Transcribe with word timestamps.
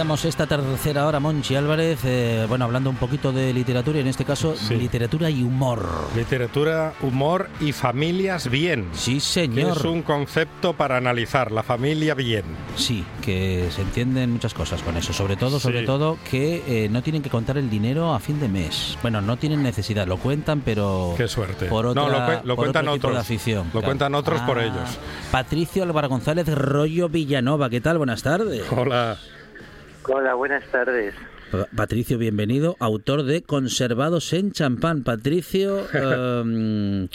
Esta 0.00 0.46
tercera 0.46 1.06
hora, 1.06 1.20
Monchi 1.20 1.54
Álvarez, 1.54 2.00
eh, 2.04 2.46
bueno, 2.48 2.64
hablando 2.64 2.88
un 2.88 2.96
poquito 2.96 3.32
de 3.32 3.52
literatura 3.52 3.98
y 3.98 4.00
en 4.00 4.06
este 4.06 4.24
caso 4.24 4.54
literatura 4.70 5.28
y 5.28 5.42
humor. 5.42 5.86
Literatura, 6.16 6.94
humor 7.02 7.50
y 7.60 7.72
familias 7.72 8.48
bien. 8.48 8.88
Sí, 8.94 9.20
señor. 9.20 9.76
es 9.76 9.84
un 9.84 10.00
concepto 10.00 10.72
para 10.72 10.96
analizar, 10.96 11.52
la 11.52 11.62
familia 11.62 12.14
bien. 12.14 12.44
Sí, 12.76 13.04
que 13.20 13.68
se 13.70 13.82
entienden 13.82 14.32
muchas 14.32 14.54
cosas 14.54 14.82
con 14.82 14.96
eso, 14.96 15.12
sobre 15.12 15.36
todo, 15.36 15.60
sobre 15.60 15.82
todo 15.82 16.16
que 16.30 16.62
eh, 16.66 16.88
no 16.88 17.02
tienen 17.02 17.20
que 17.20 17.28
contar 17.28 17.58
el 17.58 17.68
dinero 17.68 18.14
a 18.14 18.20
fin 18.20 18.40
de 18.40 18.48
mes. 18.48 18.96
Bueno, 19.02 19.20
no 19.20 19.36
tienen 19.36 19.62
necesidad, 19.62 20.06
lo 20.06 20.16
cuentan, 20.16 20.62
pero 20.62 21.12
Qué 21.18 21.28
suerte. 21.28 21.66
Por 21.66 21.84
otra, 21.84 22.02
no, 22.02 22.40
lo, 22.42 22.56
cuentan 22.56 22.88
otros. 22.88 23.18
afición, 23.18 23.70
lo 23.74 23.82
cuentan 23.82 24.14
otros 24.14 24.40
por 24.40 24.58
ah, 24.58 24.64
ellos. 24.64 24.98
Patricio 25.30 25.82
Álvaro 25.82 26.08
González 26.08 26.48
Rollo 26.48 27.10
Villanova, 27.10 27.68
¿qué 27.68 27.82
tal? 27.82 27.98
Buenas 27.98 28.22
tardes. 28.22 28.64
Hola. 28.72 29.18
Hola, 30.08 30.34
buenas 30.34 30.64
tardes. 30.70 31.14
Patricio, 31.76 32.16
bienvenido, 32.18 32.76
autor 32.78 33.24
de 33.24 33.42
Conservados 33.42 34.32
en 34.32 34.52
Champán. 34.52 35.02
Patricio, 35.02 35.86
em, 35.94 37.08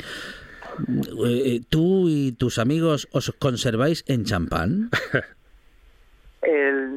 eh, 1.26 1.62
¿tú 1.70 2.10
y 2.10 2.34
tus 2.34 2.60
amigos 2.60 3.08
os 3.12 3.34
conserváis 3.40 4.04
en 4.08 4.26
champán? 4.26 4.90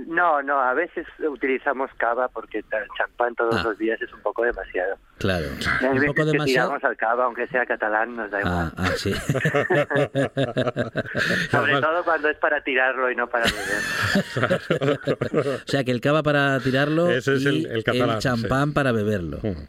no, 0.07 0.43
no, 0.43 0.61
a 0.61 0.75
veces 0.75 1.07
utilizamos 1.19 1.91
cava 1.97 2.29
porque 2.29 2.59
el 2.59 2.65
champán 2.97 3.35
todos 3.35 3.57
ah. 3.57 3.63
los 3.65 3.77
días 3.79 4.01
es 4.03 4.13
un 4.13 4.21
poco 4.21 4.45
demasiado. 4.45 4.97
Claro, 5.19 5.47
un 5.49 5.59
poco 6.07 6.25
demasiado. 6.25 6.69
tiramos 6.69 6.85
al 6.85 6.97
cava, 6.97 7.25
aunque 7.25 7.49
sea 7.49 7.67
catalán, 7.67 8.15
nos 8.15 8.31
da 8.31 8.39
igual. 8.41 8.55
Ah, 8.55 8.73
ah 8.77 8.93
sí. 8.97 9.13
Sobre 11.51 11.81
todo 11.81 12.05
cuando 12.05 12.29
es 12.29 12.39
para 12.39 12.63
tirarlo 12.63 13.11
y 13.11 13.17
no 13.17 13.27
para 13.27 13.47
beber. 13.47 14.61
o 15.65 15.67
sea, 15.67 15.83
que 15.85 15.91
el 15.91 16.01
cava 16.01 16.23
para 16.23 16.61
tirarlo 16.61 17.11
Ese 17.11 17.35
es 17.35 17.43
y 17.43 17.49
el, 17.49 17.67
el, 17.67 17.83
champán 18.19 18.73
para 18.73 18.93
beberlo. 18.93 19.41
Mm. 19.43 19.65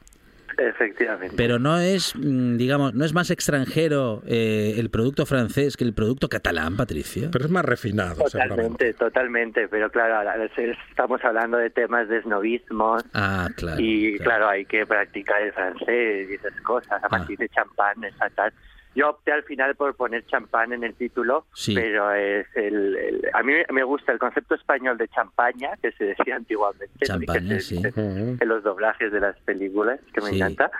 Efectivamente. 0.60 1.36
Pero 1.38 1.58
no 1.58 1.78
es, 1.78 2.14
mm, 2.16 2.58
digamos, 2.58 2.94
no 2.94 3.06
es 3.06 3.14
más 3.14 3.32
extranjero 3.32 4.22
eh, 4.28 4.76
el 4.78 4.90
producto 4.90 5.26
francés 5.26 5.78
que 5.78 5.86
el 5.86 5.94
producto 5.94 6.28
catalán, 6.28 6.76
Patricio. 6.76 7.30
Pero 7.32 7.46
es 7.46 7.52
más 7.52 7.64
refinado. 7.64 8.16
Totalmente, 8.24 8.94
totalmente. 8.94 9.68
Pero 9.70 9.90
claro, 9.90 10.30
estamos 10.58 11.24
hablando 11.24 11.58
de 11.58 11.70
temas 11.70 12.10
de 12.10 12.22
snobismo. 12.24 12.98
Ah, 13.14 13.48
claro. 13.56 13.82
Y 13.82 14.18
claro, 14.20 14.50
hay 14.50 14.66
que 14.66 14.86
practicar 14.86 15.42
el 15.42 15.54
francés 15.54 16.30
y 16.30 16.34
esas 16.34 16.60
cosas. 16.62 16.92
A 16.92 17.06
ah. 17.06 17.10
partir 17.10 17.38
de 17.38 17.48
champán, 17.50 18.04
esa 18.04 18.30
tal. 18.32 18.54
Yo 18.96 19.12
opté 19.12 19.32
al 19.32 19.44
final 19.44 19.76
por 19.76 19.96
poner 19.96 20.26
champán 20.26 20.74
en 20.74 20.84
el 20.84 20.96
título, 20.96 21.46
pero 21.74 22.12
es 22.14 22.48
el, 22.56 23.22
a 23.34 23.44
mí 23.44 23.54
me 23.72 23.84
gusta 23.84 24.12
el 24.12 24.20
concepto 24.20 24.56
español 24.56 24.98
de 24.98 25.08
champaña, 25.10 25.72
que 25.82 25.92
se 25.92 26.06
decía 26.06 26.36
antiguamente, 26.36 27.06
en 27.08 28.48
los 28.48 28.64
doblajes 28.64 29.12
de 29.12 29.20
las 29.20 29.38
películas, 29.42 30.00
que 30.14 30.22
me 30.22 30.32
encanta. 30.32 30.72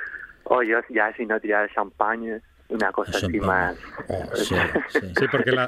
O 0.46 0.64
yo 0.64 0.80
ya 0.90 1.14
si 1.16 1.28
no 1.28 1.40
tirar 1.40 1.70
champagne, 1.72 2.42
una 2.70 2.92
cosa 2.92 3.18
así 3.18 3.40
más... 3.40 3.76
Oh, 4.08 4.26
sí, 4.36 5.26
porque 5.32 5.52
la, 5.52 5.68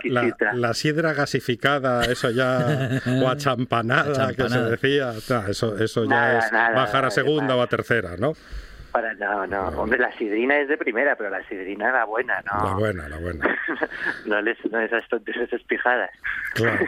la, 0.53 0.74
sidra 0.74 1.13
gasificada, 1.13 2.06
eso 2.06 2.30
ya, 2.30 3.01
o 3.24 3.28
achampanada, 3.30 4.34
que 4.34 4.50
se 4.50 4.62
decía, 4.62 5.13
eso, 5.47 5.78
eso 5.78 6.06
ya 6.06 6.40
es 6.40 6.51
bajar 6.51 7.06
a 7.06 7.12
segunda 7.12 7.56
o 7.56 7.62
a 7.62 7.68
tercera, 7.68 8.18
¿no? 8.18 8.34
Para, 8.91 9.13
no, 9.13 9.47
no, 9.47 9.69
hombre, 9.69 10.00
la 10.00 10.12
sidrina 10.18 10.59
es 10.59 10.68
de 10.68 10.78
primera, 10.78 11.16
pero 11.16 11.29
la 11.29 11.47
sidrina 11.47 11.91
la 11.91 12.06
buena, 12.06 12.41
¿no? 12.41 12.66
La 12.66 12.74
buena, 12.75 13.09
la 13.09 13.18
buena. 13.18 13.57
no, 14.25 14.41
les, 14.41 14.57
no 14.69 14.79
esas 14.79 15.07
tonterías 15.07 15.52
espijadas. 15.53 16.09
Claro. 16.53 16.85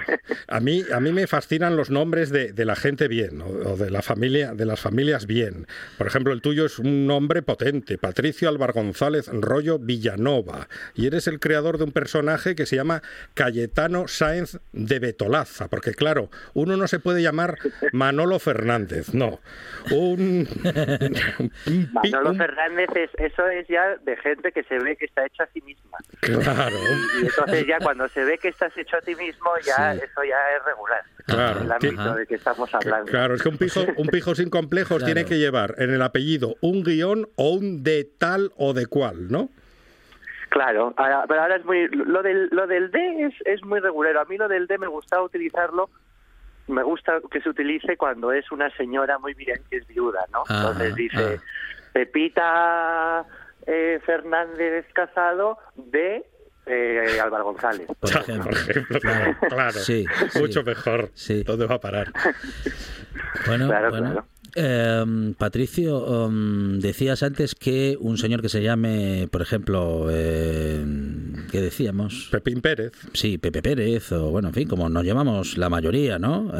A 0.48 0.60
mí, 0.60 0.84
a 0.94 1.00
mí 1.00 1.12
me 1.12 1.28
fascinan 1.28 1.76
los 1.76 1.90
nombres 1.90 2.30
de, 2.30 2.52
de 2.52 2.66
la 2.66 2.76
gente 2.76 3.08
bien, 3.08 3.42
o, 3.42 3.78
de 3.78 3.90
la 3.90 4.02
familia, 4.02 4.54
de 4.54 4.66
las 4.66 4.80
familias 4.80 5.26
bien. 5.26 5.68
Por 5.98 6.08
ejemplo, 6.08 6.34
el 6.34 6.42
tuyo 6.42 6.66
es 6.66 6.80
un 6.80 7.08
nombre 7.08 7.42
potente, 7.42 7.98
Patricio 7.98 8.50
Álvaro 8.50 8.74
González 8.74 9.30
Rollo 9.32 9.80
Villanova, 9.80 10.68
y 10.96 11.08
eres 11.08 11.28
el 11.28 11.40
creador 11.40 11.78
de 11.78 11.86
un 11.86 11.92
personaje 11.92 12.56
que 12.56 12.66
se 12.66 12.76
llama 12.76 13.02
Cayetano 13.34 14.08
Sáenz 14.08 14.60
de 14.74 15.00
Betolaza, 15.00 15.70
porque 15.70 15.94
claro, 15.94 16.30
uno 16.54 16.76
no 16.76 16.88
se 16.88 17.00
puede 17.00 17.22
llamar 17.22 17.58
Manolo 17.94 18.40
Fernández, 18.40 19.14
no. 19.14 19.40
Un, 19.92 20.48
Manolo 21.94 22.34
Fernández, 22.34 22.90
es, 22.96 23.12
eso 23.20 23.48
es 23.48 23.68
ya 23.68 23.96
de 23.98 24.18
gente 24.18 24.52
que 24.52 24.64
se 24.64 24.80
ve 24.80 24.96
que 24.96 25.06
está 25.06 25.26
hecha 25.26 25.44
a 25.44 25.48
sí 25.48 25.62
misma. 25.62 26.00
Claro. 26.22 26.76
Y, 27.22 27.26
entonces 27.28 27.68
ya 27.68 27.78
cuando 27.80 28.08
se 28.08 28.26
ve 28.26 28.40
que 28.40 28.48
estás 28.48 28.76
hecho 28.76 28.98
a 28.98 29.02
ti 29.02 29.16
mismo, 29.16 29.52
ya 29.64 29.94
eso 29.94 30.24
ya 30.24 30.58
es 30.58 30.66
regular. 30.66 31.04
Claro. 31.28 31.62
El 31.62 31.72
ámbito 31.72 32.16
de 32.16 32.26
que 32.26 32.36
estamos 32.36 32.74
hablando. 32.74 33.12
Claro, 33.12 33.36
es 33.36 33.44
que 33.44 33.50
un 33.50 33.58
pijo, 33.58 33.82
un 33.98 34.08
pijo 34.08 34.34
sin 34.34 34.50
complejos 34.50 35.06
tiene 35.06 35.26
que 35.26 35.38
llevar 35.38 35.76
en 35.78 35.92
el 35.92 36.02
apellido 36.02 36.56
un 36.62 36.84
guion 36.84 37.30
o 37.36 37.52
un 37.52 37.84
de 37.84 38.04
tal 38.18 38.52
o 38.58 38.74
de 38.74 38.88
cual, 38.88 39.32
¿no? 39.32 39.50
Claro, 40.50 40.94
pero 40.96 41.42
ahora 41.42 41.56
es 41.56 41.66
muy... 41.66 41.88
Lo 41.90 42.22
del, 42.22 42.48
lo 42.52 42.68
del 42.68 42.92
D 42.92 43.26
es, 43.26 43.34
es 43.46 43.64
muy 43.64 43.80
regular. 43.80 44.18
A 44.18 44.26
mí 44.26 44.38
lo 44.38 44.48
del 44.48 44.68
D 44.68 44.78
me 44.78 44.88
gustaba 44.88 45.24
utilizarlo 45.24 45.90
me 46.68 46.84
gusta 46.84 47.20
que 47.30 47.42
se 47.42 47.50
utilice 47.50 47.98
cuando 47.98 48.32
es 48.32 48.52
una 48.52 48.70
señora 48.78 49.20
muy 49.20 49.34
bien 49.34 49.62
que 49.70 49.78
es 49.78 49.88
viuda, 49.88 50.26
¿no? 50.32 50.44
Entonces 50.50 50.96
dice, 50.96 51.40
Pepita 51.94 53.26
eh, 53.66 54.00
Fernández 54.06 54.86
Casado 54.94 55.58
de 55.76 56.26
eh, 56.66 57.20
Álvaro 57.22 57.46
González. 57.46 57.88
Por 58.00 58.10
ejemplo, 58.10 58.52
claro, 59.50 59.72
sí, 59.72 60.06
mucho 60.40 60.64
mejor. 60.64 61.12
Sí. 61.14 61.44
¿Dónde 61.44 61.66
va 61.66 61.76
a 61.76 61.80
parar? 61.80 62.12
Bueno, 63.46 63.68
bueno. 63.68 64.26
Em, 64.56 65.34
Patricio, 65.34 66.28
em, 66.28 66.80
decías 66.80 67.24
antes 67.24 67.56
que 67.56 67.98
un 68.00 68.18
señor 68.18 68.42
que 68.42 68.50
se 68.50 68.62
llame, 68.62 69.28
por 69.32 69.42
ejemplo, 69.42 70.08
eh, 70.12 70.86
¿qué 71.52 71.62
decíamos? 71.62 72.30
Pepín 72.32 72.62
Pérez. 72.62 72.92
Sí, 73.14 73.38
Pepe 73.38 73.62
Pérez, 73.62 74.12
o 74.12 74.30
bueno, 74.30 74.50
en 74.50 74.54
fin, 74.54 74.68
como 74.68 74.90
nos 74.90 75.04
llamamos 75.04 75.58
la 75.58 75.70
mayoría, 75.70 76.20
¿no? 76.20 76.52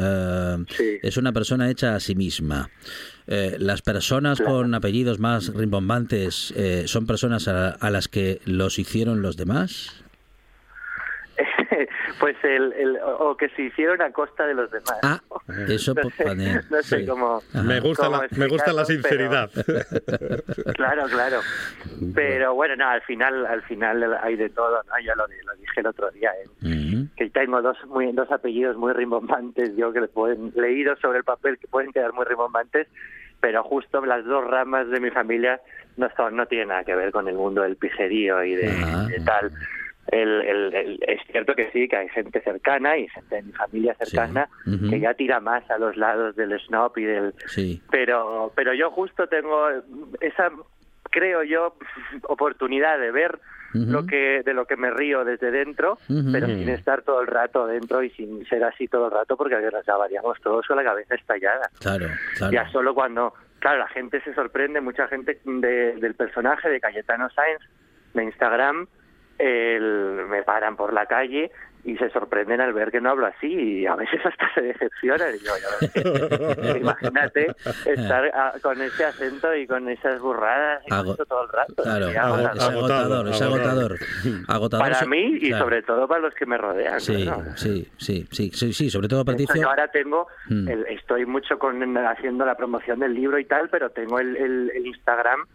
Es 1.02 1.16
una 1.16 1.32
persona 1.32 1.70
hecha 1.70 1.94
a 1.94 2.00
sí 2.00 2.14
misma. 2.14 2.70
Eh, 3.26 3.56
las 3.58 3.80
personas 3.80 4.40
con 4.40 4.74
apellidos 4.74 5.18
más 5.18 5.54
rimbombantes 5.54 6.52
eh, 6.56 6.84
son 6.86 7.06
personas 7.06 7.48
a 7.48 7.90
las 7.90 8.08
que 8.08 8.40
los 8.44 8.78
hicieron 8.78 9.22
los 9.22 9.36
demás. 9.36 10.03
pues 12.20 12.36
el, 12.42 12.72
el, 12.72 12.98
o 13.18 13.36
que 13.36 13.48
se 13.50 13.62
hicieron 13.62 14.00
a 14.02 14.10
costa 14.12 14.46
de 14.46 14.54
los 14.54 14.70
demás. 14.70 14.98
Ah, 15.02 15.20
eso 15.68 15.94
no 15.94 16.10
sé, 16.10 16.34
no 16.70 16.82
sé 16.82 17.06
cómo. 17.06 17.42
Me 17.64 17.80
gusta, 17.80 18.08
la, 18.08 18.26
me 18.36 18.46
gusta 18.46 18.72
la 18.72 18.84
sinceridad. 18.84 19.50
claro, 20.74 21.04
claro. 21.06 21.40
Pero 22.14 22.54
bueno, 22.54 22.76
no, 22.76 22.88
al 22.88 23.02
final, 23.02 23.46
al 23.46 23.62
final 23.62 24.18
hay 24.22 24.36
de 24.36 24.50
todo, 24.50 24.82
¿no? 24.82 24.92
Ya 25.04 25.14
lo, 25.14 25.26
lo 25.26 25.54
dije 25.60 25.80
el 25.80 25.86
otro 25.86 26.10
día, 26.10 26.30
¿eh? 26.32 27.06
que 27.16 27.30
tengo 27.30 27.62
dos 27.62 27.76
muy 27.86 28.10
dos 28.12 28.30
apellidos 28.30 28.76
muy 28.76 28.92
rimbombantes, 28.92 29.76
yo 29.76 29.92
que 29.92 30.00
le 30.00 30.08
pueden 30.08 30.52
leído 30.54 30.96
sobre 30.96 31.18
el 31.18 31.24
papel 31.24 31.58
que 31.58 31.68
pueden 31.68 31.92
quedar 31.92 32.12
muy 32.12 32.24
rimbombantes, 32.24 32.88
pero 33.40 33.62
justo 33.62 34.04
las 34.04 34.24
dos 34.24 34.44
ramas 34.44 34.88
de 34.88 35.00
mi 35.00 35.10
familia 35.10 35.60
no 35.96 36.08
son, 36.16 36.36
no 36.36 36.46
tienen 36.46 36.68
nada 36.68 36.84
que 36.84 36.94
ver 36.94 37.12
con 37.12 37.28
el 37.28 37.34
mundo 37.34 37.62
del 37.62 37.76
pijerío 37.76 38.42
y 38.42 38.54
de, 38.54 38.66
de 38.66 39.20
tal 39.24 39.52
el, 40.08 40.42
el, 40.74 40.98
es 41.06 41.20
cierto 41.30 41.54
que 41.54 41.70
sí, 41.70 41.88
que 41.88 41.96
hay 41.96 42.08
gente 42.08 42.40
cercana 42.40 42.96
y 42.96 43.08
gente 43.08 43.36
de 43.36 43.42
mi 43.42 43.52
familia 43.52 43.94
cercana 43.94 44.48
que 44.90 45.00
ya 45.00 45.14
tira 45.14 45.40
más 45.40 45.68
a 45.70 45.78
los 45.78 45.96
lados 45.96 46.36
del 46.36 46.58
snob 46.60 46.96
y 46.98 47.04
del... 47.04 47.34
Pero, 47.90 48.52
pero 48.54 48.74
yo 48.74 48.90
justo 48.90 49.26
tengo 49.26 49.68
esa, 50.20 50.50
creo 51.10 51.42
yo, 51.42 51.76
oportunidad 52.28 52.98
de 52.98 53.10
ver 53.10 53.38
lo 53.74 54.06
que 54.06 54.42
de 54.44 54.54
lo 54.54 54.66
que 54.66 54.76
me 54.76 54.88
río 54.92 55.24
desde 55.24 55.50
dentro, 55.50 55.98
pero 56.06 56.46
sin 56.46 56.68
estar 56.68 57.02
todo 57.02 57.20
el 57.20 57.26
rato 57.26 57.66
dentro 57.66 58.04
y 58.04 58.10
sin 58.10 58.46
ser 58.46 58.62
así 58.62 58.86
todo 58.86 59.06
el 59.06 59.10
rato 59.10 59.36
porque 59.36 59.56
acabaríamos 59.56 60.40
todos 60.42 60.64
con 60.66 60.76
la 60.76 60.84
cabeza 60.84 61.16
estallada. 61.16 61.68
Claro, 61.80 62.06
Ya 62.52 62.70
solo 62.70 62.94
cuando, 62.94 63.34
claro, 63.58 63.80
la 63.80 63.88
gente 63.88 64.20
se 64.20 64.32
sorprende, 64.32 64.80
mucha 64.80 65.08
gente 65.08 65.40
del 65.44 66.14
personaje 66.14 66.68
de 66.68 66.78
Cayetano 66.78 67.28
Sáenz 67.30 67.62
de 68.14 68.22
Instagram 68.22 68.86
el, 69.38 70.26
me 70.28 70.42
paran 70.42 70.76
por 70.76 70.92
la 70.92 71.06
calle 71.06 71.50
y 71.84 71.96
se 71.98 72.08
sorprenden 72.10 72.62
al 72.62 72.72
ver 72.72 72.90
que 72.90 73.00
no 73.00 73.10
hablo 73.10 73.26
así 73.26 73.46
y 73.46 73.86
a 73.86 73.94
veces 73.94 74.20
hasta 74.24 74.52
se 74.54 74.62
decepcionan. 74.62 75.28
Y 75.34 75.38
yo, 75.44 76.76
imagínate 76.80 77.54
estar 77.84 78.60
con 78.62 78.80
ese 78.80 79.04
acento 79.04 79.54
y 79.54 79.66
con 79.66 79.88
esas 79.88 80.20
burradas 80.20 80.82
y 80.86 80.88
todo 80.88 81.42
el 81.42 81.48
rato. 81.50 81.82
Claro, 81.82 82.08
es 82.08 82.16
agotador, 82.16 83.28
es 83.28 83.42
agotador. 83.42 83.98
agotador. 84.48 84.84
Para 84.92 85.06
mí 85.06 85.38
y 85.40 85.52
sobre 85.52 85.82
todo 85.82 86.08
para 86.08 86.20
los 86.20 86.34
que 86.34 86.46
me 86.46 86.56
rodean. 86.56 87.00
Sí, 87.00 87.28
sí, 87.56 87.86
sí, 87.98 88.50
sí, 88.52 88.72
sí, 88.72 88.90
sobre 88.90 89.08
todo 89.08 89.24
para 89.24 89.38
Yo 89.38 89.68
ahora 89.68 89.88
tengo, 89.88 90.26
mm. 90.48 90.68
estoy 90.88 91.26
mucho 91.26 91.58
con 91.58 91.96
haciendo 91.98 92.46
la 92.46 92.54
promoción 92.56 93.00
del 93.00 93.14
libro 93.14 93.38
y 93.38 93.44
tal, 93.44 93.68
pero 93.68 93.90
tengo 93.90 94.18
el, 94.18 94.36
el 94.36 94.86
Instagram 94.86 95.46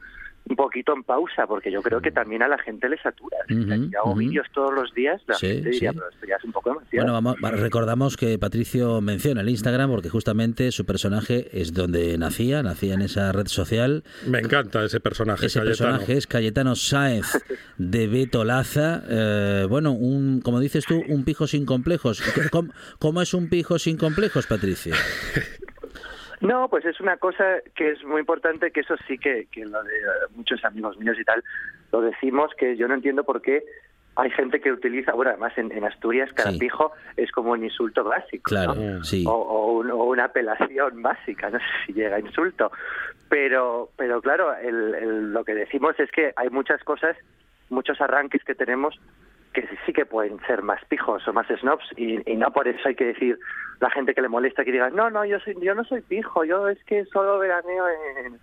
un 0.50 0.56
poquito 0.56 0.94
en 0.94 1.04
pausa, 1.04 1.46
porque 1.48 1.72
yo 1.72 1.81
creo 1.81 2.01
que 2.01 2.12
también 2.12 2.42
a 2.42 2.48
la 2.48 2.57
gente 2.57 2.90
le 2.90 2.98
satura. 2.98 3.38
si 3.48 3.96
hago 3.96 4.16
vídeos 4.16 4.48
todos 4.54 4.74
los 4.74 4.94
días, 4.94 5.22
la 5.28 5.36
gente 5.38 5.69
diría, 5.69 5.94
pero 5.94 6.10
esto 6.10 6.25
ya 6.25 6.36
es 6.36 6.44
un 6.44 6.51
poco 6.51 6.69
demasiado. 6.69 7.06
Bueno, 7.06 7.13
vamos, 7.13 7.60
recordamos 7.60 8.18
que 8.18 8.38
Patricio 8.40 9.00
menciona 9.01 9.42
el 9.42 9.50
Instagram 9.50 9.92
porque 9.92 10.10
justamente 10.10 10.72
su 10.72 10.86
personaje 10.86 11.50
es 11.54 11.74
donde 11.74 12.18
nacía, 12.18 12.63
nacía 12.63 12.96
en 12.96 13.01
esa 13.01 13.31
red 13.31 13.48
social. 13.48 14.04
Me 14.25 14.40
encanta 14.40 14.84
ese 14.84 15.00
personaje. 15.00 15.46
Ese 15.46 15.62
personaje 15.62 16.13
es 16.13 16.25
Cayetano 16.25 16.75
Sáez 16.75 17.25
de 17.78 18.07
Beto 18.07 18.44
Laza. 18.44 19.04
Eh, 19.07 19.68
bueno, 19.69 19.92
un, 19.92 20.42
como 20.42 20.60
dices 20.60 20.86
tú, 20.86 21.04
un 21.07 21.24
pijo 21.24 21.46
sin 21.46 21.66
complejos. 21.66 22.22
¿Cómo, 22.51 22.74
¿Cómo 22.98 23.22
es 23.22 23.34
un 23.34 23.50
pijo 23.50 23.78
sin 23.78 23.98
complejos, 23.98 24.48
Patricio? 24.48 24.96
No, 26.41 26.69
pues 26.69 26.86
es 26.86 27.00
una 27.01 27.18
cosa 27.18 27.59
que 27.75 27.91
es 27.91 28.03
muy 28.03 28.21
importante, 28.21 28.71
que 28.71 28.81
eso 28.81 28.95
sí 29.07 29.18
que, 29.18 29.47
que 29.51 29.65
lo 29.65 29.83
de 29.83 29.91
muchos 30.36 30.63
amigos 30.63 30.97
míos 30.97 31.18
y 31.19 31.24
tal, 31.24 31.44
lo 31.91 32.01
decimos, 32.01 32.51
que 32.57 32.77
yo 32.77 32.88
no 32.88 32.94
entiendo 32.94 33.24
por 33.24 33.41
qué 33.41 33.63
hay 34.15 34.31
gente 34.31 34.59
que 34.59 34.71
utiliza, 34.71 35.13
bueno, 35.13 35.31
además 35.31 35.57
en, 35.57 35.83
Asturias, 35.83 36.31
carapijo 36.33 36.91
es 37.15 37.31
como 37.31 37.51
un 37.51 37.63
insulto 37.63 38.03
básico, 38.03 38.44
claro, 38.44 39.03
sí. 39.03 39.24
o, 39.27 39.80
una 39.80 40.25
apelación 40.25 41.01
básica, 41.01 41.50
no 41.50 41.59
sé 41.59 41.65
si 41.86 41.94
llega 41.94 42.18
a 42.18 42.19
insulto, 42.19 42.71
pero, 43.30 43.89
pero 43.95 44.21
claro, 44.21 44.53
lo 44.62 45.44
que 45.45 45.53
decimos 45.53 45.97
es 46.00 46.12
que 46.12 46.33
hay 46.36 46.50
muchas 46.50 46.83
cosas, 46.83 47.15
muchos 47.69 48.01
arranques 48.01 48.44
que 48.44 48.56
tenemos 48.56 49.00
que 49.54 49.68
sí 49.86 49.94
que 49.94 50.06
pueden 50.06 50.40
ser 50.46 50.62
más 50.62 50.84
pijos 50.86 51.28
o 51.28 51.34
más 51.34 51.48
snobs 51.48 51.86
y, 51.98 52.18
no 52.36 52.51
por 52.51 52.68
eso 52.68 52.88
hay 52.88 52.96
que 52.96 53.06
decir 53.06 53.40
la 53.80 53.90
gente 53.90 54.13
que 54.13 54.22
le 54.22 54.30
molesta 54.30 54.63
que 54.63 54.72
diga 54.72 54.90
no 54.90 55.10
no 55.10 55.25
yo 55.25 55.40
soy 55.40 55.56
yo 55.62 55.74
no 55.74 55.84
soy 55.84 56.01
pijo 56.01 56.44
yo 56.44 56.68
es 56.68 56.84
que 56.86 57.06
solo 57.06 57.40
veraneo 57.40 57.88
en 58.25 58.40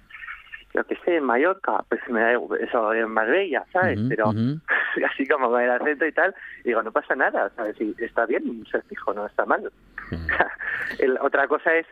yo 0.75 0.85
que 0.85 0.97
sé 1.05 1.17
en 1.17 1.25
Mallorca 1.25 1.85
pues 1.88 2.00
me 2.08 2.20
da 2.20 2.32
eso 2.32 2.93
en 2.93 3.11
Marbella 3.11 3.64
sabes 3.73 4.00
pero 4.08 4.32
así 5.11 5.26
como 5.26 5.50
con 5.50 5.61
el 5.61 5.70
acento 5.70 6.06
y 6.06 6.12
tal 6.12 6.35
digo 6.64 6.82
no 6.82 6.91
pasa 6.93 7.14
nada 7.14 7.50
sabes 7.56 7.81
y 7.81 7.94
está 7.99 8.26
bien 8.26 8.64
ser 8.70 8.82
pijo 8.88 9.14
no 9.14 9.26
está 9.26 9.44
mal 9.47 9.70
otra 11.20 11.47
cosa 11.47 11.75
es 11.75 11.87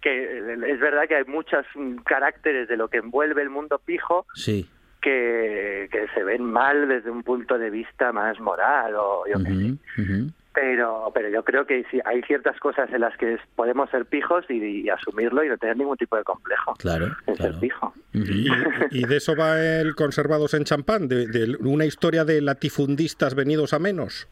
que 0.00 0.38
es 0.38 0.80
verdad 0.80 1.06
que 1.08 1.16
hay 1.16 1.24
muchos 1.24 1.64
caracteres 2.04 2.68
de 2.68 2.76
lo 2.76 2.88
que 2.88 2.98
envuelve 2.98 3.42
el 3.42 3.50
mundo 3.50 3.80
pijo 3.84 4.26
sí 4.34 4.68
que, 5.02 5.88
que 5.90 6.06
se 6.14 6.24
ven 6.24 6.44
mal 6.44 6.88
desde 6.88 7.10
un 7.10 7.22
punto 7.22 7.58
de 7.58 7.68
vista 7.68 8.12
más 8.12 8.40
moral 8.40 8.94
o 8.96 9.24
yo 9.26 9.42
qué 9.44 9.50
sé. 9.50 10.32
Pero, 10.54 11.10
pero 11.14 11.30
yo 11.30 11.44
creo 11.44 11.66
que 11.66 11.84
sí, 11.90 11.98
hay 12.04 12.22
ciertas 12.22 12.58
cosas 12.60 12.90
en 12.92 13.00
las 13.00 13.16
que 13.16 13.38
podemos 13.56 13.88
ser 13.88 14.04
pijos 14.04 14.44
y, 14.50 14.88
asumirlo 14.90 15.42
y 15.42 15.48
no 15.48 15.56
tener 15.56 15.78
ningún 15.78 15.96
tipo 15.96 16.14
de 16.16 16.24
complejo 16.24 16.74
claro, 16.74 17.08
en 17.26 17.36
ser 17.36 17.58
pijo. 17.58 17.94
y, 18.12 19.06
de 19.06 19.16
eso 19.16 19.34
va 19.34 19.58
el 19.58 19.94
Conservados 19.94 20.52
en 20.52 20.64
Champán, 20.64 21.08
de, 21.08 21.26
de, 21.26 21.56
una 21.60 21.86
historia 21.86 22.24
de 22.26 22.42
latifundistas 22.42 23.34
venidos 23.34 23.72
a 23.72 23.78
menos. 23.78 24.28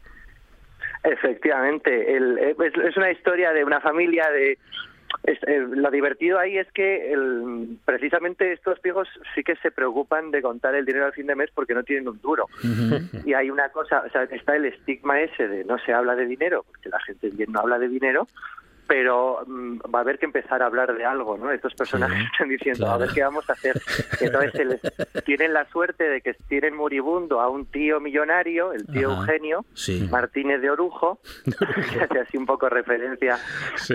Efectivamente, 1.03 2.15
el, 2.15 2.37
es 2.37 2.97
una 2.97 3.11
historia 3.11 3.51
de 3.51 3.63
una 3.63 3.81
familia 3.81 4.29
de 4.29 4.59
eh, 5.23 5.65
lo 5.69 5.91
divertido 5.91 6.39
ahí 6.39 6.57
es 6.57 6.71
que 6.71 7.13
el, 7.13 7.77
precisamente 7.85 8.53
estos 8.53 8.79
pijos 8.79 9.07
sí 9.35 9.43
que 9.43 9.55
se 9.57 9.71
preocupan 9.71 10.31
de 10.31 10.41
contar 10.41 10.75
el 10.75 10.85
dinero 10.85 11.05
al 11.05 11.13
fin 11.13 11.27
de 11.27 11.35
mes 11.35 11.49
porque 11.53 11.73
no 11.73 11.83
tienen 11.83 12.07
un 12.07 12.19
duro. 12.21 12.47
Y 13.25 13.33
hay 13.33 13.49
una 13.49 13.69
cosa, 13.69 14.03
o 14.05 14.09
sea, 14.09 14.23
está 14.23 14.55
el 14.55 14.65
estigma 14.65 15.19
ese 15.21 15.47
de 15.47 15.63
no 15.63 15.77
se 15.79 15.93
habla 15.93 16.15
de 16.15 16.25
dinero, 16.25 16.65
porque 16.67 16.89
la 16.89 16.99
gente 16.99 17.29
bien 17.29 17.51
no 17.51 17.59
habla 17.59 17.77
de 17.77 17.87
dinero, 17.87 18.27
pero 18.91 19.45
mm, 19.47 19.77
va 19.95 19.99
a 19.99 20.01
haber 20.01 20.19
que 20.19 20.25
empezar 20.25 20.61
a 20.61 20.65
hablar 20.65 20.93
de 20.93 21.05
algo, 21.05 21.37
¿no? 21.37 21.49
Estos 21.49 21.73
personajes 21.75 22.25
están 22.29 22.49
diciendo, 22.49 22.87
a 22.87 22.97
ver 22.97 23.07
qué 23.15 23.23
vamos 23.23 23.49
a 23.49 23.53
hacer. 23.53 23.81
Entonces 24.19 24.81
tienen 25.23 25.53
la 25.53 25.63
suerte 25.69 26.03
de 26.03 26.19
que 26.19 26.33
tienen 26.49 26.75
moribundo 26.75 27.39
a 27.39 27.47
un 27.47 27.65
tío 27.67 28.01
millonario, 28.01 28.73
el 28.73 28.85
tío 28.87 29.11
Eugenio 29.13 29.63
Martínez 30.09 30.59
de 30.59 30.71
Orujo, 30.71 31.21
que 31.93 32.01
hace 32.01 32.19
así 32.19 32.35
un 32.35 32.45
poco 32.45 32.67
referencia 32.67 33.39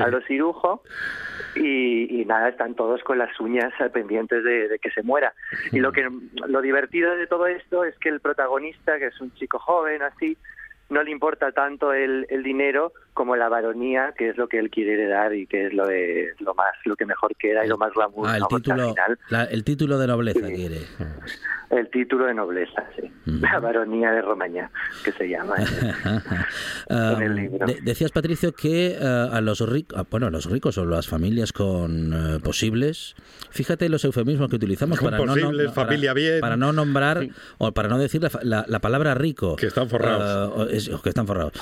a 0.00 0.08
los 0.08 0.24
cirujos, 0.24 0.80
y, 1.56 2.24
nada, 2.26 2.48
están 2.48 2.74
todos 2.74 3.02
con 3.02 3.18
las 3.18 3.38
uñas 3.38 3.74
pendientes 3.92 4.42
de, 4.44 4.66
de, 4.66 4.78
que 4.78 4.90
se 4.92 5.02
muera. 5.02 5.34
Y 5.72 5.78
lo 5.78 5.92
que 5.92 6.08
lo 6.48 6.62
divertido 6.62 7.14
de 7.16 7.26
todo 7.26 7.46
esto 7.48 7.84
es 7.84 7.94
que 7.98 8.08
el 8.08 8.20
protagonista, 8.20 8.98
que 8.98 9.08
es 9.08 9.20
un 9.20 9.34
chico 9.34 9.58
joven 9.58 10.00
así, 10.00 10.38
no 10.88 11.02
le 11.02 11.10
importa 11.10 11.52
tanto 11.52 11.92
el, 11.92 12.26
el, 12.30 12.42
dinero 12.42 12.92
como 13.12 13.34
la 13.34 13.48
varonía, 13.48 14.14
que 14.16 14.28
es 14.28 14.36
lo 14.36 14.48
que 14.48 14.58
él 14.58 14.70
quiere 14.70 14.94
heredar 14.94 15.34
y 15.34 15.46
que 15.46 15.66
es 15.66 15.72
lo 15.72 15.86
de 15.86 16.34
lo 16.38 16.54
más 16.54 16.72
lo 16.84 16.96
que 16.96 17.06
mejor 17.06 17.34
queda 17.36 17.64
y 17.64 17.68
lo 17.68 17.76
más 17.78 17.92
glamour. 17.92 18.28
Ah, 18.28 18.36
el, 18.36 18.46
título, 18.48 18.94
el 19.50 19.64
título 19.64 19.98
de 19.98 20.06
nobleza 20.06 20.46
quiere. 20.46 20.82
El 21.70 21.90
título 21.90 22.26
de 22.26 22.34
nobleza, 22.34 22.84
sí. 22.94 23.10
La 23.24 23.58
baronía 23.58 24.12
de 24.12 24.22
Romaña, 24.22 24.70
que 25.04 25.10
se 25.10 25.28
llama 25.28 25.56
en, 26.88 27.22
el 27.22 27.34
libro. 27.34 27.66
decías, 27.82 28.12
Patricio, 28.12 28.52
que 28.52 28.92
eh, 28.92 29.28
a 29.32 29.40
los 29.40 29.68
ricos, 29.68 29.98
ah, 29.98 30.06
bueno, 30.08 30.30
los 30.30 30.48
ricos 30.48 30.78
o 30.78 30.84
las 30.84 31.08
familias 31.08 31.52
con 31.52 32.12
eh, 32.12 32.38
posibles, 32.38 33.16
fíjate 33.50 33.88
los 33.88 34.04
eufemismos 34.04 34.48
que 34.48 34.56
utilizamos 34.56 35.00
para, 35.00 35.18
no, 35.18 35.34
familia 35.72 36.12
bien. 36.12 36.38
para 36.40 36.56
no 36.56 36.72
nombrar 36.72 37.26
o 37.58 37.72
para 37.72 37.88
no 37.88 37.98
decir 37.98 38.22
la, 38.42 38.64
la, 38.68 38.78
palabra 38.78 39.14
rico. 39.14 39.56
Que 39.56 39.66
están 39.66 39.88
forrados. 39.88 40.72
Eh, 40.76 40.96
que 41.02 41.08
están 41.08 41.26
forrados. 41.26 41.52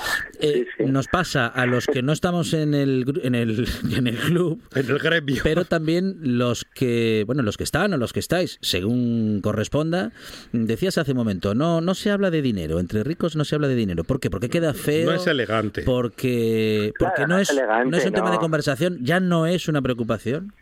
Nos 0.79 1.07
pasa 1.07 1.47
a 1.47 1.65
los 1.65 1.87
que 1.87 2.01
no 2.01 2.13
estamos 2.13 2.53
en 2.53 2.73
el, 2.73 3.05
en 3.23 3.35
el, 3.35 3.67
en 3.97 4.07
el 4.07 4.17
club, 4.17 4.61
en 4.75 4.89
el 4.89 4.99
gremio, 4.99 5.41
pero 5.43 5.65
también 5.65 6.17
los 6.21 6.65
que, 6.65 7.23
bueno, 7.25 7.43
los 7.43 7.57
que 7.57 7.63
están 7.63 7.93
o 7.93 7.97
los 7.97 8.13
que 8.13 8.19
estáis, 8.19 8.57
según 8.61 9.41
corresponda 9.41 10.11
decías 10.51 10.97
hace 10.97 11.11
un 11.11 11.17
momento, 11.17 11.55
no, 11.55 11.81
no 11.81 11.93
se 11.95 12.11
habla 12.11 12.31
de 12.31 12.41
dinero, 12.41 12.79
entre 12.79 13.03
ricos 13.03 13.35
no 13.35 13.45
se 13.45 13.55
habla 13.55 13.67
de 13.67 13.75
dinero. 13.75 14.03
¿Por 14.03 14.19
qué? 14.19 14.29
Porque 14.29 14.49
queda 14.49 14.73
feo. 14.73 15.11
No 15.11 15.15
es 15.15 15.27
elegante. 15.27 15.83
Porque, 15.83 16.93
porque 16.99 17.27
no, 17.27 17.37
es, 17.37 17.53
no 17.85 17.97
es 17.97 18.05
un 18.05 18.13
tema 18.13 18.31
de 18.31 18.37
conversación, 18.37 18.97
ya 19.01 19.19
no 19.19 19.45
es 19.45 19.67
una 19.67 19.81
preocupación. 19.81 20.53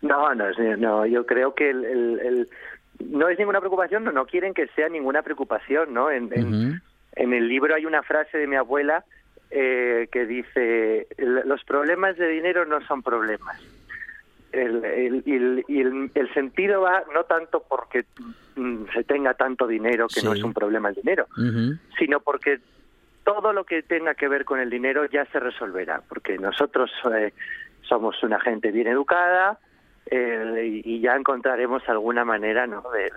No, 0.00 0.34
no, 0.34 0.44
no, 0.78 1.06
yo 1.06 1.26
creo 1.26 1.54
que 1.54 1.70
el, 1.70 2.48
no 3.04 3.28
es 3.28 3.38
ninguna 3.38 3.60
preocupación, 3.60 4.04
no, 4.04 4.12
no 4.12 4.26
quieren 4.26 4.54
que 4.54 4.68
sea 4.68 4.88
ninguna 4.88 5.22
preocupación, 5.22 5.92
¿no? 5.92 6.10
En, 6.10 6.30
en, 6.32 6.82
el 7.18 7.48
libro 7.48 7.74
hay 7.74 7.86
una 7.86 8.02
frase 8.02 8.38
de 8.38 8.46
mi 8.46 8.56
abuela 8.56 9.04
eh, 9.50 10.08
que 10.12 10.26
dice, 10.26 11.06
los 11.16 11.64
problemas 11.64 12.16
de 12.16 12.28
dinero 12.28 12.64
no 12.66 12.80
son 12.86 13.02
problemas. 13.02 13.60
El, 14.52 14.84
el, 14.84 15.24
el, 15.26 16.10
el, 16.14 16.34
sentido 16.34 16.82
va 16.82 17.02
no 17.12 17.24
tanto 17.24 17.64
porque 17.68 18.06
mm, 18.56 18.84
se 18.94 19.04
tenga 19.04 19.34
tanto 19.34 19.66
dinero, 19.66 20.06
que 20.08 20.22
no 20.22 20.32
es 20.32 20.42
un 20.42 20.54
problema 20.54 20.88
el 20.88 20.94
dinero, 20.94 21.26
sino 21.98 22.20
porque 22.20 22.60
todo 23.24 23.52
lo 23.52 23.64
que 23.64 23.82
tenga 23.82 24.14
que 24.14 24.26
ver 24.26 24.46
con 24.46 24.58
el 24.58 24.70
dinero 24.70 25.04
ya 25.04 25.26
se 25.26 25.38
resolverá, 25.38 26.00
porque 26.08 26.38
nosotros 26.38 26.90
eh, 27.14 27.34
somos 27.82 28.22
una 28.22 28.40
gente 28.40 28.70
bien 28.70 28.86
educada, 28.86 29.58
eh, 30.10 30.82
y 30.84 31.00
ya 31.00 31.14
encontraremos 31.14 31.82
alguna 31.88 32.24
manera 32.24 32.66
¿no? 32.66 32.82
de, 32.92 33.10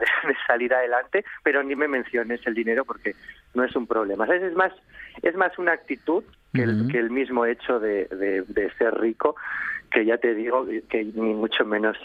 salir 0.47 0.73
adelante, 0.73 1.23
pero 1.43 1.63
ni 1.63 1.75
me 1.75 1.87
menciones 1.87 2.45
el 2.45 2.53
dinero 2.53 2.85
porque 2.85 3.15
no 3.53 3.63
es 3.63 3.75
un 3.75 3.87
problema. 3.87 4.25
Es 4.25 4.53
más, 4.55 4.73
es 5.21 5.35
más 5.35 5.57
una 5.57 5.73
actitud 5.73 6.23
que, 6.53 6.63
el, 6.63 6.87
que 6.91 6.99
el 6.99 7.09
mismo 7.09 7.45
hecho 7.45 7.79
de, 7.79 8.05
de, 8.47 8.71
ser 8.77 8.93
rico, 8.95 9.35
que 9.89 10.05
ya 10.05 10.17
te 10.17 10.33
digo 10.33 10.65
que 10.89 11.03
ni 11.03 11.33
mucho 11.33 11.65
menos 11.65 11.97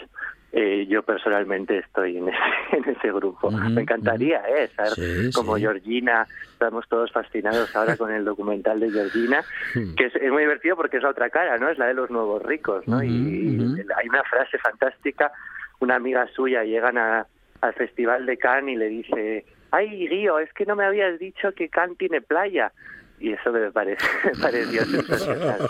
eh, 0.53 0.85
yo 0.87 1.03
personalmente 1.03 1.77
estoy 1.79 2.17
en 2.17 2.29
ese, 2.29 2.37
en 2.71 2.89
ese 2.89 3.11
grupo. 3.11 3.51
Me 3.51 3.81
encantaría 3.81 4.41
eh, 4.47 4.69
saber 4.75 5.31
como 5.33 5.57
Georgina, 5.57 6.25
estamos 6.51 6.87
todos 6.87 7.11
fascinados 7.11 7.75
ahora 7.75 7.97
con 7.97 8.11
el 8.11 8.23
documental 8.23 8.79
de 8.79 8.91
Georgina, 8.91 9.43
que 9.97 10.05
es, 10.05 10.31
muy 10.31 10.43
divertido 10.43 10.75
porque 10.75 10.97
es 10.97 11.03
la 11.03 11.09
otra 11.09 11.29
cara, 11.29 11.57
¿no? 11.57 11.69
Es 11.69 11.77
la 11.77 11.87
de 11.87 11.93
los 11.93 12.09
nuevos 12.09 12.41
ricos, 12.43 12.87
¿no? 12.87 13.03
y, 13.03 13.57
hay 13.97 14.09
una 14.09 14.23
frase 14.23 14.57
fantástica, 14.57 15.31
una 15.79 15.95
amiga 15.95 16.27
suya 16.33 16.63
llegan 16.63 16.97
a, 16.97 17.27
al 17.61 17.73
Festival 17.73 18.25
de 18.25 18.37
Cannes 18.37 18.75
y 18.75 18.77
le 18.77 18.87
dice, 18.87 19.45
ay, 19.71 20.07
Guío, 20.07 20.39
es 20.39 20.51
que 20.53 20.65
no 20.65 20.75
me 20.75 20.85
habías 20.85 21.19
dicho 21.19 21.51
que 21.53 21.69
Cannes 21.69 21.97
tiene 21.97 22.21
playa 22.21 22.71
y 23.19 23.33
eso 23.33 23.51
me, 23.51 23.71
parece, 23.71 24.05
pareció 24.41 24.85
sensacional. 24.85 25.57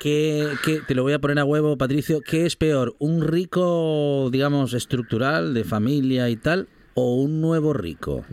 ¿Qué, 0.00 0.80
te 0.86 0.94
lo 0.94 1.02
voy 1.02 1.12
a 1.12 1.18
poner 1.18 1.38
a 1.38 1.44
huevo, 1.44 1.76
Patricio. 1.76 2.20
¿Qué 2.20 2.46
es 2.46 2.56
peor? 2.56 2.94
¿Un 2.98 3.26
rico, 3.26 4.28
digamos, 4.30 4.74
estructural, 4.74 5.54
de 5.54 5.64
familia 5.64 6.28
y 6.28 6.36
tal, 6.36 6.68
o 6.94 7.16
un 7.16 7.40
nuevo 7.40 7.72
rico? 7.72 8.24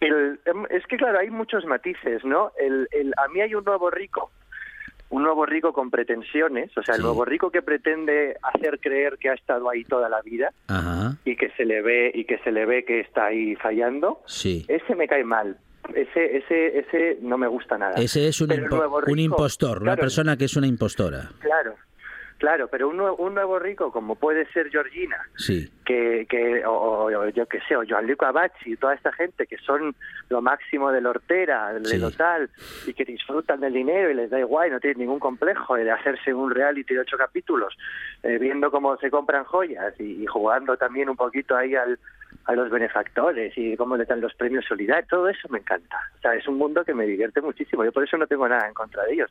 El, 0.00 0.38
es 0.70 0.86
que, 0.86 0.96
claro, 0.96 1.18
hay 1.18 1.30
muchos 1.30 1.64
matices, 1.64 2.24
¿no? 2.24 2.52
El, 2.58 2.88
el, 2.90 3.12
a 3.16 3.28
mí 3.28 3.40
hay 3.40 3.54
un 3.54 3.64
nuevo 3.64 3.90
rico 3.90 4.30
un 5.10 5.22
nuevo 5.22 5.46
rico 5.46 5.72
con 5.72 5.90
pretensiones, 5.90 6.76
o 6.76 6.82
sea, 6.82 6.96
el 6.96 7.02
nuevo 7.02 7.24
rico 7.24 7.50
que 7.50 7.62
pretende 7.62 8.36
hacer 8.42 8.80
creer 8.80 9.18
que 9.18 9.30
ha 9.30 9.34
estado 9.34 9.70
ahí 9.70 9.84
toda 9.84 10.08
la 10.08 10.20
vida 10.22 10.52
y 11.24 11.36
que 11.36 11.50
se 11.50 11.64
le 11.64 11.82
ve 11.82 12.10
y 12.14 12.24
que 12.24 12.38
se 12.38 12.52
le 12.52 12.66
ve 12.66 12.84
que 12.84 13.00
está 13.00 13.26
ahí 13.26 13.54
fallando. 13.56 14.20
Sí. 14.26 14.64
Ese 14.68 14.94
me 14.94 15.06
cae 15.06 15.24
mal. 15.24 15.58
Ese 15.94 16.38
ese 16.38 16.78
ese 16.80 17.18
no 17.22 17.38
me 17.38 17.46
gusta 17.46 17.78
nada. 17.78 17.94
Ese 17.94 18.26
es 18.26 18.40
un, 18.40 18.50
un 19.06 19.18
impostor, 19.18 19.82
una 19.82 19.96
persona 19.96 20.36
que 20.36 20.46
es 20.46 20.56
una 20.56 20.66
impostora. 20.66 21.30
Claro. 21.38 21.76
Claro, 22.38 22.68
pero 22.68 22.88
un, 22.88 23.00
un 23.00 23.34
nuevo 23.34 23.58
rico 23.58 23.90
como 23.90 24.14
puede 24.14 24.44
ser 24.52 24.68
Georgina, 24.68 25.16
sí. 25.36 25.70
que, 25.86 26.26
que 26.28 26.62
o, 26.66 27.30
yo 27.30 27.46
qué 27.46 27.60
sé, 27.66 27.76
o 27.76 27.82
Joan 27.88 28.14
Abachi 28.18 28.72
y 28.72 28.76
toda 28.76 28.92
esta 28.92 29.10
gente 29.12 29.46
que 29.46 29.56
son 29.56 29.94
lo 30.28 30.42
máximo 30.42 30.92
de 30.92 31.00
la 31.00 31.10
hortera, 31.10 31.72
de 31.72 31.98
lo 31.98 32.10
tal, 32.10 32.50
y 32.86 32.92
que 32.92 33.06
disfrutan 33.06 33.60
del 33.60 33.72
dinero 33.72 34.10
y 34.10 34.14
les 34.14 34.28
da 34.28 34.38
igual, 34.38 34.70
no 34.70 34.80
tienen 34.80 34.98
ningún 34.98 35.18
complejo 35.18 35.76
de 35.76 35.90
hacerse 35.90 36.34
un 36.34 36.50
reality 36.50 36.92
de 36.92 37.00
ocho 37.00 37.16
capítulos, 37.16 37.74
eh, 38.22 38.36
viendo 38.38 38.70
cómo 38.70 38.98
se 38.98 39.10
compran 39.10 39.44
joyas 39.44 39.98
y, 39.98 40.26
jugando 40.26 40.76
también 40.76 41.08
un 41.08 41.16
poquito 41.16 41.56
ahí 41.56 41.74
al, 41.74 41.98
a 42.44 42.52
los 42.52 42.68
benefactores 42.68 43.56
y 43.56 43.76
cómo 43.78 43.96
le 43.96 44.04
dan 44.04 44.20
los 44.20 44.34
premios 44.34 44.66
solidarios, 44.66 45.08
todo 45.08 45.28
eso 45.30 45.48
me 45.48 45.60
encanta. 45.60 45.98
O 46.18 46.20
sea, 46.20 46.34
es 46.34 46.46
un 46.46 46.58
mundo 46.58 46.84
que 46.84 46.92
me 46.92 47.06
divierte 47.06 47.40
muchísimo, 47.40 47.82
yo 47.82 47.92
por 47.92 48.04
eso 48.04 48.18
no 48.18 48.26
tengo 48.26 48.46
nada 48.46 48.68
en 48.68 48.74
contra 48.74 49.04
de 49.04 49.14
ellos. 49.14 49.30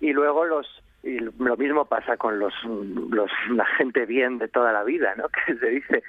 Y 0.00 0.12
luego 0.12 0.44
los 0.44 0.68
y 1.02 1.18
lo 1.20 1.56
mismo 1.56 1.84
pasa 1.84 2.16
con 2.16 2.38
los, 2.38 2.52
los 2.64 3.30
la 3.50 3.66
gente 3.76 4.06
bien 4.06 4.38
de 4.38 4.48
toda 4.48 4.72
la 4.72 4.84
vida, 4.84 5.14
¿no? 5.16 5.24
Que 5.46 5.54
se 5.56 5.66
dice 5.68 6.02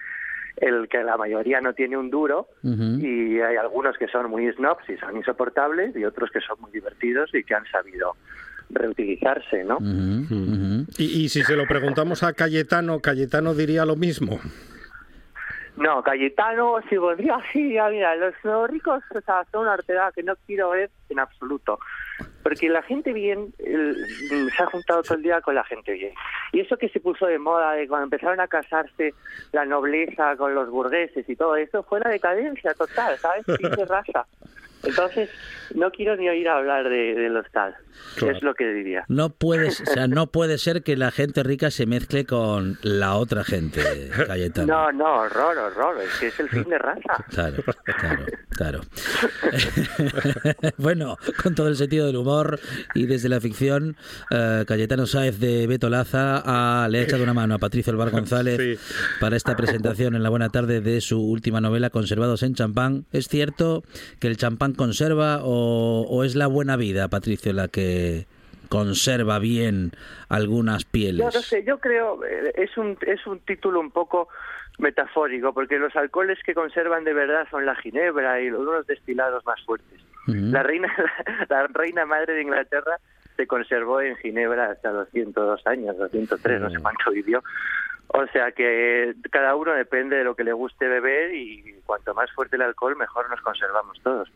el 0.58 0.90
que 0.90 1.04
la 1.04 1.16
mayoría 1.16 1.62
no 1.62 1.74
tiene 1.74 1.96
un 1.96 2.10
duro 2.10 2.50
y 2.64 3.40
hay 3.40 3.56
algunos 3.56 3.98
que 3.98 4.08
son 4.08 4.30
muy 4.30 4.52
snobs 4.52 4.90
y 4.90 4.98
son 4.98 5.16
insoportables 5.16 5.96
y 5.96 6.04
otros 6.04 6.30
que 6.32 6.42
son 6.42 6.60
muy 6.60 6.72
divertidos 6.72 7.34
y 7.34 7.44
que 7.44 7.56
han 7.56 7.66
sabido 7.68 8.18
reutilizarse, 8.70 9.64
¿no? 9.64 9.78
¿Y, 10.98 11.04
y 11.24 11.30
si 11.30 11.44
se 11.44 11.56
lo 11.56 11.66
preguntamos 11.66 12.24
a 12.24 12.34
Cayetano, 12.34 13.00
Cayetano 13.00 13.54
diría 13.54 13.86
lo 13.86 13.96
mismo. 13.96 14.40
No, 15.78 16.04
Cayetano, 16.04 16.76
si 16.90 16.98
volvía 16.98 17.36
así, 17.36 17.74
ya 17.74 17.88
mira, 17.90 18.14
los 18.16 18.70
ricos 18.70 19.02
o 19.16 19.22
sea, 19.22 19.46
son 19.52 19.62
una 19.62 19.74
artera 19.74 20.12
que 20.14 20.24
no 20.24 20.36
quiero 20.46 20.72
ver 20.72 20.90
en 21.10 21.20
absoluto 21.20 21.80
porque 22.44 22.70
la 22.70 22.82
gente 22.82 23.14
bien 23.14 23.54
se 23.58 24.64
ha 24.64 24.66
juntado 24.68 25.04
todo 25.04 25.16
el 25.16 25.24
día 25.24 25.42
con 25.42 25.56
la 25.56 25.64
gente 25.64 25.94
bien. 25.94 26.14
Y 26.52 26.62
eso 26.62 26.78
que 26.78 26.90
se 26.90 27.00
puso 27.00 27.26
de 27.26 27.38
moda 27.38 27.74
de 27.74 27.88
cuando 27.88 28.06
empezaron 28.06 28.40
a 28.40 28.48
casarse 28.48 29.14
la 29.52 29.66
nobleza 29.66 30.36
con 30.38 30.56
los 30.56 30.70
burgueses 30.70 31.28
y 31.30 31.36
todo 31.36 31.56
eso 31.56 31.84
fue 31.84 32.00
la 32.00 32.10
decadencia 32.10 32.74
total, 32.74 33.18
¿sabes? 33.18 33.46
Fin 33.46 33.70
de 33.70 33.86
raza. 33.90 34.26
Entonces, 34.84 35.30
no 35.76 35.92
quiero 35.92 36.16
ni 36.16 36.30
oír 36.30 36.48
hablar 36.48 36.88
de, 36.88 37.14
de 37.14 37.30
los 37.30 37.46
tal. 37.52 37.76
Es 38.16 38.42
lo 38.42 38.54
que 38.54 38.66
diría. 38.72 39.06
No 39.08 39.30
puedes, 39.30 39.82
o 39.82 39.86
sea, 39.86 40.08
no 40.08 40.28
puede 40.28 40.58
ser 40.58 40.84
que 40.84 40.96
la 40.96 41.12
gente 41.12 41.44
rica 41.44 41.70
se 41.70 41.86
mezcle 41.86 42.26
con 42.26 42.78
la 42.82 43.16
otra 43.16 43.44
gente, 43.44 43.82
Cayetano. 44.28 44.68
No, 44.68 44.92
no, 44.92 45.14
horror, 45.22 45.58
horror. 45.58 46.02
Es 46.02 46.20
que 46.20 46.28
es 46.28 46.40
el 46.40 46.50
fin 46.50 46.64
de 46.64 46.78
raza. 46.78 47.26
Claro, 47.30 47.64
claro, 47.84 48.26
claro. 48.50 48.82
bueno, 50.78 50.99
con 51.42 51.56
todo 51.56 51.68
el 51.68 51.76
sentido 51.76 52.08
del 52.08 52.18
humor 52.18 52.60
y 52.96 53.06
desde 53.06 53.30
la 53.30 53.40
ficción, 53.40 53.96
eh, 54.32 54.66
Cayetano 54.68 55.06
Sáez 55.06 55.40
de 55.40 55.68
Beto 55.68 55.90
Laza 55.90 56.42
ha, 56.46 56.88
le 56.90 57.00
ha 57.00 57.04
echado 57.04 57.24
una 57.24 57.34
mano 57.34 57.56
a 57.56 57.58
Patricio 57.58 57.92
Alvar 57.92 58.12
González 58.12 58.80
para 59.20 59.36
esta 59.36 59.56
presentación 59.56 60.16
en 60.16 60.24
la 60.24 60.30
buena 60.30 60.50
tarde 60.50 60.82
de 60.82 61.02
su 61.02 61.22
última 61.22 61.62
novela, 61.62 61.90
Conservados 61.90 62.44
en 62.44 62.56
Champán. 62.56 63.06
¿Es 63.12 63.28
cierto 63.28 63.84
que 64.20 64.28
el 64.28 64.38
champán 64.38 64.74
conserva 64.74 65.42
o, 65.44 66.06
o 66.10 66.24
es 66.24 66.36
la 66.36 66.48
buena 66.48 66.76
vida, 66.76 67.08
Patricio, 67.08 67.54
la 67.54 67.68
que 67.68 68.28
conserva 68.70 69.40
bien 69.40 69.92
algunas 70.30 70.86
pieles. 70.86 71.20
Yo 71.20 71.40
no 71.40 71.44
sé, 71.44 71.64
yo 71.64 71.80
creo 71.80 72.24
eh, 72.24 72.54
es 72.56 72.78
un 72.78 72.98
es 73.06 73.26
un 73.28 73.40
título 73.40 73.80
un 73.80 73.92
poco 73.92 74.30
metafórico 74.78 75.54
porque 75.54 75.78
los 75.78 75.96
alcoholes 75.96 76.40
que 76.46 76.54
conservan 76.54 77.04
de 77.04 77.14
verdad 77.14 77.48
son 77.52 77.66
la 77.66 77.76
ginebra 77.76 78.40
y 78.42 78.50
los 78.50 78.88
destilados 78.88 79.46
más 79.46 79.62
fuertes. 79.66 80.00
La 80.28 80.64
reina 80.64 80.94
la, 81.50 81.68
reina 81.68 82.06
madre 82.06 82.34
de 82.34 82.42
Inglaterra 82.44 82.98
se 83.36 83.48
conservó 83.48 84.02
en 84.02 84.16
Ginebra 84.18 84.72
hasta 84.72 84.92
los 84.92 85.10
102 85.10 85.66
años, 85.66 85.98
203, 85.98 86.62
no 86.62 86.70
sé 86.70 86.80
cuánto 86.80 87.12
vivió. 87.12 87.44
O 88.08 88.26
sea 88.34 88.52
que 88.52 89.14
cada 89.32 89.56
uno 89.56 89.74
depende 89.74 90.18
de 90.18 90.24
lo 90.24 90.36
que 90.36 90.44
le 90.44 90.52
guste 90.54 90.88
beber 90.88 91.34
y 91.34 91.76
cuanto 91.86 92.14
más 92.14 92.32
fuerte 92.32 92.56
el 92.56 92.64
alcohol, 92.64 92.96
mejor 92.96 93.30
nos 93.30 93.40
conservamos 93.42 94.00
todos. 94.02 94.30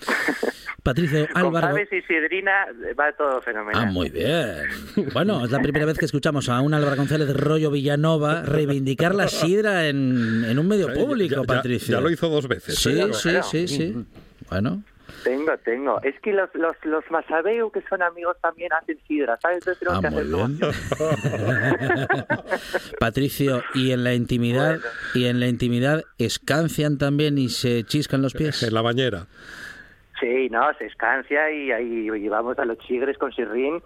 Patricio 0.82 1.28
Álvaro. 1.34 1.70
Con 1.70 1.80
y 1.80 2.02
Sidrina 2.02 2.66
va 2.98 3.12
todo 3.12 3.40
fenomenal. 3.42 3.84
Ah, 3.88 3.90
muy 3.90 4.08
bien. 4.10 4.66
Bueno, 5.12 5.44
es 5.44 5.50
la 5.50 5.60
primera 5.60 5.84
vez 5.86 5.98
que 5.98 6.06
escuchamos 6.06 6.48
a 6.48 6.60
un 6.60 6.74
Álvaro 6.74 6.96
González 6.96 7.34
Rollo 7.36 7.70
Villanova 7.70 8.42
reivindicar 8.42 9.14
la 9.14 9.28
sidra 9.28 9.88
en, 9.88 10.44
en 10.44 10.58
un 10.58 10.66
medio 10.66 10.92
público, 10.92 11.44
Patricio. 11.44 11.96
Ya, 11.96 12.00
lo 12.00 12.10
hizo 12.10 12.28
dos 12.28 12.48
veces. 12.48 12.76
Sí, 12.76 12.98
¿eh? 12.98 13.12
sí, 13.12 13.30
sí, 13.42 13.68
sí. 13.68 14.06
Bueno. 14.48 14.82
Tengo, 15.24 15.56
tengo. 15.58 16.00
Es 16.02 16.18
que 16.20 16.32
los, 16.32 16.48
los, 16.54 16.74
los 16.84 17.10
Masabeu, 17.10 17.70
que 17.70 17.82
son 17.82 18.02
amigos, 18.02 18.36
también 18.40 18.72
hacen 18.72 18.98
sidra, 19.06 19.38
¿sabes? 19.40 19.58
Entonces 19.58 19.78
tenemos 19.78 20.04
ah, 20.04 20.08
que 20.08 20.66
hacer 22.06 22.28
Patricio, 22.98 23.62
¿y 23.74 23.92
en 23.92 24.04
la 24.04 24.14
intimidad, 24.14 24.78
y 25.14 25.26
en 25.26 25.40
la 25.40 25.46
intimidad 25.46 26.04
escancian 26.18 26.98
también 26.98 27.38
y 27.38 27.48
se 27.48 27.84
chiscan 27.84 28.22
los 28.22 28.34
pies? 28.34 28.62
En 28.62 28.74
la 28.74 28.82
bañera. 28.82 29.26
Sí, 30.20 30.48
no, 30.50 30.72
se 30.74 30.86
escancia 30.86 31.50
y 31.50 31.72
ahí 31.72 32.10
llevamos 32.10 32.58
a 32.58 32.64
los 32.66 32.78
chigres 32.78 33.16
con 33.16 33.32
sirrín 33.32 33.82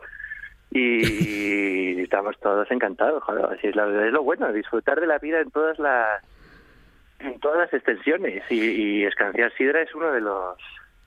y 0.71 2.01
estamos 2.03 2.39
todos 2.41 2.69
encantados. 2.71 3.23
Joder, 3.23 3.59
es, 3.63 3.77
lo 3.77 4.23
bueno, 4.23 4.53
disfrutar 4.53 5.01
de 5.01 5.07
la 5.07 5.19
vida 5.19 5.41
en 5.41 5.51
todas 5.51 5.79
las 5.79 6.23
en 7.21 7.39
todas 7.41 7.59
las 7.59 7.73
extensiones 7.73 8.43
y, 8.51 9.05
escanciar 9.05 9.53
sidra 9.57 9.81
es 9.81 9.95
uno 9.95 10.13
de 10.13 10.21
los 10.21 10.59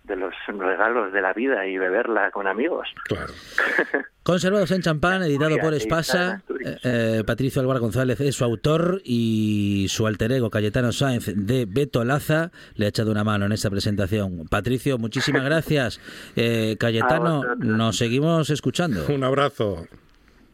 de 0.07 0.15
los 0.15 0.33
regalos 0.47 1.11
de 1.11 1.21
la 1.21 1.33
vida 1.33 1.67
y 1.67 1.77
beberla 1.77 2.31
con 2.31 2.47
amigos. 2.47 2.87
Claro. 3.03 3.33
Conservados 4.23 4.71
en 4.71 4.81
champán, 4.81 5.23
editado 5.23 5.57
por 5.57 5.73
Espasa. 5.73 6.41
Eh, 6.65 6.77
eh, 6.83 7.23
Patricio 7.25 7.61
Álvaro 7.61 7.79
González 7.79 8.19
es 8.19 8.35
su 8.35 8.43
autor 8.43 9.01
y 9.03 9.85
su 9.89 10.07
alter 10.07 10.31
ego 10.33 10.49
Cayetano 10.49 10.91
Sáenz 10.91 11.31
de 11.33 11.65
Beto 11.65 12.03
Laza 12.03 12.51
le 12.75 12.85
ha 12.85 12.89
echado 12.89 13.11
una 13.11 13.23
mano 13.23 13.45
en 13.45 13.51
esta 13.51 13.69
presentación. 13.69 14.45
Patricio, 14.49 14.97
muchísimas 14.97 15.43
gracias. 15.45 16.01
Eh, 16.35 16.75
Cayetano, 16.79 17.43
nos 17.57 17.97
seguimos 17.97 18.49
escuchando. 18.49 19.05
Un 19.07 19.23
abrazo. 19.23 19.85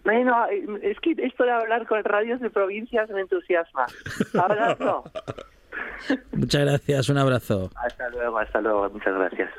Bueno, 0.03 0.45
es 0.81 0.99
que 0.99 1.15
esto 1.17 1.43
de 1.45 1.51
hablar 1.51 1.87
con 1.87 2.03
radios 2.03 2.41
de 2.41 2.49
provincias 2.49 3.09
me 3.09 3.21
entusiasma. 3.21 3.85
Abrazo. 4.33 5.05
Muchas 6.31 6.61
gracias, 6.61 7.09
un 7.09 7.17
abrazo. 7.17 7.69
Hasta 7.75 8.09
luego, 8.09 8.37
hasta 8.37 8.61
luego, 8.61 8.89
muchas 8.89 9.13
gracias. 9.13 9.49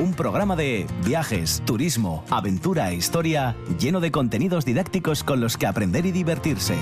Un 0.00 0.14
programa 0.14 0.56
de 0.56 0.86
viajes, 1.04 1.62
turismo, 1.66 2.24
aventura 2.30 2.90
e 2.90 2.94
historia 2.94 3.54
lleno 3.78 4.00
de 4.00 4.10
contenidos 4.10 4.64
didácticos 4.64 5.22
con 5.22 5.40
los 5.40 5.58
que 5.58 5.66
aprender 5.66 6.06
y 6.06 6.12
divertirse. 6.12 6.74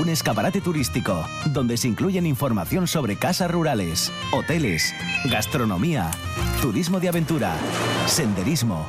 Un 0.00 0.08
escaparate 0.08 0.60
turístico 0.60 1.24
donde 1.52 1.76
se 1.76 1.88
incluyen 1.88 2.26
información 2.26 2.86
sobre 2.86 3.16
casas 3.16 3.50
rurales, 3.50 4.12
hoteles, 4.32 4.94
gastronomía, 5.30 6.10
turismo 6.60 7.00
de 7.00 7.08
aventura, 7.08 7.54
senderismo, 8.06 8.88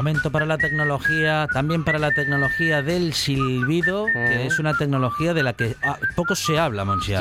Momento 0.00 0.32
para 0.32 0.46
la 0.46 0.56
tecnología, 0.56 1.46
también 1.52 1.84
para 1.84 1.98
la 1.98 2.10
tecnología 2.10 2.80
del 2.80 3.12
silbido, 3.12 4.06
que 4.06 4.46
es 4.46 4.58
una 4.58 4.72
tecnología 4.72 5.34
de 5.34 5.42
la 5.42 5.52
que 5.52 5.76
ah, 5.82 5.98
poco 6.16 6.34
se 6.34 6.58
habla, 6.58 6.86
Monchi 6.86 7.12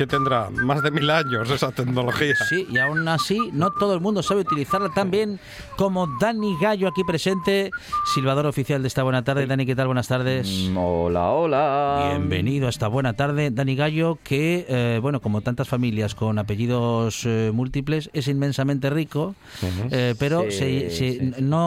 que 0.00 0.06
tendrá 0.06 0.48
más 0.48 0.82
de 0.82 0.90
mil 0.90 1.10
años 1.10 1.50
esa 1.50 1.72
tecnología. 1.72 2.34
Sí, 2.48 2.66
y 2.70 2.78
aún 2.78 3.06
así 3.06 3.38
no 3.52 3.70
todo 3.70 3.92
el 3.92 4.00
mundo 4.00 4.22
sabe 4.22 4.40
utilizarla 4.40 4.88
tan 4.88 5.10
bien 5.10 5.38
como 5.76 6.06
Dani 6.18 6.56
Gallo 6.58 6.88
aquí 6.88 7.04
presente, 7.04 7.70
silbador 8.14 8.46
oficial 8.46 8.80
de 8.80 8.88
esta 8.88 9.02
buena 9.02 9.24
tarde. 9.24 9.46
Dani, 9.46 9.66
¿qué 9.66 9.76
tal? 9.76 9.88
Buenas 9.88 10.08
tardes. 10.08 10.48
Mm, 10.70 10.76
hola, 10.78 11.30
hola. 11.32 12.08
Bienvenido 12.12 12.66
a 12.66 12.70
esta 12.70 12.88
buena 12.88 13.12
tarde. 13.12 13.50
Dani 13.50 13.76
Gallo, 13.76 14.18
que, 14.24 14.64
eh, 14.70 15.00
bueno, 15.02 15.20
como 15.20 15.42
tantas 15.42 15.68
familias 15.68 16.14
con 16.14 16.38
apellidos 16.38 17.26
eh, 17.26 17.50
múltiples, 17.52 18.08
es 18.14 18.26
inmensamente 18.28 18.88
rico, 18.88 19.34
eh, 19.90 20.14
pero 20.18 20.46
no, 21.40 21.59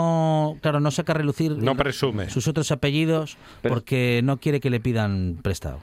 claro, 0.61 0.79
no 0.79 0.91
saca 0.91 1.13
a 1.13 1.15
relucir 1.15 1.51
no 1.57 1.75
presume. 1.75 2.29
sus 2.29 2.47
otros 2.47 2.71
apellidos 2.71 3.37
porque 3.61 4.21
no 4.23 4.37
quiere 4.37 4.59
que 4.59 4.69
le 4.69 4.79
pidan 4.79 5.37
prestado. 5.41 5.79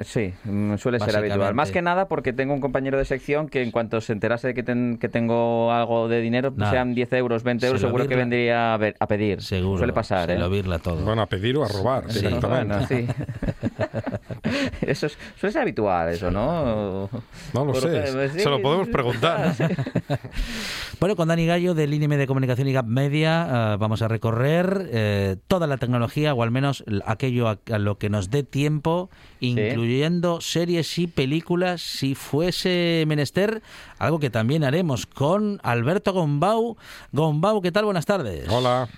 sí, 0.00 0.32
mm, 0.44 0.76
suele 0.76 1.00
ser 1.00 1.16
habitual. 1.16 1.54
Más 1.54 1.70
que 1.70 1.82
nada 1.82 2.08
porque 2.08 2.32
tengo 2.32 2.54
un 2.54 2.60
compañero 2.60 2.98
de 2.98 3.04
sección 3.04 3.48
que 3.48 3.62
en 3.62 3.70
cuanto 3.70 4.00
se 4.00 4.12
enterase 4.12 4.48
de 4.48 4.54
que, 4.54 4.98
que 4.98 5.08
tengo 5.08 5.72
algo 5.72 6.08
de 6.08 6.20
dinero, 6.20 6.54
sean 6.70 6.94
10 6.94 7.12
euros, 7.14 7.42
20 7.42 7.66
euros, 7.66 7.80
seguro 7.80 8.08
que 8.08 8.16
vendría 8.16 8.74
a, 8.74 9.06
pedir. 9.06 9.42
Seguro. 9.42 9.78
Suele 9.78 9.92
pasar, 9.92 10.28
se 10.28 10.34
¿eh? 10.34 10.38
lo 10.38 10.50
virla 10.50 10.78
todo. 10.78 10.96
Bueno, 11.04 11.22
a 11.22 11.26
pedir 11.26 11.56
o 11.56 11.64
a 11.64 11.68
robar 11.68 12.06
directamente. 12.06 13.06
eso 14.82 15.08
suele 15.38 15.52
ser 15.52 15.62
habitual, 15.62 16.10
eso, 16.10 16.30
¿no? 16.30 17.08
No 17.52 17.64
lo 17.64 17.74
sé. 17.74 18.28
se 18.28 18.48
lo 18.48 18.60
podemos 18.62 18.88
preguntar. 18.88 19.54
bueno, 21.00 21.16
con 21.16 21.28
Dani 21.28 21.46
Gallo 21.46 21.74
del 21.74 21.94
INM 21.94 22.10
de 22.10 22.26
Comunicación 22.26 22.68
y 22.68 22.72
Gap 22.72 22.86
Media 22.86 23.74
eh, 23.74 23.76
vamos 23.78 24.02
a 24.02 24.08
recorrer 24.08 24.88
eh, 24.92 25.36
toda 25.46 25.66
la 25.66 25.76
tecnología 25.76 26.34
o 26.34 26.42
al 26.42 26.50
menos 26.50 26.84
aquello 27.06 27.48
a, 27.48 27.78
lo 27.78 27.98
que 27.98 28.10
nos 28.10 28.30
dé 28.30 28.42
tiempo, 28.42 29.10
incluyendo 29.40 30.40
series 30.40 30.98
y 30.98 31.06
películas 31.06 31.82
si 31.82 32.14
fuese 32.14 33.04
menester, 33.06 33.62
algo 33.98 34.18
que 34.18 34.30
también 34.30 34.64
haremos 34.64 35.06
con 35.06 35.60
Alberto 35.62 36.12
Gombau. 36.12 36.76
Gombau, 37.12 37.60
¿qué 37.62 37.72
tal? 37.72 37.84
Buenas 37.84 38.06
tardes. 38.06 38.48
Hola. 38.48 38.88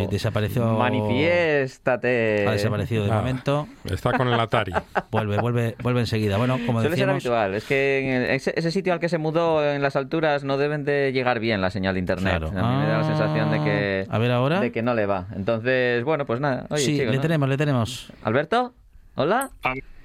desapareció. 0.09 0.65
Manifiéstate. 0.73 2.45
Ha 2.47 2.51
desaparecido 2.51 3.05
de 3.05 3.11
momento. 3.11 3.67
Está 3.85 4.17
con 4.17 4.27
el 4.27 4.39
Atari. 4.39 4.73
vuelve, 5.11 5.39
vuelve, 5.39 5.75
vuelve 5.81 6.01
enseguida. 6.01 6.37
Bueno, 6.37 6.59
como 6.65 6.81
Suele 6.81 6.97
ser 6.97 7.09
habitual. 7.09 7.55
Es 7.55 7.63
que 7.63 8.35
ese, 8.35 8.71
sitio 8.71 8.91
al 8.93 8.99
que 8.99 9.07
se 9.07 9.17
mudó 9.17 9.65
en 9.65 9.81
las 9.81 9.95
alturas 9.95 10.43
no 10.43 10.57
deben 10.57 10.83
de 10.83 11.11
llegar 11.13 11.39
bien 11.39 11.61
la 11.61 11.69
señal 11.71 11.93
de 11.93 11.99
internet. 11.99 12.43
A 12.43 12.49
mí 12.49 12.51
me 12.51 12.87
da 12.87 12.97
la 12.97 13.05
sensación 13.05 13.49
de 13.51 13.63
que. 13.63 14.05
A 14.09 14.17
ver 14.17 14.31
ahora. 14.31 14.59
De 14.59 14.73
que 14.73 14.81
no 14.81 14.93
le 14.93 15.05
va. 15.05 15.27
Entonces, 15.35 16.03
bueno, 16.03 16.25
pues 16.25 16.41
nada. 16.41 16.67
sí, 16.75 16.97
le 16.97 17.19
tenemos, 17.19 17.47
le 17.47 17.57
tenemos. 17.57 18.11
Alberto, 18.23 18.73
hola. 19.15 19.51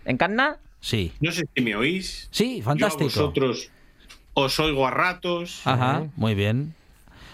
¿En 0.05 0.17
Canna? 0.17 0.59
Sí. 0.81 1.13
No 1.21 1.33
sé 1.33 1.45
si 1.55 1.61
me 1.61 1.75
oís. 1.75 2.29
Sí, 2.31 2.63
fantástico. 2.63 3.11
Yo 3.11 3.21
a 3.21 3.25
vosotros 3.25 3.71
os 4.41 4.59
oigo 4.59 4.87
a 4.87 4.91
ratos. 4.91 5.63
Ajá, 5.65 6.07
muy 6.17 6.35
bien. 6.35 6.75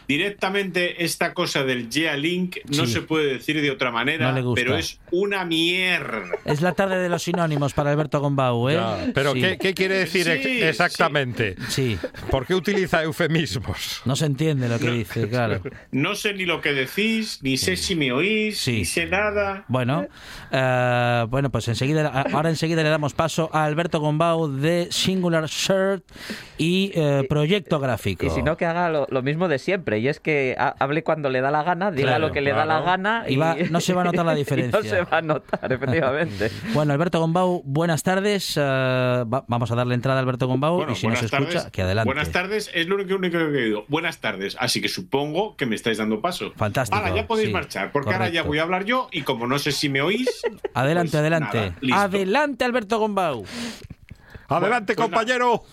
Directamente 0.07 1.05
esta 1.05 1.33
cosa 1.33 1.65
del 1.65 1.89
Link 2.21 2.59
no 2.77 2.87
se 2.87 3.01
puede 3.01 3.35
decir 3.35 3.61
de 3.61 3.71
otra 3.71 3.91
manera, 3.91 4.35
pero 4.55 4.77
es 4.77 5.01
una 5.11 5.45
mierda. 5.45 6.25
Es 6.45 6.61
la 6.61 6.73
tarde 6.73 6.99
de 6.99 7.09
los 7.09 7.23
sinónimos 7.23 7.73
para 7.73 7.91
Alberto 7.91 8.21
Gombau, 8.21 8.69
¿eh? 8.69 9.13
pero 9.15 9.33
¿qué, 9.33 9.75
quiere 9.75 9.97
decir 9.97 10.29
exactamente? 10.29 11.57
Sí. 11.69 11.99
¿Por 12.31 12.47
qué 12.47 12.55
utiliza 12.55 13.03
eufemismos? 13.03 14.03
No 14.05 14.17
se 14.17 14.27
entiende 14.27 14.69
lo 14.69 14.79
que 14.79 14.91
dice, 14.91 15.29
claro. 15.29 15.63
No 15.91 16.15
sé 16.15 16.35
ni 16.35 16.45
lo 16.45 16.61
que 16.61 16.73
decís, 16.73 17.39
ni 17.43 17.57
sé 17.57 17.77
si 17.77 17.95
me 17.95 18.13
oís, 18.13 18.67
ni 18.69 18.85
sé 18.85 19.07
nada. 19.07 19.65
Bueno, 19.69 20.07
eh, 20.51 21.27
bueno, 21.29 21.51
pues 21.51 21.69
enseguida, 21.69 22.09
ahora 22.33 22.51
enseguida 22.51 22.83
le 22.83 22.91
damos 22.91 23.15
paso 23.15 23.49
a 23.53 23.65
Alberto 23.65 24.01
Gombau 24.01 24.49
de 24.49 24.89
Singular 24.91 25.47
Shirt 25.47 26.05
y 26.59 26.93
eh, 26.95 27.25
Proyecto 27.29 27.81
Gráfico. 27.81 28.27
Y 28.27 28.31
si 28.31 28.43
no, 28.43 28.57
que 28.57 28.67
haga 28.67 29.07
lo 29.09 29.23
mismo 29.23 29.49
de 29.49 29.59
siempre 29.59 29.94
y 29.99 30.09
es 30.09 30.21
que 30.21 30.57
hable 30.59 31.03
cuando 31.03 31.31
le 31.31 31.41
da 31.41 31.51
la 31.51 31.63
gana, 31.63 31.91
diga 31.91 32.19
lo 32.19 32.33
que 32.33 32.41
le 32.41 32.53
da 32.53 32.65
la 32.65 32.81
gana 32.81 33.25
y, 33.29 33.37
no 33.37 33.81
se 33.81 33.95
va 33.95 34.03
a 34.03 34.05
notar 34.05 34.27
la 34.27 34.35
diferencia. 34.35 34.81
no 34.81 34.89
se 34.89 35.03
va 35.03 35.19
a 35.19 35.23
notar, 35.23 35.73
efectivamente. 35.73 36.51
bueno, 36.75 36.93
Alberto 36.93 37.21
Gombau, 37.21 37.63
buenas 37.65 38.03
tardes. 38.03 38.55
Eh, 38.57 39.25
vamos 39.27 39.71
a 39.71 39.75
darle 39.75 39.95
entrada 39.95 40.19
a 40.19 40.23
Alberto 40.23 40.47
Gombau 40.47 40.91
y 40.91 40.95
si 40.95 41.07
nos 41.07 41.23
escucha, 41.23 41.71
que 41.71 41.83
adelante. 41.83 42.09
Buenas 42.09 42.31
tardes, 42.31 42.71
es 42.75 42.87
lo 42.87 42.97
único, 42.97 43.21
que 43.21 43.37
he 43.37 43.65
oído. 43.65 43.85
Buenas 43.89 44.19
tardes, 44.19 44.57
así 44.59 44.81
que 44.81 44.89
supongo 44.89 45.57
que 45.57 45.67
me 45.67 45.75
estáis 45.75 45.99
dando 45.99 46.21
paso. 46.21 46.53
Fantástico. 46.57 46.97
Ahora 46.97 47.15
ya 47.15 47.27
podéis 47.27 47.53
marchar, 47.53 47.93
porque 47.93 48.13
ahora 48.13 48.29
ya 48.29 48.43
voy 48.43 48.59
a 48.59 48.63
hablar 48.63 48.85
yo 48.85 49.09
y 49.13 49.23
como 49.23 49.47
no 49.47 49.59
sé 49.59 49.73
si 49.73 49.89
me 49.89 50.03
oís. 50.03 50.29
Adelante, 50.75 51.11
pues 51.13 51.21
adelante. 51.21 51.73
adelante, 51.93 52.65
Alberto 52.65 52.99
Gombau. 52.99 53.45
Adelante, 54.49 54.95
pues 54.95 55.09
compañero. 55.09 55.65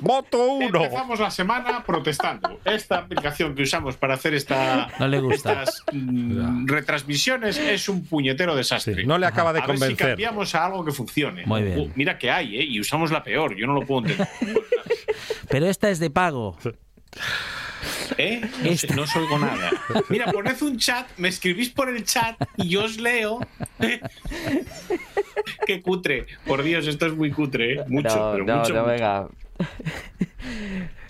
Voto 0.00 0.44
uno. 0.52 0.82
Empezamos 0.84 1.20
la 1.20 1.30
semana 1.30 1.84
protestando. 1.84 2.60
Esta 2.64 2.98
aplicación 2.98 3.54
que 3.54 3.62
usamos 3.62 3.96
para 3.96 4.14
hacer 4.14 4.34
esta, 4.34 4.88
estas 5.32 5.84
mm, 5.92 6.66
retransmisiones 6.66 7.58
es 7.58 7.88
un 7.88 8.04
puñetero 8.04 8.54
desastre. 8.54 9.04
no 9.04 9.18
le 9.18 9.26
acaba 9.26 9.52
de 9.52 9.60
convencer. 9.60 9.88
Ver 9.88 9.96
si 9.96 10.04
cambiamos 10.04 10.54
a 10.54 10.66
algo 10.66 10.84
que 10.84 10.92
funcione. 10.92 11.46
Muy 11.46 11.62
bien. 11.62 11.78
Uh, 11.78 11.90
mira 11.94 12.18
que 12.18 12.30
hay, 12.30 12.58
¿eh? 12.58 12.64
Y 12.64 12.80
usamos 12.80 13.10
la 13.10 13.22
peor. 13.22 13.56
Yo 13.56 13.66
no 13.66 13.74
lo 13.74 13.82
puedo 13.86 14.06
entender. 14.06 14.28
Pero 15.48 15.66
esta 15.66 15.90
es 15.90 15.98
de 15.98 16.10
pago. 16.10 16.56
¿Eh? 18.18 18.40
No, 18.94 18.96
no 18.96 19.20
oigo 19.20 19.38
nada. 19.38 19.70
Mira, 20.08 20.30
poned 20.30 20.60
un 20.62 20.78
chat, 20.78 21.06
me 21.16 21.28
escribís 21.28 21.70
por 21.70 21.88
el 21.88 22.04
chat 22.04 22.36
y 22.56 22.68
yo 22.68 22.84
os 22.84 22.98
leo. 22.98 23.40
Qué 25.66 25.80
cutre. 25.80 26.26
Por 26.46 26.62
Dios, 26.62 26.86
esto 26.86 27.06
es 27.06 27.14
muy 27.14 27.30
cutre, 27.30 27.74
¿eh? 27.74 27.84
Mucho, 27.88 28.30
pero 28.32 28.58
mucho. 28.58 28.74
No, 28.74 28.84
venga. 28.84 29.28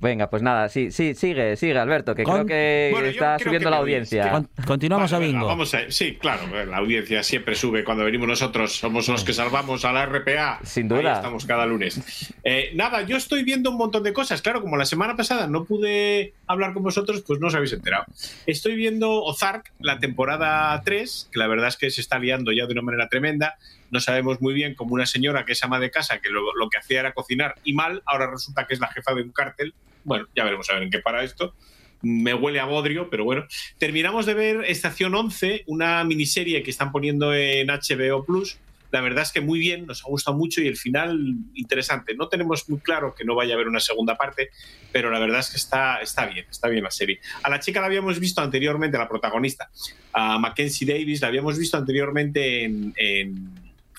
Venga, 0.00 0.30
pues 0.30 0.42
nada, 0.42 0.70
sí, 0.70 0.90
sí, 0.90 1.14
sigue, 1.14 1.58
sigue, 1.58 1.78
Alberto, 1.78 2.14
que 2.14 2.24
creo 2.24 2.46
que 2.46 2.90
está 3.10 3.38
subiendo 3.38 3.68
la 3.68 3.76
audiencia. 3.76 4.42
continuamos 4.66 5.12
a 5.12 5.18
bingo. 5.18 5.46
vamos 5.46 5.74
a, 5.74 5.90
sí, 5.90 6.16
claro, 6.16 6.64
la 6.64 6.78
audiencia 6.78 7.22
siempre 7.22 7.54
sube 7.54 7.84
cuando 7.84 8.04
venimos 8.04 8.26
nosotros, 8.26 8.72
somos 8.72 9.06
los 9.08 9.24
que 9.24 9.34
salvamos 9.34 9.84
a 9.84 9.92
la 9.92 10.06
RPA. 10.06 10.60
Sin 10.64 10.88
duda. 10.88 11.16
estamos 11.16 11.44
cada 11.44 11.66
lunes. 11.66 12.32
Eh, 12.44 12.70
nada, 12.74 13.02
yo 13.02 13.18
estoy 13.18 13.44
viendo 13.44 13.70
un 13.70 13.76
montón 13.76 14.02
de 14.02 14.14
cosas. 14.14 14.40
Claro, 14.40 14.62
como 14.62 14.78
la 14.78 14.86
semana 14.86 15.16
pasada 15.16 15.46
no 15.46 15.64
pude 15.64 16.32
hablar 16.46 16.72
con 16.72 16.82
vosotros, 16.82 17.22
pues 17.26 17.38
no 17.38 17.48
os 17.48 17.54
habéis 17.54 17.74
enterado. 17.74 18.04
Estoy 18.46 18.76
viendo 18.76 19.22
Ozark, 19.22 19.70
la 19.80 19.98
temporada 19.98 20.80
3, 20.82 21.28
que 21.30 21.38
la 21.38 21.46
verdad 21.46 21.68
es 21.68 21.76
que 21.76 21.90
se 21.90 22.00
está 22.00 22.18
liando 22.18 22.52
ya 22.52 22.64
de 22.64 22.72
una 22.72 22.82
manera 22.82 23.08
tremenda 23.10 23.58
no 23.90 24.00
sabemos 24.00 24.40
muy 24.40 24.54
bien 24.54 24.74
como 24.74 24.94
una 24.94 25.06
señora 25.06 25.44
que 25.44 25.52
es 25.52 25.62
ama 25.62 25.78
de 25.78 25.90
casa, 25.90 26.20
que 26.20 26.30
lo, 26.30 26.42
que 26.70 26.78
hacía 26.78 27.00
era 27.00 27.12
cocinar 27.12 27.56
y 27.64 27.72
mal, 27.72 28.02
ahora 28.06 28.30
resulta 28.30 28.66
que 28.66 28.74
es 28.74 28.80
la 28.80 28.88
jefa 28.88 29.14
de 29.14 29.22
un 29.22 29.32
cártel. 29.32 29.74
Bueno, 30.04 30.26
ya 30.34 30.44
veremos 30.44 30.70
a 30.70 30.74
ver 30.74 30.84
en 30.84 30.90
qué 30.90 31.00
para 31.00 31.24
esto. 31.24 31.54
Me 32.02 32.32
huele 32.32 32.60
a 32.60 32.64
bodrio, 32.64 33.10
pero 33.10 33.24
bueno. 33.24 33.46
Terminamos 33.78 34.24
de 34.26 34.34
ver 34.34 34.64
Estación 34.66 35.14
11, 35.14 35.64
una 35.66 36.02
miniserie 36.04 36.62
que 36.62 36.70
están 36.70 36.92
poniendo 36.92 37.34
en 37.34 37.68
HBO 37.68 38.24
Plus. 38.24 38.58
La 38.90 39.00
verdad 39.00 39.22
es 39.22 39.30
que 39.30 39.40
muy 39.40 39.60
bien, 39.60 39.86
nos 39.86 40.04
ha 40.04 40.08
gustado 40.08 40.36
mucho 40.36 40.60
y 40.62 40.66
el 40.66 40.76
final 40.76 41.36
interesante. 41.54 42.14
No 42.14 42.28
tenemos 42.28 42.68
muy 42.68 42.80
claro 42.80 43.14
que 43.14 43.24
no 43.24 43.34
vaya 43.34 43.52
a 43.52 43.54
haber 43.54 43.68
una 43.68 43.78
segunda 43.78 44.16
parte, 44.16 44.50
pero 44.90 45.10
la 45.10 45.20
verdad 45.20 45.40
es 45.40 45.50
que 45.50 45.58
está, 45.58 46.00
está 46.00 46.26
bien, 46.26 46.46
está 46.50 46.68
bien 46.68 46.82
la 46.82 46.90
serie. 46.90 47.20
A 47.42 47.50
la 47.50 47.60
chica 47.60 47.80
la 47.80 47.86
habíamos 47.86 48.18
visto 48.18 48.40
anteriormente, 48.40 48.98
la 48.98 49.08
protagonista, 49.08 49.70
a 50.12 50.38
Mackenzie 50.38 50.88
Davis, 50.88 51.20
la 51.20 51.28
habíamos 51.28 51.56
visto 51.56 51.76
anteriormente 51.76 52.64
en 52.64 52.94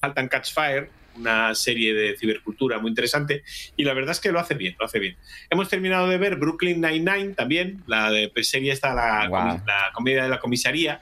Halt 0.02 0.18
and 0.18 0.30
Catch 0.30 0.54
Fire, 0.54 0.90
una 1.16 1.54
serie 1.56 1.94
de 1.94 2.18
cibercultura 2.18 2.80
muy 2.80 2.90
interesante 2.90 3.44
y 3.76 3.84
la 3.84 3.94
verdad 3.94 4.12
es 4.12 4.20
que 4.20 4.32
lo 4.32 4.40
hace 4.40 4.56
bien, 4.56 4.76
lo 4.80 4.86
hace 4.86 5.00
bien. 5.00 5.18
Hemos 5.50 5.70
terminado 5.70 6.08
de 6.08 6.18
ver 6.18 6.36
Brooklyn 6.38 6.82
Nine-Nine 6.82 7.34
también, 7.34 7.84
la 7.88 8.10
de, 8.10 8.30
pues, 8.30 8.50
serie 8.50 8.72
está 8.72 8.94
la, 8.94 9.28
la 9.66 9.92
comedia 9.94 10.24
de 10.24 10.30
la 10.30 10.40
comisaría, 10.40 11.02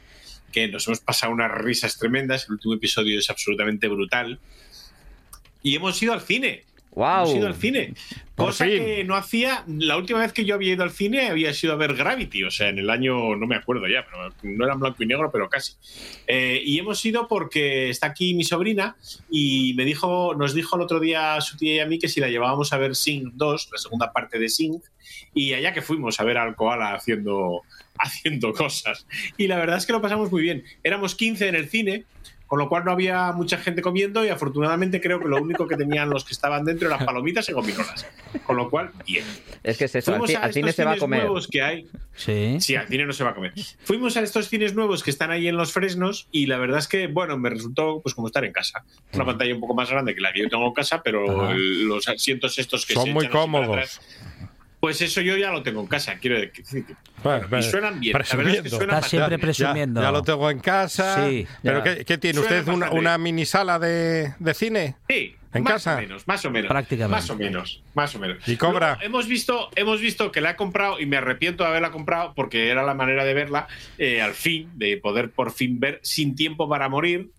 que 0.52 0.68
nos 0.68 0.88
hemos 0.88 1.00
pasado 1.00 1.32
unas 1.32 1.52
risas 1.52 1.98
tremendas, 1.98 2.46
el 2.46 2.54
último 2.54 2.74
episodio 2.74 3.20
es 3.20 3.30
absolutamente 3.30 3.88
brutal. 3.88 4.40
Y 5.62 5.76
hemos 5.76 6.02
ido 6.02 6.14
al 6.14 6.22
cine, 6.22 6.64
Wow. 6.92 7.24
Hemos 7.24 7.36
ido 7.36 7.48
al 7.48 7.56
cine. 7.56 7.94
Cosa 8.36 8.66
que 8.66 9.04
no 9.04 9.16
hacía. 9.16 9.64
La 9.68 9.98
última 9.98 10.20
vez 10.20 10.34
que 10.34 10.46
yo 10.46 10.56
había 10.56 10.74
ido 10.74 10.84
al 10.84 10.92
cine 10.92 11.28
había 11.28 11.54
sido 11.54 11.74
a 11.74 11.76
ver 11.76 11.94
Gravity, 11.94 12.44
o 12.44 12.52
sea, 12.52 12.70
en 12.70 12.80
el 12.80 12.90
año, 12.90 13.36
no 13.36 13.48
me 13.48 13.56
acuerdo 13.56 13.88
ya, 13.88 14.06
pero 14.06 14.34
no 14.44 14.66
era 14.66 14.74
en 14.74 14.80
blanco 14.80 15.04
y 15.04 15.06
negro, 15.06 15.30
pero 15.32 15.50
casi. 15.50 15.74
Eh, 16.26 16.62
y 16.64 16.80
hemos 16.80 17.04
ido 17.06 17.28
porque 17.28 17.90
está 17.90 18.08
aquí 18.08 18.34
mi 18.34 18.44
sobrina 18.44 18.96
y 19.30 19.74
me 19.76 19.86
dijo, 19.86 20.34
nos 20.36 20.54
dijo 20.54 20.78
el 20.78 20.82
otro 20.82 21.00
día 21.00 21.40
su 21.42 21.58
tía 21.58 21.76
y 21.76 21.80
a 21.80 21.86
mí 21.86 22.00
que 22.00 22.08
si 22.08 22.20
la 22.20 22.30
llevábamos 22.30 22.74
a 22.74 22.78
ver 22.78 22.96
Sing 22.96 23.32
2, 23.34 23.70
la 23.72 23.78
segunda 23.78 24.12
parte 24.12 24.40
de 24.40 24.50
Sing, 24.50 24.82
y 25.34 25.54
allá 25.54 25.74
que 25.74 25.82
fuimos 25.82 26.20
a 26.20 26.24
ver 26.24 26.38
al 26.38 26.56
koala 26.56 26.96
haciendo, 26.96 27.62
haciendo 27.98 28.54
cosas. 28.54 29.06
Y 29.38 29.48
la 29.48 29.58
verdad 29.58 29.78
es 29.78 29.86
que 29.86 29.94
lo 29.94 30.02
pasamos 30.02 30.32
muy 30.32 30.42
bien. 30.42 30.64
Éramos 30.84 31.16
15 31.16 31.50
en 31.50 31.56
el 31.56 31.70
cine 31.70 32.06
con 32.50 32.58
lo 32.58 32.68
cual 32.68 32.84
no 32.84 32.92
había 32.92 33.32
mucha 33.32 33.58
gente 33.60 33.84
comiendo 33.84 34.26
y 34.26 34.30
afortunadamente 34.30 35.00
creo 35.00 35.20
que 35.20 35.28
lo 35.28 35.38
único 35.38 35.68
que 35.68 35.78
tenían 35.78 36.10
los 36.10 36.26
que 36.26 36.34
estaban 36.34 36.66
dentro 36.66 36.88
eran 36.88 37.06
palomitas 37.06 37.48
y 37.48 37.54
gominolas. 37.54 38.08
Con 38.44 38.58
lo 38.58 38.72
cual, 38.72 38.92
bien. 39.06 39.24
Es 39.62 39.78
que 39.78 39.86
es 39.86 39.94
eso, 39.94 40.12
Fuimos 40.14 40.34
al, 40.34 40.52
cine 40.52 40.72
se 40.72 40.84
va 40.84 40.94
a 40.94 40.98
comer. 40.98 41.22
nuevos 41.26 41.48
que 41.48 41.62
hay. 41.62 41.88
Sí. 42.16 42.58
Sí, 42.60 42.76
al 42.76 42.88
cine 42.88 43.06
no 43.06 43.14
se 43.14 43.24
va 43.24 43.30
a 43.30 43.36
comer. 43.36 43.54
Fuimos 43.84 44.18
a 44.18 44.22
estos 44.22 44.50
cines 44.50 44.74
nuevos 44.74 45.04
que 45.04 45.12
están 45.12 45.30
ahí 45.30 45.48
en 45.48 45.58
los 45.58 45.72
fresnos 45.72 46.28
y 46.32 46.48
la 46.48 46.58
verdad 46.58 46.80
es 46.80 46.88
que, 46.88 47.06
bueno, 47.06 47.38
me 47.38 47.52
resultó 47.52 48.02
pues 48.02 48.16
como 48.16 48.26
estar 48.26 48.44
en 48.44 48.52
casa. 48.52 48.84
Una 49.14 49.26
pantalla 49.26 49.54
un 49.54 49.62
poco 49.62 49.76
más 49.76 49.92
grande 49.92 50.16
que 50.16 50.22
la 50.22 50.34
que 50.34 50.40
yo 50.40 50.50
tengo 50.50 50.66
en 50.66 50.74
casa, 50.74 51.04
pero 51.04 51.54
los 51.54 52.08
asientos 52.08 52.58
estos 52.58 52.84
que 52.88 52.96
son 52.96 53.12
muy 53.14 53.28
cómodos. 53.30 54.02
Pues 54.80 55.02
eso 55.02 55.20
yo 55.20 55.36
ya 55.36 55.52
lo 55.52 55.62
tengo 55.62 55.82
en 55.82 55.88
casa, 55.88 56.16
quiero 56.20 56.40
decir. 56.40 56.86
y 57.58 57.64
suenan 57.64 58.00
bien. 58.00 58.16
Está 58.16 59.02
siempre 59.02 59.38
presumiendo. 59.38 60.02
Ya, 60.02 60.12
lo 60.12 60.22
tengo 60.22 60.50
en 60.50 60.60
casa. 60.60 61.28
Sí, 61.28 61.46
¿Pero 61.62 61.84
qué, 61.84 62.18
tiene 62.18 62.40
usted? 62.40 62.68
Una, 62.68 62.92
¿Una, 62.92 63.18
mini 63.18 63.46
sala 63.46 63.78
de, 63.78 64.34
de 64.40 64.54
cine? 64.54 64.96
Sí, 65.10 65.36
¿En 65.54 65.64
más 65.64 65.74
casa? 65.74 65.96
o 65.96 66.02
menos, 66.02 66.28
más 66.28 66.46
o 66.46 66.52
menos. 66.52 66.70
Prácticamente. 66.70 67.16
Más 67.16 67.30
o 67.30 67.36
menos, 67.36 67.84
más 67.96 68.16
o 68.16 68.20
menos. 68.20 68.48
¿Y 68.48 68.56
cobra? 68.56 68.98
hemos, 69.02 69.28
visto, 69.28 69.70
hemos 69.76 70.00
visto 70.00 70.32
que 70.32 70.42
la 70.42 70.52
he 70.52 70.56
comprado 70.56 71.00
y 71.00 71.06
me 71.06 71.18
arrepiento 71.18 71.64
de 71.64 71.70
haberla 71.70 71.92
comprado 71.92 72.34
porque 72.36 72.70
era 72.70 72.84
la 72.84 72.94
manera 72.94 73.26
de 73.26 73.34
verla 73.34 73.68
eh, 73.98 74.22
al 74.22 74.34
fin, 74.34 74.70
de 74.76 74.98
poder 74.98 75.32
por 75.32 75.52
fin 75.52 75.80
ver 75.80 76.00
Sin 76.04 76.36
Tiempo 76.36 76.70
para 76.70 76.88
Morir, 76.88 77.32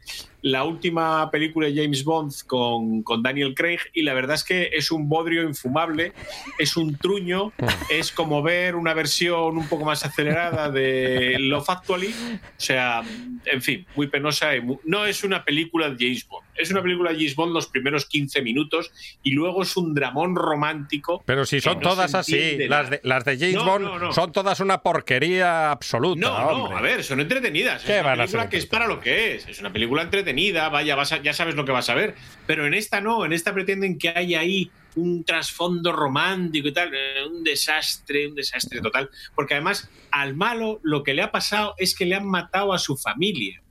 la 0.42 0.64
última 0.64 1.30
película 1.30 1.68
de 1.68 1.74
James 1.74 2.04
Bond 2.04 2.32
con, 2.46 3.02
con, 3.02 3.22
Daniel 3.22 3.54
Craig 3.54 3.80
y 3.92 4.02
la 4.02 4.14
verdad 4.14 4.36
es 4.36 4.44
que 4.44 4.70
es 4.72 4.90
un 4.90 5.08
bodrio 5.08 5.42
infumable, 5.42 6.12
es 6.58 6.76
un 6.76 6.96
truño, 6.96 7.52
es 7.90 8.10
como 8.10 8.42
ver 8.42 8.74
una 8.74 8.94
versión 8.94 9.58
un 9.58 9.68
poco 9.68 9.84
más 9.84 10.04
acelerada 10.04 10.70
de 10.70 11.36
Love 11.38 11.68
Actually, 11.68 12.08
o 12.08 12.40
sea, 12.56 13.02
en 13.44 13.62
fin, 13.62 13.86
muy 13.94 14.06
penosa 14.06 14.56
y 14.56 14.62
no 14.84 15.04
es 15.04 15.24
una 15.24 15.44
película 15.44 15.90
de 15.90 15.96
James 15.98 16.26
Bond, 16.26 16.46
es 16.60 16.70
una 16.70 16.82
película 16.82 17.10
de 17.10 17.16
James 17.16 17.34
Bond 17.34 17.52
los 17.52 17.66
primeros 17.66 18.06
15 18.06 18.42
minutos 18.42 18.90
y 19.22 19.32
luego 19.32 19.62
es 19.62 19.76
un 19.76 19.94
dramón 19.94 20.36
romántico. 20.36 21.22
Pero 21.26 21.44
si 21.44 21.60
son 21.60 21.80
todas 21.80 22.14
así, 22.14 22.58
las 22.68 22.90
de, 22.90 23.00
las 23.02 23.24
de 23.24 23.38
James 23.38 23.64
Bond 23.64 24.12
son 24.12 24.32
todas 24.32 24.60
una 24.60 24.82
porquería 24.82 25.70
absoluta. 25.70 26.20
No, 26.20 26.68
no, 26.68 26.76
a 26.76 26.80
ver, 26.80 27.04
son 27.04 27.20
entretenidas. 27.20 27.84
Es 27.88 28.02
una 28.02 28.16
película 28.16 28.48
que 28.48 28.56
es 28.56 28.66
para 28.66 28.86
lo 28.86 29.00
que 29.00 29.36
es, 29.36 29.48
es 29.48 29.60
una 29.60 29.72
película 29.72 30.02
entretenida, 30.02 30.68
vaya, 30.68 30.94
vas 30.94 31.10
ya 31.22 31.32
sabes 31.32 31.54
lo 31.54 31.64
que 31.64 31.72
vas 31.72 31.88
a 31.90 31.94
ver. 31.94 32.14
Pero 32.46 32.66
en 32.66 32.74
esta 32.74 33.00
no, 33.00 33.24
en 33.24 33.32
esta 33.32 33.52
pretenden 33.52 33.98
que 33.98 34.10
haya 34.10 34.40
ahí 34.40 34.70
un 34.96 35.24
trasfondo 35.24 35.92
romántico 35.92 36.68
y 36.68 36.72
tal, 36.72 36.92
eh, 36.94 37.24
un 37.26 37.44
desastre, 37.44 38.28
un 38.28 38.34
desastre 38.34 38.80
total. 38.80 39.10
Porque 39.34 39.54
además 39.54 39.88
al 40.10 40.34
malo 40.34 40.80
lo 40.82 41.02
que 41.02 41.14
le 41.14 41.22
ha 41.22 41.30
pasado 41.30 41.74
es 41.78 41.94
que 41.94 42.06
le 42.06 42.16
han 42.16 42.26
matado 42.26 42.72
a 42.72 42.78
su 42.78 42.96
familia. 42.96 43.62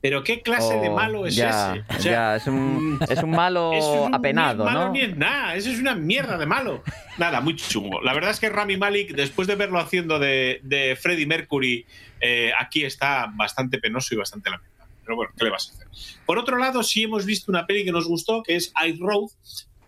Pero 0.00 0.22
¿qué 0.22 0.42
clase 0.42 0.78
de 0.78 0.88
oh, 0.88 0.94
malo 0.94 1.26
es 1.26 1.34
ese? 1.34 1.84
ya, 2.00 2.36
es 2.36 2.46
un, 2.46 3.00
es 3.08 3.22
un 3.22 3.30
malo 3.30 3.72
apenado, 4.12 4.64
malo 4.64 4.86
¿no? 4.86 4.92
Ni 4.92 5.00
es 5.00 5.16
nada, 5.16 5.56
eso 5.56 5.70
es 5.70 5.80
una 5.80 5.94
mierda 5.94 6.38
de 6.38 6.46
malo. 6.46 6.84
Nada, 7.16 7.40
muy 7.40 7.56
chungo. 7.56 8.00
La 8.00 8.14
verdad 8.14 8.30
es 8.30 8.38
que 8.38 8.48
Rami 8.48 8.76
Malik, 8.76 9.12
después 9.14 9.48
de 9.48 9.56
verlo 9.56 9.80
haciendo 9.80 10.18
de, 10.20 10.60
de 10.62 10.94
Freddie 10.94 11.26
Mercury, 11.26 11.84
eh, 12.20 12.52
aquí 12.58 12.84
está 12.84 13.30
bastante 13.34 13.78
penoso 13.78 14.14
y 14.14 14.18
bastante 14.18 14.50
lamentable. 14.50 14.78
Pero 15.02 15.16
bueno, 15.16 15.32
¿qué 15.36 15.44
le 15.44 15.50
vas 15.50 15.68
a 15.68 15.72
hacer? 15.72 15.88
Por 16.26 16.38
otro 16.38 16.58
lado, 16.58 16.82
sí 16.82 17.02
hemos 17.02 17.24
visto 17.24 17.50
una 17.50 17.66
peli 17.66 17.84
que 17.84 17.92
nos 17.92 18.06
gustó, 18.06 18.42
que 18.42 18.56
es 18.56 18.72
Ice 18.86 18.98
Road, 19.00 19.30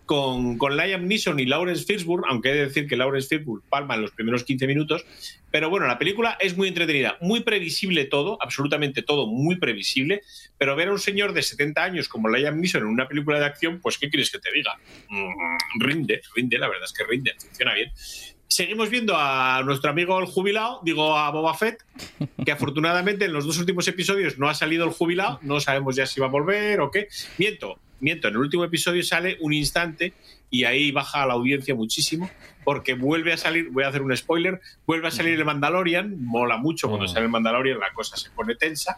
con, 0.05 0.57
Liam 0.75 1.07
Neeson 1.07 1.39
y 1.39 1.45
Lawrence 1.45 1.85
Fishburne, 1.85 2.25
aunque 2.29 2.49
he 2.49 2.53
de 2.53 2.65
decir 2.65 2.87
que 2.87 2.95
Lawrence 2.95 3.27
Fishburne 3.27 3.63
palma 3.69 3.95
en 3.95 4.01
los 4.01 4.11
primeros 4.11 4.43
15 4.43 4.67
minutos, 4.67 5.05
pero 5.49 5.69
bueno, 5.69 5.87
la 5.87 5.97
película 5.97 6.37
es 6.39 6.57
muy 6.57 6.67
entretenida, 6.67 7.17
muy 7.21 7.41
previsible 7.41 8.05
todo, 8.05 8.37
absolutamente 8.41 9.03
todo 9.03 9.27
muy 9.27 9.57
previsible, 9.57 10.21
pero 10.57 10.75
ver 10.75 10.89
a 10.89 10.91
un 10.91 10.99
señor 10.99 11.33
de 11.33 11.43
70 11.43 11.83
años 11.83 12.09
como 12.09 12.29
Liam 12.29 12.59
Neeson 12.59 12.81
en 12.81 12.87
una 12.87 13.07
película 13.07 13.39
de 13.39 13.45
acción, 13.45 13.79
pues 13.79 13.97
¿qué 13.97 14.09
quieres 14.09 14.31
que 14.31 14.39
te 14.39 14.51
diga? 14.51 14.77
Mm, 15.09 15.79
rinde, 15.79 16.21
rinde, 16.35 16.57
la 16.57 16.67
verdad 16.67 16.85
es 16.85 16.93
que 16.93 17.03
rinde, 17.03 17.33
funciona 17.39 17.73
bien 17.73 17.91
seguimos 18.51 18.89
viendo 18.89 19.15
a 19.15 19.63
nuestro 19.63 19.89
amigo 19.89 20.19
el 20.19 20.25
jubilado, 20.25 20.81
digo 20.83 21.17
a 21.17 21.31
Boba 21.31 21.53
Fett, 21.53 21.85
que 22.45 22.51
afortunadamente 22.51 23.23
en 23.23 23.31
los 23.31 23.45
dos 23.45 23.57
últimos 23.57 23.87
episodios 23.87 24.37
no 24.37 24.49
ha 24.49 24.53
salido 24.53 24.83
el 24.83 24.91
jubilado, 24.91 25.39
no 25.41 25.61
sabemos 25.61 25.95
ya 25.95 26.05
si 26.05 26.19
va 26.19 26.27
a 26.27 26.29
volver 26.29 26.81
o 26.81 26.91
qué. 26.91 27.07
Miento, 27.37 27.79
miento, 28.01 28.27
en 28.27 28.33
el 28.33 28.39
último 28.39 28.63
episodio 28.63 29.03
sale 29.03 29.37
un 29.39 29.53
instante 29.53 30.13
y 30.49 30.65
ahí 30.65 30.91
baja 30.91 31.25
la 31.25 31.33
audiencia 31.33 31.73
muchísimo 31.73 32.29
porque 32.63 32.93
vuelve 32.93 33.33
a 33.33 33.37
salir, 33.37 33.69
voy 33.69 33.83
a 33.83 33.87
hacer 33.87 34.01
un 34.01 34.15
spoiler, 34.15 34.59
vuelve 34.85 35.07
a 35.07 35.11
salir 35.11 35.37
el 35.39 35.45
Mandalorian, 35.45 36.23
mola 36.23 36.57
mucho 36.57 36.87
cuando 36.87 37.05
oh. 37.05 37.07
sale 37.07 37.25
el 37.25 37.31
Mandalorian, 37.31 37.79
la 37.79 37.93
cosa 37.93 38.17
se 38.17 38.29
pone 38.31 38.55
tensa. 38.55 38.97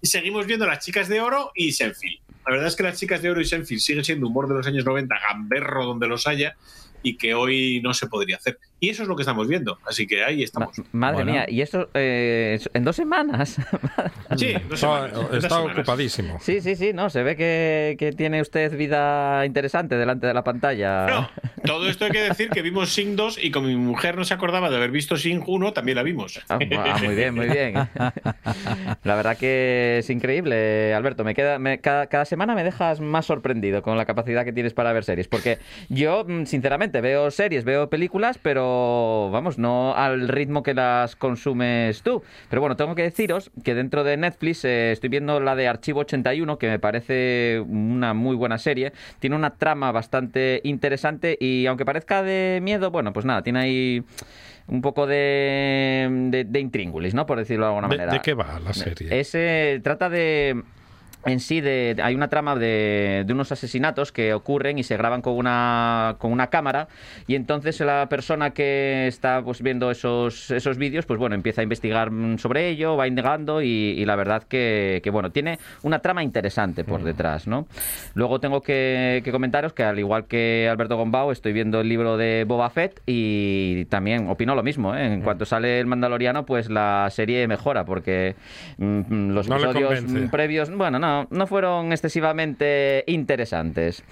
Y 0.00 0.06
seguimos 0.06 0.46
viendo 0.46 0.66
las 0.66 0.84
chicas 0.84 1.08
de 1.08 1.20
oro 1.20 1.52
y 1.54 1.72
Senfil. 1.72 2.20
La 2.46 2.52
verdad 2.52 2.68
es 2.68 2.76
que 2.76 2.82
las 2.82 2.98
chicas 2.98 3.22
de 3.22 3.30
oro 3.30 3.40
y 3.40 3.44
Senfil 3.44 3.80
sigue 3.80 4.02
siendo 4.02 4.26
humor 4.26 4.48
de 4.48 4.54
los 4.54 4.66
años 4.66 4.84
90, 4.84 5.14
gamberro 5.28 5.84
donde 5.86 6.08
los 6.08 6.26
haya, 6.26 6.56
y 7.02 7.16
que 7.16 7.34
hoy 7.34 7.80
no 7.82 7.94
se 7.94 8.06
podría 8.06 8.36
hacer. 8.36 8.58
Y 8.82 8.88
eso 8.88 9.04
es 9.04 9.08
lo 9.08 9.14
que 9.14 9.22
estamos 9.22 9.46
viendo. 9.46 9.78
Así 9.86 10.08
que 10.08 10.24
ahí 10.24 10.42
estamos. 10.42 10.74
madre 10.90 11.24
mía, 11.24 11.46
y 11.48 11.60
esto 11.60 11.88
eh, 11.94 12.58
en 12.74 12.82
dos 12.82 12.96
semanas. 12.96 13.60
sí, 14.36 14.56
está, 14.72 15.62
ocupadísimo. 15.62 16.40
Sí, 16.40 16.60
sí, 16.60 16.74
sí, 16.74 16.92
no, 16.92 17.08
se 17.08 17.22
ve 17.22 17.36
que, 17.36 17.94
que, 17.96 18.10
tiene 18.10 18.40
usted 18.40 18.76
vida 18.76 19.46
interesante 19.46 19.94
delante 19.94 20.26
de 20.26 20.34
la 20.34 20.42
pantalla. 20.42 21.06
No, 21.06 21.30
todo 21.64 21.88
esto 21.88 22.06
hay 22.06 22.10
que 22.10 22.22
decir 22.22 22.50
que 22.50 22.60
vimos 22.60 22.92
Sing 22.92 23.14
2 23.14 23.38
y 23.44 23.52
como 23.52 23.68
mi 23.68 23.76
mujer 23.76 24.16
no 24.16 24.24
se 24.24 24.34
acordaba 24.34 24.68
de 24.68 24.78
haber 24.78 24.90
visto 24.90 25.16
Sing 25.16 25.44
1, 25.46 25.72
también 25.72 25.94
la 25.94 26.02
vimos. 26.02 26.40
Ah, 26.48 26.58
muy 27.00 27.14
bien, 27.14 27.36
muy 27.36 27.46
bien. 27.46 27.74
La 29.04 29.14
verdad 29.14 29.36
que 29.36 29.98
es 29.98 30.10
increíble, 30.10 30.92
Alberto. 30.92 31.22
Me 31.22 31.36
queda, 31.36 31.60
cada, 31.80 32.08
cada 32.08 32.24
semana 32.24 32.56
me 32.56 32.64
dejas 32.64 33.00
más 33.00 33.26
sorprendido 33.26 33.80
con 33.82 33.96
la 33.96 34.06
capacidad 34.06 34.44
que 34.44 34.52
tienes 34.52 34.74
para 34.74 34.92
ver 34.92 35.04
series. 35.04 35.28
Porque 35.28 35.58
yo, 35.88 36.24
mm, 36.26 36.46
sinceramente, 36.46 37.00
veo 37.00 37.30
series, 37.30 37.62
veo 37.62 37.88
películas, 37.88 38.40
pero 38.42 38.71
vamos, 39.32 39.58
no 39.58 39.94
al 39.94 40.28
ritmo 40.28 40.62
que 40.62 40.74
las 40.74 41.16
consumes 41.16 42.02
tú. 42.02 42.22
Pero 42.48 42.60
bueno, 42.60 42.76
tengo 42.76 42.94
que 42.94 43.02
deciros 43.02 43.50
que 43.64 43.74
dentro 43.74 44.04
de 44.04 44.16
Netflix 44.16 44.64
eh, 44.64 44.92
estoy 44.92 45.08
viendo 45.08 45.40
la 45.40 45.54
de 45.56 45.68
Archivo 45.68 46.00
81, 46.00 46.58
que 46.58 46.68
me 46.68 46.78
parece 46.78 47.62
una 47.66 48.14
muy 48.14 48.36
buena 48.36 48.58
serie. 48.58 48.92
Tiene 49.18 49.36
una 49.36 49.50
trama 49.50 49.92
bastante 49.92 50.60
interesante 50.64 51.36
y 51.40 51.66
aunque 51.66 51.84
parezca 51.84 52.22
de 52.22 52.60
miedo, 52.62 52.90
bueno, 52.90 53.12
pues 53.12 53.26
nada, 53.26 53.42
tiene 53.42 53.60
ahí 53.60 54.04
un 54.68 54.80
poco 54.80 55.06
de, 55.06 56.44
de, 56.48 56.60
intríngulis, 56.60 57.14
¿no? 57.14 57.26
Por 57.26 57.38
decirlo 57.38 57.66
de 57.66 57.70
alguna 57.70 57.88
manera. 57.88 58.12
¿De, 58.12 58.20
qué 58.20 58.34
va 58.34 58.60
la 58.60 58.72
serie? 58.72 59.18
Ese 59.18 59.80
trata 59.82 60.08
de 60.08 60.62
en 61.24 61.40
sí 61.40 61.60
de, 61.60 61.96
hay 62.02 62.14
una 62.14 62.28
trama 62.28 62.56
de, 62.56 63.24
de, 63.26 63.32
unos 63.32 63.52
asesinatos 63.52 64.12
que 64.12 64.34
ocurren 64.34 64.78
y 64.78 64.82
se 64.82 64.96
graban 64.96 65.22
con 65.22 65.34
una, 65.34 66.16
con 66.18 66.32
una 66.32 66.48
cámara 66.48 66.88
y 67.26 67.34
entonces 67.34 67.78
la 67.80 68.08
persona 68.08 68.50
que 68.50 69.06
está 69.06 69.42
pues 69.42 69.62
viendo 69.62 69.90
esos, 69.90 70.50
esos 70.50 70.78
vídeos 70.78 71.06
pues 71.06 71.18
bueno 71.18 71.34
empieza 71.34 71.60
a 71.60 71.64
investigar 71.64 72.10
sobre 72.38 72.68
ello 72.68 72.96
va 72.96 73.06
indagando 73.06 73.62
y, 73.62 74.04
la 74.04 74.16
verdad 74.16 74.42
que, 74.42 75.00
que, 75.02 75.10
bueno 75.10 75.30
tiene 75.30 75.58
una 75.82 76.00
trama 76.00 76.22
interesante 76.22 76.84
por 76.84 77.00
mm. 77.00 77.04
detrás 77.04 77.46
¿no? 77.46 77.66
luego 78.14 78.40
tengo 78.40 78.60
que, 78.60 79.22
comentaros 79.30 79.72
que 79.72 79.84
al 79.84 79.98
igual 79.98 80.24
que 80.24 80.68
Alberto 80.70 80.96
Gombao 80.96 81.30
estoy 81.30 81.52
viendo 81.52 81.80
el 81.80 81.88
libro 81.88 82.16
de 82.16 82.44
Boba 82.46 82.68
Fett 82.70 83.00
y 83.06 83.84
también 83.86 84.28
opino 84.28 84.54
lo 84.54 84.62
mismo 84.62 84.94
¿eh? 84.94 85.06
en 85.06 85.20
mm. 85.20 85.22
cuanto 85.22 85.44
sale 85.44 85.78
el 85.78 85.86
Mandaloriano 85.86 86.44
pues 86.44 86.68
la 86.68 87.08
serie 87.10 87.46
mejora 87.46 87.84
porque 87.84 88.34
mm, 88.78 89.30
los 89.30 89.48
episodios 89.48 90.02
previos 90.30 90.70
bueno 90.74 90.98
no 90.98 91.11
no, 91.30 91.46
fueron 91.46 91.92
excesivamente 91.92 93.04
interesantes. 93.06 94.04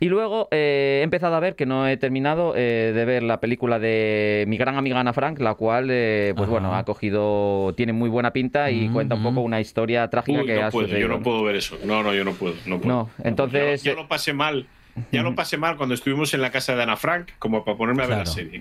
Y 0.00 0.08
luego 0.08 0.48
eh, 0.50 0.98
he 1.00 1.04
empezado 1.04 1.34
a 1.34 1.40
ver 1.40 1.56
que 1.56 1.66
no 1.66 1.86
he 1.86 1.96
terminado 1.96 2.54
eh, 2.56 2.92
de 2.94 3.04
ver 3.04 3.22
la 3.22 3.40
película 3.40 3.78
de 3.78 4.44
mi 4.48 4.56
gran 4.56 4.76
amiga 4.76 5.00
Ana 5.00 5.12
Frank, 5.12 5.40
la 5.40 5.54
cual, 5.54 5.88
eh, 5.90 6.34
pues 6.36 6.48
bueno, 6.48 6.74
ha 6.74 6.84
cogido, 6.84 7.74
tiene 7.76 7.92
muy 7.92 8.08
buena 8.08 8.32
pinta 8.32 8.70
y 8.70 8.88
mm, 8.88 8.92
cuenta 8.92 9.14
un 9.14 9.22
poco 9.22 9.40
mm. 9.40 9.44
una 9.44 9.60
historia 9.60 10.08
trágica 10.08 10.44
que 10.44 10.62
ha 10.62 10.70
sucedido. 10.70 10.98
Yo 10.98 11.08
no 11.08 11.22
puedo 11.22 11.42
ver 11.42 11.56
eso. 11.56 11.78
No, 11.84 12.02
no, 12.02 12.14
yo 12.14 12.24
no 12.24 12.32
puedo. 12.32 12.54
No, 12.66 12.80
puedo. 12.80 12.94
no 12.94 13.10
entonces. 13.24 13.82
yo, 13.82 13.94
lo 13.94 14.08
pasé 14.08 14.32
mal 14.32 14.66
ya 15.10 15.22
lo 15.22 15.34
pasé 15.34 15.56
mal 15.56 15.76
cuando 15.76 15.94
estuvimos 15.94 16.34
en 16.34 16.42
la 16.42 16.50
casa 16.50 16.76
de 16.76 16.82
Ana 16.82 16.96
Frank, 16.96 17.30
como 17.38 17.64
para 17.64 17.78
ponerme 17.78 18.02
a 18.02 18.06
ver 18.06 18.18
la 18.18 18.26
serie. 18.26 18.60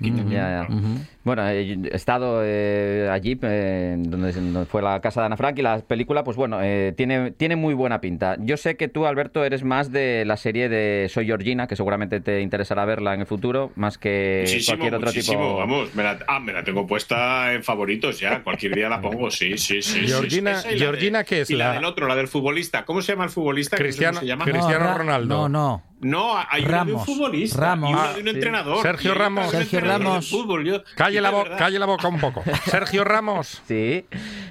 Bueno, 1.24 1.48
he 1.48 1.96
estado 1.96 2.42
eh, 2.44 3.08
allí, 3.12 3.38
eh, 3.44 3.96
donde, 4.00 4.66
fue 4.66 4.82
la 4.82 5.00
casa 5.02 5.22
de 5.22 5.28
Ana 5.28 5.38
Frank, 5.38 5.58
y 5.60 5.62
la 5.62 5.80
película, 5.82 6.24
pues 6.24 6.36
bueno, 6.36 6.60
eh, 6.64 6.94
tiene, 6.98 7.30
tiene 7.32 7.56
muy 7.56 7.76
buena 7.76 8.02
pinta. 8.02 8.38
Yo 8.40 8.58
sé 8.58 8.76
que 8.76 8.88
tú, 8.88 9.06
Alberto, 9.06 9.46
eres 9.46 9.64
más 9.64 9.92
de 9.92 10.26
la 10.26 10.36
serie 10.36 10.68
de 10.68 11.08
Soy 11.10 11.28
Georgina, 11.28 11.68
que 11.68 11.76
seguramente 11.76 12.22
te 12.22 12.42
interesará 12.42 12.86
verla 12.86 13.14
en 13.14 13.22
el 13.22 13.28
futuro, 13.28 13.72
más 13.76 14.00
que 14.00 14.46
cualquier 14.66 14.96
otro 14.96 15.12
tipo. 15.12 15.58
Vamos, 15.58 15.94
me 15.94 16.02
la, 16.02 16.18
ah, 16.28 16.40
me 16.40 16.54
la 16.54 16.64
tengo 16.64 16.88
puesta 16.88 17.54
en 17.54 17.64
favoritos 17.64 18.20
ya. 18.20 18.44
Cualquier 18.44 18.74
día 18.74 18.90
la 18.90 19.00
pongo, 19.00 19.30
sí, 19.30 19.60
sí, 19.60 19.84
sí. 19.84 20.08
Georgina, 20.08 20.56
Georgina 20.62 21.24
¿qué 21.24 21.42
es? 21.42 21.52
Y 21.52 21.56
la... 21.56 21.74
del 21.74 21.86
otro, 21.86 22.08
la 22.08 22.16
del 22.16 22.30
futbolista. 22.30 22.84
¿Cómo 22.84 23.04
se 23.04 23.12
llama 23.12 23.26
el 23.26 23.30
futbolista? 23.30 23.78
Cristiano, 23.78 24.20
se 24.20 24.26
llama? 24.26 24.46
Cristiano 24.46 24.98
Ronaldo. 24.98 25.36
No, 25.36 25.50
no. 25.50 25.92
No, 26.02 26.36
hay 26.50 26.64
Ramos, 26.64 26.88
de 26.88 26.94
un 26.94 27.06
futbolista 27.06 27.60
Ramos, 27.60 27.92
y 27.92 27.94
uno 27.94 28.14
de 28.14 28.22
un 28.22 28.28
entrenador. 28.30 28.82
Sergio 28.82 29.14
Ramos. 29.14 29.52
Sergio 29.52 29.80
Ramos. 29.82 30.30
Fútbol. 30.30 30.84
Calle, 31.19 31.50
la 31.50 31.58
calle 31.58 31.80
la 31.80 31.86
boca 31.86 32.08
un 32.08 32.19
poco. 32.19 32.43
Sergio 32.65 33.04
Ramos. 33.04 33.62
Sí, 33.67 34.06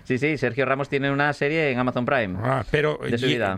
sí, 0.05 0.19
sí. 0.19 0.37
Sergio 0.39 0.65
Ramos 0.65 0.89
tiene 0.89 1.11
una 1.11 1.33
serie 1.33 1.71
en 1.71 1.79
Amazon 1.79 2.05
Prime. 2.05 2.39
Ah, 2.43 2.65
pero 2.71 2.99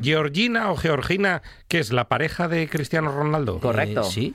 Georgina 0.02 0.70
o 0.70 0.76
Georgina, 0.76 1.42
que 1.68 1.78
es 1.78 1.92
la 1.92 2.08
pareja 2.08 2.48
de 2.48 2.68
Cristiano 2.68 3.12
Ronaldo. 3.12 3.58
Correcto. 3.60 4.02
Eh, 4.02 4.10
sí. 4.10 4.34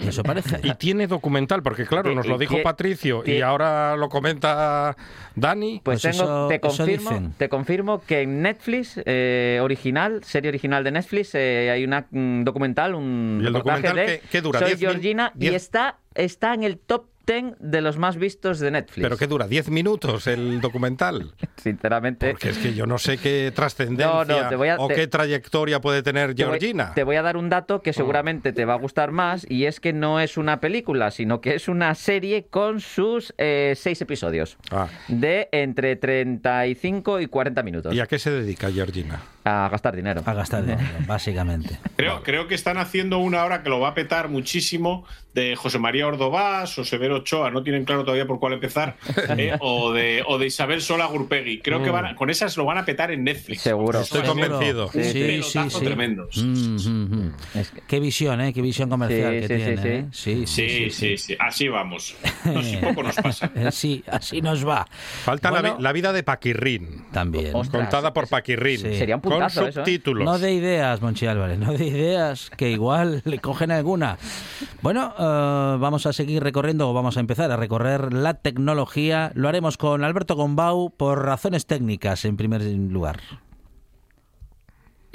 Eso 0.00 0.22
parece. 0.22 0.60
Y 0.62 0.74
tiene 0.74 1.06
documental, 1.06 1.62
porque 1.62 1.86
claro, 1.86 2.14
nos 2.14 2.26
lo 2.26 2.38
dijo 2.38 2.62
Patricio 2.62 3.22
y 3.24 3.40
ahora 3.40 3.96
lo 3.96 4.08
comenta 4.08 4.96
Dani. 5.34 5.80
Pues, 5.82 6.02
pues 6.02 6.18
tengo, 6.18 6.48
te, 6.48 6.60
confirmo, 6.60 7.32
te 7.36 7.48
confirmo 7.48 8.02
que 8.04 8.22
en 8.22 8.42
Netflix, 8.42 9.00
eh, 9.04 9.60
original, 9.62 10.22
serie 10.24 10.48
original 10.48 10.84
de 10.84 10.90
Netflix, 10.92 11.34
eh, 11.34 11.70
hay 11.70 11.84
un 11.84 12.44
documental, 12.44 12.94
un 12.94 13.40
¿Y 13.42 13.46
el 13.46 13.52
documental 13.52 13.96
de 13.96 14.22
que, 14.30 14.40
dura? 14.40 14.60
Soy 14.60 14.76
Georgina 14.76 15.32
y 15.38 15.48
está, 15.48 15.98
está 16.14 16.54
en 16.54 16.64
el 16.64 16.78
top 16.78 17.06
ten 17.24 17.56
de 17.60 17.80
los 17.80 17.98
más 17.98 18.16
vistos 18.16 18.58
de 18.58 18.70
Netflix. 18.70 19.02
¿Pero 19.02 19.16
qué 19.16 19.26
dura? 19.26 19.46
¿10 19.46 19.68
minutos 19.68 20.26
el 20.26 20.60
documental? 20.60 21.34
Sinceramente. 21.56 22.30
Porque 22.30 22.50
es 22.50 22.58
que 22.58 22.74
yo 22.74 22.86
no 22.86 22.98
sé 22.98 23.18
qué 23.18 23.52
trascendencia 23.54 24.50
o 24.78 24.88
qué 24.88 25.06
trayectoria 25.06 25.80
puede 25.80 26.02
tener 26.02 26.34
Georgina. 26.34 26.92
Te 26.94 27.04
voy, 27.04 27.16
a 27.16 27.22
dar 27.22 27.36
un 27.36 27.48
dato 27.48 27.82
que 27.82 27.90
ah. 27.90 27.92
seguramente 27.92 28.52
te 28.52 28.64
va 28.64 28.74
a 28.74 28.78
gustar 28.78 29.12
más 29.12 29.46
y 29.48 29.66
es 29.66 29.80
que 29.80 29.92
no 29.92 30.20
es 30.20 30.36
una 30.36 30.60
película, 30.60 31.10
sino 31.10 31.40
que 31.40 31.54
es 31.54 31.68
una 31.68 31.94
serie 31.94 32.46
con 32.48 32.80
sus 32.80 33.34
eh, 33.38 33.74
seis 33.76 34.00
episodios. 34.00 34.56
Ah. 34.70 34.88
De 35.08 35.48
entre 35.52 35.96
35 35.96 37.20
y 37.20 37.26
40 37.26 37.62
minutos. 37.62 37.94
¿Y 37.94 38.00
a 38.00 38.06
qué 38.06 38.18
se 38.18 38.30
dedica 38.30 38.70
Georgina? 38.70 39.20
A 39.44 39.68
gastar 39.70 39.96
dinero. 39.96 40.22
A 40.24 40.34
gastar 40.34 40.62
dinero, 40.62 40.82
básicamente. 41.06 41.78
Creo, 41.96 42.22
creo 42.22 42.46
que 42.46 42.54
están 42.54 42.78
haciendo 42.78 43.18
una 43.18 43.44
hora 43.44 43.62
que 43.62 43.70
lo 43.70 43.80
va 43.80 43.88
a 43.88 43.94
petar 43.94 44.28
muchísimo 44.28 45.04
de 45.34 45.56
José 45.56 45.78
María 45.78 46.06
Ordovás 46.06 46.78
o 46.78 46.84
Severo 46.84 47.16
Ochoa, 47.16 47.50
no 47.50 47.62
tienen 47.62 47.84
claro 47.84 48.04
todavía 48.04 48.26
por 48.26 48.38
cuál 48.38 48.52
empezar, 48.54 48.96
eh, 49.38 49.56
o, 49.60 49.92
de, 49.92 50.22
o 50.26 50.38
de 50.38 50.46
Isabel 50.46 50.82
Sola 50.82 51.06
Gurpegui. 51.06 51.60
Creo 51.60 51.82
que 51.82 51.90
mm. 51.90 51.92
van 51.92 52.14
con 52.14 52.30
esas 52.30 52.56
lo 52.56 52.64
van 52.64 52.78
a 52.78 52.84
petar 52.84 53.10
en 53.10 53.24
Netflix. 53.24 53.62
Seguro. 53.62 54.00
Estoy 54.00 54.22
convencido. 54.22 54.90
Sí, 54.92 55.42
sí, 55.42 55.42
sí. 55.42 55.80
tremendos. 55.80 56.36
Mm, 56.36 56.76
mm, 56.76 57.34
Qué 57.86 58.00
visión, 58.00 58.40
¿eh? 58.40 58.52
Qué 58.52 58.60
visión 58.60 58.90
comercial 58.90 59.40
que 59.40 59.46
tiene. 59.48 59.98
¿eh? 59.98 60.06
Sí, 60.12 60.46
sí, 60.46 60.90
sí, 60.90 61.36
Así 61.38 61.68
vamos. 61.68 62.14
Así 62.44 62.76
poco 62.76 63.02
nos 63.02 63.16
pasa. 63.22 63.50
Sí, 63.70 64.04
así 64.06 64.42
nos 64.42 64.66
va. 64.66 64.86
Falta 65.24 65.50
la, 65.78 65.92
vida 65.92 66.12
de 66.12 66.22
Paquirrín. 66.22 67.04
También. 67.12 67.52
Contada 67.52 68.12
por 68.12 68.28
Paquirrín. 68.28 68.80
Sería 68.80 69.16
un 69.16 69.22
puntazo 69.32 69.60
Con 69.60 69.68
¿eh? 69.68 69.72
subtítulos. 69.72 70.24
No 70.24 70.38
de 70.38 70.52
ideas, 70.52 71.00
Monchi 71.00 71.26
Álvarez, 71.26 71.58
no 71.58 71.72
de 71.72 71.86
ideas, 71.86 72.50
que 72.56 72.70
igual 72.70 73.22
le 73.26 73.38
cogen 73.38 73.70
alguna. 73.70 74.18
Bueno, 74.80 75.14
eh, 75.18 75.76
vamos 75.78 76.06
a 76.06 76.12
seguir 76.12 76.42
recorriendo, 76.42 76.88
o 76.88 76.92
vamos 76.92 77.16
a 77.16 77.20
empezar 77.20 77.50
a 77.50 77.56
recorrer 77.56 78.12
la 78.12 78.34
tecnología. 78.34 79.32
Lo 79.34 79.48
haremos 79.48 79.76
con 79.76 80.04
Alberto 80.04 80.36
Gombau 80.36 80.90
por 80.96 81.24
razones 81.24 81.66
técnicas, 81.66 82.24
en 82.24 82.36
primer 82.36 82.62
lugar. 82.62 83.20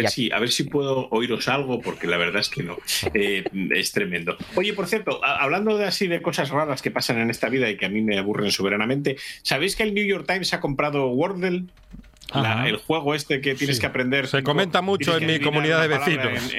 Sí, 0.06 0.30
a 0.32 0.40
ver 0.40 0.50
si 0.50 0.64
puedo 0.64 1.10
oíros 1.10 1.48
algo, 1.48 1.82
porque 1.82 2.06
la 2.06 2.18
verdad 2.18 2.42
es 2.42 2.50
que 2.50 2.62
no. 2.62 2.78
Eh, 3.14 3.44
es 3.72 3.92
tremendo. 3.92 4.38
Oye, 4.56 4.74
por 4.74 4.88
cierto, 4.88 5.20
hablando 5.24 5.78
de 5.78 5.86
así 5.86 6.08
de 6.08 6.22
cosas 6.22 6.50
raras 6.52 6.82
que 6.82 6.92
pasan 6.92 7.20
en 7.20 7.32
esta 7.32 7.50
vida 7.50 7.70
y 7.70 7.78
que 7.78 7.88
a 7.88 7.90
mí 7.90 8.02
me 8.02 8.20
aburren 8.20 8.52
soberanamente, 8.52 9.18
¿sabéis 9.42 9.76
que 9.76 9.84
el 9.84 9.96
New 9.96 10.06
York 10.06 10.26
Times 10.28 10.54
ha 10.54 10.60
comprado 10.60 11.08
Wordle? 11.08 11.66
El 12.66 12.78
juego 12.78 13.16
este 13.16 13.42
que 13.42 13.56
tienes 13.56 13.80
que 13.80 13.86
aprender. 13.86 14.28
Se 14.28 14.44
comenta 14.44 14.82
mucho 14.82 15.18
en 15.18 15.26
mi 15.26 15.40
comunidad 15.40 15.82
de 15.82 15.88
vecinos. 15.88 16.54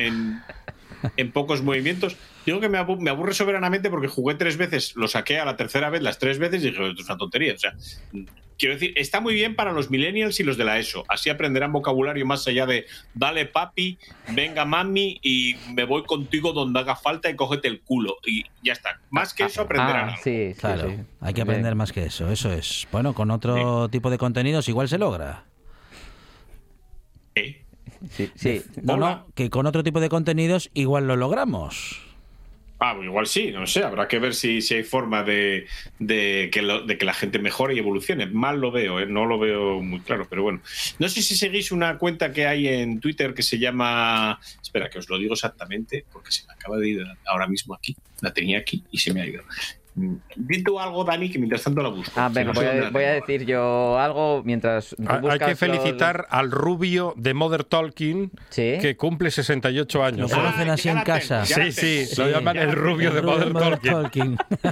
en, 1.17 1.33
pocos 1.33 1.63
movimientos. 1.63 2.17
Digo 2.45 2.61
que 2.61 2.69
me, 2.69 2.79
aburre 2.79 3.35
soberanamente 3.35 3.91
porque 3.91 4.09
jugué 4.09 4.35
tres 4.35 4.57
veces, 4.57 4.97
lo 4.97 5.07
saqué 5.07 5.39
a 5.39 5.45
la 5.45 5.57
tercera 5.57 5.91
vez, 5.91 6.03
las 6.03 6.19
tres 6.19 6.39
veces 6.39 6.63
y 6.63 6.71
dije, 6.71 6.89
esto 6.89 7.03
es 7.03 7.09
una 7.09 7.19
tontería. 7.19 7.55
O 7.55 7.59
sea, 7.59 7.75
quiero 8.59 8.75
decir, 8.75 8.93
está 8.97 9.21
muy 9.21 9.35
bien 9.35 9.55
para 9.55 9.73
los 9.73 9.91
millennials 9.91 10.41
y 10.41 10.45
los 10.45 10.57
de 10.57 10.65
la 10.65 10.79
ESO. 10.79 11.05
Así 11.09 11.31
aprenderán 11.31 11.73
vocabulario 11.73 12.27
más 12.27 12.47
allá 12.47 12.67
de 12.67 12.87
dale 13.15 13.47
papi, 13.47 13.99
venga 14.31 14.65
mami 14.65 15.19
y 15.23 15.57
me 15.75 15.85
voy 15.85 16.03
contigo 16.05 16.53
donde 16.53 16.81
haga 16.81 16.97
falta 16.97 17.31
y 17.31 17.37
cógete 17.37 17.69
el 17.69 17.81
culo. 17.81 18.17
Y 18.27 18.45
ya 18.63 18.73
está. 18.73 19.01
Más 19.11 19.33
que 19.33 19.45
eso 19.45 19.63
aprenderán. 19.63 20.11
Ah, 20.11 20.17
sí, 20.23 20.55
claro. 20.59 20.93
Hay 21.21 21.35
que 21.35 21.43
aprender 21.43 21.75
más 21.75 21.93
que 21.93 22.05
eso, 22.05 22.31
eso 22.31 22.53
es. 22.53 22.87
Bueno, 22.91 23.15
con 23.15 23.31
otro 23.31 23.89
tipo 23.89 24.11
de 24.11 24.19
contenidos 24.19 24.69
igual 24.69 24.89
se 24.89 24.99
logra. 24.99 25.45
Sí, 28.11 28.31
sí. 28.37 28.63
No, 28.83 28.97
no, 28.97 29.27
que 29.35 29.51
con 29.51 29.67
otro 29.67 29.83
tipo 29.83 30.01
de 30.01 30.09
contenidos 30.09 30.71
igual 30.75 31.07
lo 31.07 31.17
logramos. 31.17 32.09
Ah, 32.81 32.97
igual 33.03 33.27
sí, 33.27 33.51
no 33.51 33.67
sé, 33.67 33.83
habrá 33.83 34.07
que 34.07 34.21
ver 34.21 34.37
si, 34.37 34.63
si 34.63 34.75
hay 34.75 34.85
forma 34.85 35.25
de, 35.25 35.67
de, 35.99 36.49
que 36.53 36.63
de 36.63 36.97
que 36.97 37.05
la 37.05 37.13
gente 37.13 37.41
mejore 37.41 37.75
y 37.75 37.79
evolucione. 37.81 38.27
Mal 38.27 38.61
lo 38.61 38.71
veo, 38.71 39.01
¿eh? 39.01 39.07
no 39.07 39.27
lo 39.27 39.37
veo 39.37 39.81
muy 39.81 39.99
claro, 39.99 40.29
pero 40.31 40.45
bueno. 40.45 40.61
No 41.01 41.09
sé 41.09 41.21
si 41.23 41.35
seguís 41.35 41.73
una 41.73 41.99
cuenta 41.99 42.33
que 42.33 42.47
hay 42.47 42.69
en 42.69 43.01
Twitter 43.01 43.35
que 43.35 43.43
se 43.43 43.59
llama... 43.59 44.39
Espera, 44.63 44.89
que 44.89 45.01
os 45.01 45.09
lo 45.09 45.19
digo 45.19 45.35
exactamente, 45.35 46.05
porque 46.13 46.31
se 46.31 46.47
me 46.47 46.53
acaba 46.53 46.77
de 46.77 46.89
ir 46.89 47.05
ahora 47.27 47.49
mismo 47.49 47.75
aquí. 47.75 47.97
La 48.21 48.33
tenía 48.33 48.59
aquí 48.59 48.85
y 48.93 48.99
se 48.99 49.13
me 49.13 49.23
ha 49.23 49.27
ido. 49.27 49.43
Di 50.37 50.63
tú 50.63 50.79
algo, 50.79 51.05
Dani, 51.05 51.31
que 51.31 51.39
mientras 51.39 51.63
tanto 51.63 51.83
la 51.83 51.89
busco. 51.89 52.13
Ah, 52.17 52.31
venga, 52.33 52.53
voy, 52.53 53.05
a, 53.05 53.13
decir 53.13 53.45
yo 53.45 53.99
algo 53.99 54.43
mientras. 54.45 54.95
Hay 55.29 55.39
que 55.39 55.57
felicitar 55.57 56.27
al 56.31 56.51
rubio 56.51 57.15
de 57.17 57.35
Mother 57.35 57.65
Talking 57.65 58.31
que 58.55 58.97
cumple 58.97 59.31
68 59.31 60.05
años. 60.05 60.31
Lo 60.31 60.37
conocen 60.37 60.71
así 60.71 60.89
en 60.89 61.01
casa. 61.01 61.45
Sí, 61.45 61.73
sí, 61.73 62.05
lo 62.17 62.31
llaman 62.31 62.57
el 62.57 62.73
rubio 62.73 63.13
de 63.13 63.23
Mother, 63.23 63.79
Talking. 63.79 64.37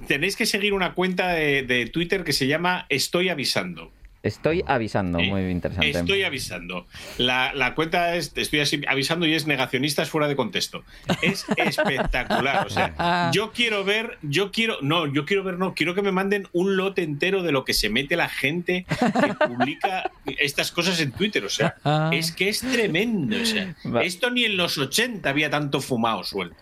tenéis 0.06 0.36
que 0.36 0.46
seguir 0.46 0.74
una 0.74 0.94
cuenta 0.94 1.28
de 1.28 1.90
Twitter 1.92 2.24
que 2.24 2.32
se 2.32 2.46
llama 2.46 2.86
Estoy 2.88 3.28
Avisando. 3.28 3.92
Estoy 4.22 4.62
avisando, 4.66 5.18
muy 5.18 5.50
interesante. 5.50 5.90
Estoy 5.90 6.24
avisando. 6.24 6.86
La, 7.16 7.72
cuenta 7.74 8.16
es, 8.16 8.32
estoy 8.36 8.60
avisando 8.86 9.26
y 9.26 9.34
es 9.34 9.46
negacionistas 9.46 10.10
fuera 10.10 10.28
de 10.28 10.36
contexto. 10.36 10.84
Es 11.22 11.46
espectacular. 11.56 12.66
O 12.66 12.70
sea, 12.70 13.30
yo 13.32 13.52
quiero 13.52 13.82
ver, 13.82 14.18
yo 14.22 14.52
quiero, 14.52 14.76
no, 14.82 15.06
yo 15.06 15.24
quiero 15.24 15.42
ver, 15.42 15.58
no, 15.58 15.74
quiero 15.74 15.94
que 15.94 16.02
me 16.02 16.12
manden 16.12 16.48
un 16.52 16.76
lote 16.76 17.02
entero 17.02 17.42
de 17.42 17.52
lo 17.52 17.64
que 17.64 17.72
se 17.72 17.88
mete 17.88 18.14
la 18.16 18.28
gente 18.28 18.84
que 18.88 19.34
publica 19.34 20.10
estas 20.26 20.70
cosas 20.70 21.00
en 21.00 21.12
Twitter. 21.12 21.44
O 21.44 21.48
sea, 21.48 21.76
es 22.12 22.32
que 22.32 22.50
es 22.50 22.60
tremendo. 22.60 23.36
O 23.40 23.46
sea, 23.46 23.74
esto 24.02 24.30
ni 24.30 24.44
en 24.44 24.58
los 24.58 24.76
80 24.76 25.28
había 25.28 25.48
tanto 25.48 25.80
fumado 25.80 26.24
suelto. 26.24 26.56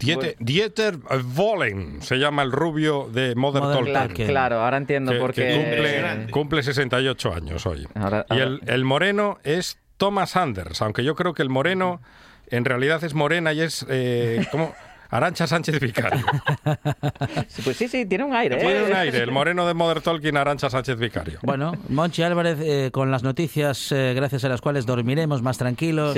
Dieter, 0.38 0.98
Wollen 1.24 2.02
se 2.02 2.16
llama 2.16 2.42
el 2.42 2.52
rubio 2.52 3.08
de 3.12 3.34
Mother, 3.34 3.92
Talking. 3.92 4.26
Claro, 4.26 4.62
ahora 4.62 4.76
entiendo 4.76 5.18
por 5.18 5.32
qué. 5.32 6.26
Cumple, 6.30 6.62
68 6.62 7.32
años 7.32 7.66
hoy. 7.66 7.86
Y 8.30 8.70
el, 8.70 8.84
moreno 8.84 9.38
es 9.44 9.78
Thomas 9.96 10.36
Anders, 10.36 10.82
aunque 10.82 11.04
yo 11.04 11.14
creo 11.14 11.34
que 11.34 11.42
el 11.42 11.48
moreno 11.48 12.00
en 12.48 12.64
realidad 12.64 13.02
es 13.04 13.14
morena 13.14 13.52
y 13.52 13.60
es. 13.60 13.86
Eh, 13.88 14.46
¿cómo? 14.50 14.74
Arancha 15.10 15.46
Sánchez 15.46 15.80
Vicario. 15.80 16.24
pues 17.64 17.76
sí, 17.76 17.88
sí, 17.88 18.06
tiene 18.06 18.24
un 18.24 18.34
aire. 18.34 18.56
Tiene 18.56 18.84
un 18.84 18.92
¿eh? 18.92 18.96
aire, 18.96 19.18
el 19.18 19.30
moreno 19.30 19.66
de 19.66 19.74
Mother 19.74 20.00
Talking, 20.00 20.36
Arancha 20.36 20.70
Sánchez 20.70 20.98
Vicario. 20.98 21.38
Bueno, 21.42 21.72
Monchi 21.88 22.22
Álvarez, 22.22 22.58
eh, 22.60 22.90
con 22.92 23.10
las 23.10 23.22
noticias 23.22 23.92
eh, 23.92 24.12
gracias 24.14 24.44
a 24.44 24.48
las 24.48 24.60
cuales 24.60 24.86
dormiremos 24.86 25.42
más 25.42 25.58
tranquilos 25.58 26.16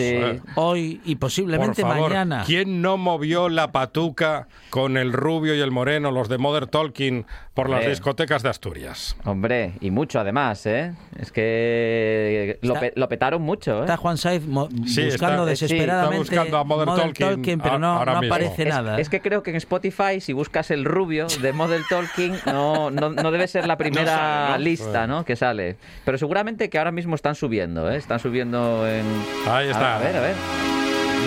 hoy 0.55 1.01
y 1.05 1.17
posiblemente 1.17 1.85
mañana. 1.85 2.45
¿Quién 2.47 2.83
no 2.83 2.97
movió 2.97 3.49
la 3.49 3.73
patuca 3.73 4.49
con 4.71 4.97
el 4.97 5.13
rubio 5.13 5.55
y 5.55 5.61
el 5.61 5.71
moreno, 5.71 6.11
los 6.11 6.29
de 6.29 6.39
Mother 6.39 6.67
Talking, 6.67 7.27
por 7.55 7.69
las 7.69 7.87
discotecas 7.87 8.43
de 8.43 8.49
Asturias? 8.49 9.17
Hombre, 9.25 9.75
y 9.81 9.91
mucho 9.91 10.21
además, 10.21 10.65
¿eh? 10.67 10.95
Es 11.19 11.33
que 11.33 12.59
lo, 12.63 13.09
petaron 13.09 13.43
mucho, 13.43 13.79
¿eh? 13.79 13.81
Está 13.81 13.97
Juan 13.97 14.17
Saiz 14.17 14.47
buscando 14.47 15.45
desesperadamente 15.45 16.23
está 16.23 16.43
buscando 16.43 16.59
a 16.59 16.65
Mother, 16.65 17.13
Talking, 17.13 17.61
pero 17.61 17.79
no, 17.79 18.05
no 18.05 18.19
aparece 18.19 18.65
nada. 18.65 18.78
Es 18.99 19.09
que 19.09 19.21
creo 19.21 19.43
que 19.43 19.51
en 19.51 19.57
Spotify, 19.57 20.21
si 20.21 20.33
buscas 20.33 20.71
el 20.71 20.85
rubio 20.85 21.27
de 21.41 21.53
Model 21.53 21.83
Talking, 21.89 22.35
no, 22.47 22.91
no, 22.91 23.31
debe 23.31 23.49
ser 23.49 23.67
la 23.67 23.77
primera 23.79 24.57
lista 24.59 25.07
¿no? 25.07 25.25
que 25.25 25.37
sale. 25.37 25.77
Pero 26.05 26.19
seguramente 26.19 26.69
que 26.71 26.79
ahora 26.79 26.93
mismo 26.93 27.15
están 27.15 27.35
subiendo, 27.35 27.91
¿eh? 27.91 27.97
Están 27.97 28.19
subiendo 28.19 28.89
en. 28.89 29.05
Ahí 29.47 29.69
está. 29.69 29.97
A 29.97 29.99
ver, 29.99 30.17
a 30.17 30.21
ver. 30.21 30.35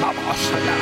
Vamos 0.01 0.51
allá, 0.53 0.75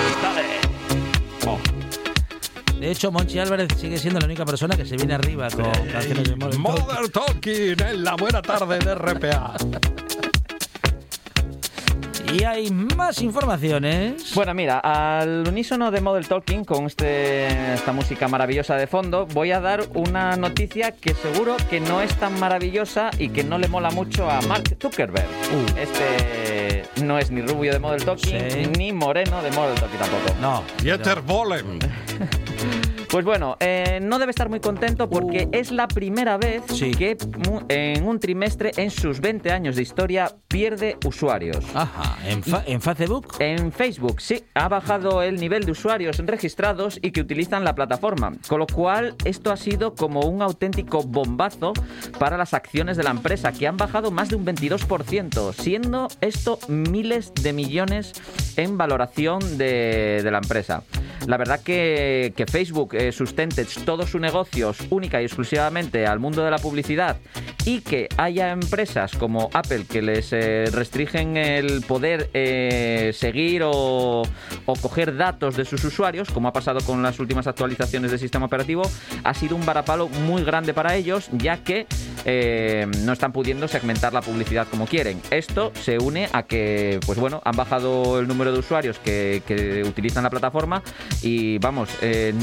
De 2.80 2.92
hecho, 2.92 3.12
Monchi 3.12 3.40
Álvarez 3.40 3.68
sigue 3.78 3.98
siendo 3.98 4.20
la 4.20 4.26
única 4.26 4.46
persona 4.46 4.78
que 4.78 4.86
se 4.86 4.96
viene 4.96 5.16
arriba 5.16 5.50
con 5.50 5.72
canciones 5.92 6.30
de 6.30 6.36
Model 6.36 7.12
Talking 7.12 7.76
en 7.82 8.04
la 8.04 8.16
buena 8.16 8.42
tarde 8.42 8.80
de 8.80 8.96
RPA. 8.96 9.56
Y 12.32 12.44
hay 12.44 12.70
más 12.70 13.22
informaciones. 13.22 14.34
Bueno, 14.36 14.54
mira, 14.54 14.80
al 14.80 15.48
unísono 15.48 15.90
de 15.90 16.00
Model 16.00 16.28
Talking, 16.28 16.64
con 16.64 16.86
este, 16.86 17.74
esta 17.74 17.92
música 17.92 18.28
maravillosa 18.28 18.76
de 18.76 18.86
fondo, 18.86 19.26
voy 19.26 19.52
a 19.52 19.60
dar 19.60 19.84
una 19.96 20.36
noticia 20.36 20.92
que 20.92 21.16
seguro 21.16 21.58
que 21.70 21.80
no 21.80 22.02
es 22.02 22.14
tan 22.16 22.40
maravillosa 22.40 23.10
y 23.18 23.30
que 23.30 23.44
no 23.44 23.58
le 23.58 23.68
mola 23.68 23.90
mucho 23.90 24.30
a 24.30 24.42
Mark 24.42 24.76
Zuckerberg. 24.80 25.26
Uh. 25.26 25.80
Este 25.80 26.84
no 27.04 27.18
es 27.18 27.32
ni 27.32 27.42
rubio 27.42 27.74
de 27.74 27.80
Model 27.80 28.04
Talking, 28.04 28.74
ni 28.78 28.94
moreno 28.94 29.42
de 29.42 29.52
Model 29.52 29.80
Talking 29.80 30.00
tampoco. 30.00 30.36
No. 30.40 30.64
Dieter 30.82 31.22
Bohlen. 31.22 31.80
Pues 33.10 33.26
bueno, 33.26 33.58
eh, 33.60 34.00
no 34.04 34.20
debe 34.20 34.30
estar 34.30 34.50
muy 34.50 34.60
contento 34.60 35.10
porque 35.10 35.48
uh. 35.48 35.50
es 35.52 35.72
la 35.72 35.88
primera 35.88 36.38
vez 36.38 36.62
que 36.96 37.18
en 37.70 38.08
un 38.08 38.20
trimestre, 38.20 38.72
en 38.78 38.92
sus 38.92 39.20
20 39.20 39.52
años 39.52 39.76
de 39.76 39.82
historia, 39.82 40.32
pierde 40.48 40.96
usuarios. 41.04 41.66
Ajá, 41.74 42.20
¿En, 42.28 42.44
¿en, 42.68 42.82
Facebook? 42.82 43.34
En 43.40 43.72
Facebook, 43.72 44.22
sí. 44.22 44.44
Ha 44.54 44.68
bajado 44.68 45.24
el 45.24 45.38
nivel 45.38 45.66
de 45.66 45.72
usuarios 45.72 46.20
registrados 46.20 47.00
y 47.02 47.10
que 47.10 47.22
utilizan 47.22 47.64
la 47.64 47.74
plataforma. 47.74 48.34
Con 48.48 48.60
lo 48.60 48.68
cual, 48.68 49.16
esto 49.26 49.52
ha 49.52 49.58
sido 49.58 49.96
como 49.96 50.22
un 50.22 50.44
auténtico 50.44 51.02
bombazo 51.02 51.74
para 52.20 52.38
las 52.38 52.54
acciones 52.54 52.96
de 52.96 53.04
la 53.04 53.10
empresa, 53.10 53.52
que 53.52 53.66
han 53.66 53.78
bajado 53.78 54.12
más 54.12 54.30
de 54.30 54.36
un 54.36 54.46
22%, 54.46 55.54
siendo 55.54 56.10
esto 56.22 56.60
miles 56.68 57.34
de 57.34 57.54
millones 57.54 58.14
en 58.56 58.78
valoración 58.78 59.58
de, 59.58 60.22
de 60.24 60.30
la 60.30 60.38
empresa. 60.38 60.84
La 61.28 61.38
verdad 61.38 61.60
que, 61.62 62.34
que 62.36 62.46
Facebook 62.46 62.96
eh, 63.00 63.14
sustente 63.14 63.66
todos 63.86 64.10
sus 64.10 64.20
negocios 64.20 64.78
única 64.90 65.22
y 65.22 65.26
exclusivamente 65.26 66.06
al 66.06 66.20
mundo 66.20 66.44
de 66.44 66.52
la 66.52 66.58
publicidad 66.58 67.16
y 67.64 67.80
que 67.80 68.10
haya 68.18 68.52
empresas 68.52 69.14
como 69.16 69.50
Apple 69.54 69.86
que 69.90 70.02
les 70.02 70.34
eh, 70.34 70.66
restringen 70.70 71.38
el 71.38 71.82
poder 71.82 72.30
eh, 72.34 73.12
seguir 73.14 73.62
o, 73.64 74.24
coger 74.82 75.16
datos 75.16 75.56
de 75.56 75.64
sus 75.64 75.84
usuarios, 75.86 76.30
como 76.30 76.50
ha 76.50 76.54
pasado 76.54 76.82
con 76.82 77.02
las 77.02 77.20
últimas 77.20 77.48
actualizaciones 77.48 78.12
del 78.12 78.20
sistema 78.20 78.48
operativo, 78.48 78.84
ha 79.24 79.34
sido 79.34 79.56
un 79.56 79.66
varapalo 79.66 80.10
muy 80.10 80.44
grande 80.44 80.74
para 80.74 80.96
ellos, 80.96 81.30
ya 81.32 81.64
que 81.64 81.88
no 83.06 83.14
están 83.14 83.32
pudiendo 83.32 83.68
segmentar 83.68 84.14
la 84.14 84.22
publicidad 84.22 84.68
como 84.70 84.86
quieren. 84.86 85.22
Esto 85.32 85.72
se 85.74 85.98
une 85.98 86.30
a 86.32 86.44
que, 86.44 87.00
pues 87.06 87.18
bueno, 87.18 87.42
han 87.46 87.56
bajado 87.56 88.20
el 88.20 88.28
número 88.28 88.52
de 88.52 88.60
usuarios 88.60 89.00
que, 89.00 89.42
que 89.48 89.84
utilizan 89.84 90.24
la 90.24 90.30
plataforma 90.30 90.84
y 91.22 91.58
vamos, 91.58 91.90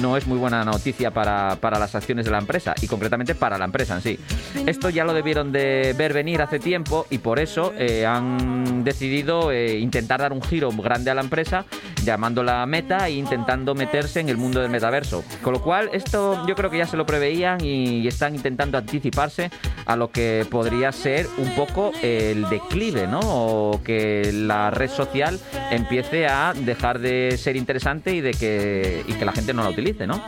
no 0.00 0.16
es 0.16 0.26
muy 0.26 0.38
bueno 0.38 0.45
buena 0.46 0.64
noticia 0.64 1.10
para, 1.10 1.56
para, 1.60 1.76
las 1.76 1.96
acciones 1.96 2.24
de 2.24 2.30
la 2.30 2.38
empresa 2.38 2.72
y 2.80 2.86
concretamente 2.86 3.34
para 3.34 3.58
la 3.58 3.64
empresa 3.64 3.96
en 3.96 4.02
sí. 4.02 4.18
Esto 4.64 4.90
ya 4.90 5.04
lo 5.04 5.12
debieron 5.12 5.50
de 5.50 5.92
ver 5.98 6.12
venir 6.12 6.40
hace 6.40 6.60
tiempo 6.60 7.04
y 7.10 7.18
por 7.18 7.40
eso 7.40 7.72
eh, 7.76 8.06
han 8.06 8.84
decidido 8.84 9.50
eh, 9.50 9.78
intentar 9.80 10.20
dar 10.20 10.32
un 10.32 10.40
giro 10.40 10.70
grande 10.70 11.10
a 11.10 11.14
la 11.14 11.22
empresa 11.22 11.64
llamándola 12.04 12.64
Meta 12.66 13.08
e 13.08 13.14
intentando 13.14 13.74
meterse 13.74 14.20
en 14.20 14.28
el 14.28 14.36
mundo 14.36 14.60
del 14.60 14.70
metaverso. 14.70 15.24
Con 15.42 15.52
lo 15.52 15.60
cual 15.60 15.90
esto 15.92 16.46
yo 16.46 16.54
creo 16.54 16.70
que 16.70 16.78
ya 16.78 16.86
se 16.86 16.96
lo 16.96 17.04
preveían 17.04 17.60
y 17.60 18.06
están 18.06 18.36
intentando 18.36 18.78
anticiparse 18.78 19.50
a 19.84 19.96
lo 19.96 20.10
que 20.12 20.46
podría 20.48 20.92
ser 20.92 21.26
un 21.38 21.54
poco 21.56 21.90
el 22.02 22.48
declive, 22.48 23.08
¿no? 23.08 23.18
O 23.22 23.82
que 23.82 24.30
la 24.32 24.70
red 24.70 24.90
social 24.90 25.40
empiece 25.72 26.28
a 26.28 26.52
dejar 26.54 27.00
de 27.00 27.36
ser 27.36 27.56
interesante 27.56 28.14
y 28.14 28.20
de 28.20 28.30
que, 28.32 29.04
y 29.06 29.12
que 29.14 29.24
la 29.24 29.32
gente 29.32 29.52
no 29.52 29.64
la 29.64 29.70
utilice, 29.70 30.06
¿no? 30.06 30.22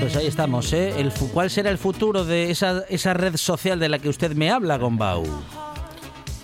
Pues 0.00 0.16
ahí 0.16 0.26
estamos, 0.26 0.72
¿eh? 0.72 0.98
El, 0.98 1.12
¿Cuál 1.12 1.50
será 1.50 1.68
el 1.70 1.76
futuro 1.76 2.24
de 2.24 2.50
esa, 2.50 2.84
esa 2.88 3.12
red 3.12 3.36
social 3.36 3.78
de 3.78 3.90
la 3.90 3.98
que 3.98 4.08
usted 4.08 4.32
me 4.32 4.50
habla, 4.50 4.78
Gombau? 4.78 5.24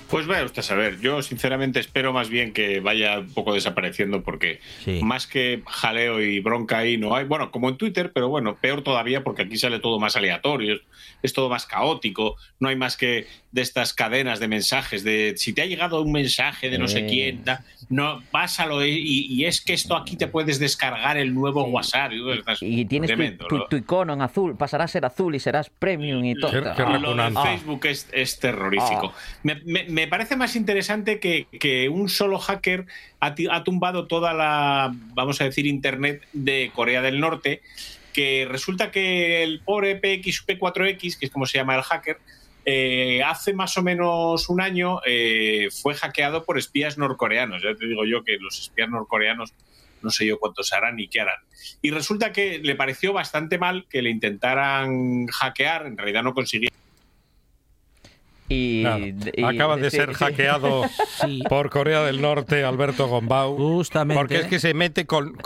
Pues 0.08 0.26
vaya 0.26 0.44
usted 0.44 0.60
a 0.60 0.62
saber, 0.62 1.00
yo 1.00 1.20
sinceramente 1.22 1.80
espero 1.80 2.12
más 2.12 2.28
bien 2.28 2.52
que 2.52 2.80
vaya 2.80 3.18
un 3.18 3.32
poco 3.32 3.54
desapareciendo 3.54 4.22
porque 4.22 4.60
más 5.02 5.26
que 5.26 5.62
jaleo 5.66 6.20
y 6.20 6.40
bronca 6.40 6.78
ahí 6.78 6.96
no 6.96 7.16
hay, 7.16 7.24
bueno, 7.24 7.50
como 7.50 7.68
en 7.68 7.76
Twitter, 7.76 8.12
pero 8.14 8.28
bueno, 8.28 8.56
peor 8.56 8.82
todavía 8.82 9.24
porque 9.24 9.42
aquí 9.42 9.56
sale 9.56 9.80
todo 9.80 9.98
más 9.98 10.16
aleatorio, 10.16 10.78
es 11.22 11.32
todo 11.32 11.48
más 11.48 11.66
caótico, 11.66 12.36
no 12.60 12.68
hay 12.68 12.76
más 12.76 12.96
que 12.96 13.26
de 13.50 13.62
estas 13.62 13.94
cadenas 13.94 14.38
de 14.38 14.48
mensajes, 14.48 15.02
de 15.02 15.34
si 15.36 15.52
te 15.52 15.62
ha 15.62 15.66
llegado 15.66 16.00
un 16.02 16.12
mensaje 16.12 16.70
de 16.70 16.78
no 16.78 16.88
sé 16.88 17.06
quién, 17.06 17.42
no, 17.88 18.22
pásalo 18.30 18.84
y, 18.84 19.44
es 19.44 19.60
que 19.60 19.72
esto 19.72 19.96
aquí 19.96 20.16
te 20.16 20.26
puedes 20.26 20.58
descargar 20.58 21.16
el 21.16 21.32
nuevo 21.32 21.64
WhatsApp. 21.64 22.12
Y, 22.60 22.84
tienes 22.84 23.12
tu, 23.48 23.76
icono 23.76 24.12
en 24.12 24.22
azul, 24.22 24.56
pasará 24.56 24.84
a 24.84 24.88
ser 24.88 25.04
azul 25.04 25.34
y 25.34 25.40
serás 25.40 25.70
premium 25.70 26.24
y 26.24 26.34
todo. 26.34 26.52
lo 26.98 27.14
de 27.14 27.32
Facebook 27.32 27.86
es, 27.86 28.38
terrorífico. 28.38 29.12
Ah. 29.14 29.54
Me, 29.86 29.95
parece 30.06 30.36
más 30.36 30.56
interesante 30.56 31.20
que, 31.20 31.88
un 31.88 32.08
solo 32.08 32.38
hacker 32.38 32.86
ha, 33.20 33.64
tumbado 33.64 34.06
toda 34.06 34.32
la, 34.34 34.92
vamos 35.14 35.40
a 35.40 35.44
decir, 35.44 35.66
Internet 35.66 36.22
de 36.32 36.70
Corea 36.74 37.02
del 37.02 37.20
Norte 37.20 37.62
que 38.12 38.46
resulta 38.48 38.90
que 38.90 39.42
el 39.42 39.60
pobre 39.60 40.00
PXP4X, 40.00 41.18
que 41.18 41.26
es 41.26 41.30
como 41.30 41.44
se 41.44 41.58
llama 41.58 41.76
el 41.76 41.82
hacker, 41.82 42.18
eh, 42.64 43.22
hace 43.22 43.52
más 43.52 43.76
o 43.76 43.82
menos 43.82 44.48
un 44.48 44.60
año 44.60 45.00
eh, 45.04 45.68
fue 45.70 45.94
hackeado 45.94 46.44
por 46.44 46.58
espías 46.58 46.96
norcoreanos. 46.96 47.62
Ya 47.62 47.74
te 47.74 47.86
digo 47.86 48.04
yo 48.06 48.24
que 48.24 48.38
los 48.38 48.58
espías 48.58 48.88
norcoreanos 48.88 49.52
no 50.02 50.10
sé 50.10 50.26
yo 50.26 50.38
cuántos 50.38 50.72
harán 50.72 50.96
ni 50.96 51.08
qué 51.08 51.20
harán. 51.20 51.38
Y 51.82 51.90
resulta 51.90 52.32
que 52.32 52.58
le 52.58 52.74
pareció 52.74 53.12
bastante 53.12 53.58
mal 53.58 53.86
que 53.88 54.02
le 54.02 54.10
intentaran 54.10 55.26
hackear, 55.26 55.86
en 55.86 55.96
realidad 55.98 56.22
no 56.22 56.34
consiguieron 56.34 56.85
y, 58.48 58.84
Acaba 59.44 59.76
de 59.76 59.90
ser 59.90 60.12
hackeado 60.12 60.82
por 61.48 61.70
Corea 61.70 62.02
del 62.02 62.20
Norte 62.20 62.64
Alberto 62.64 63.08
Gombau. 63.08 63.56
Justamente. 63.56 64.20
Porque 64.20 64.38
es 64.38 64.46
que 64.46 64.60
se 64.60 64.74
mete 64.74 65.06
con, 65.06 65.36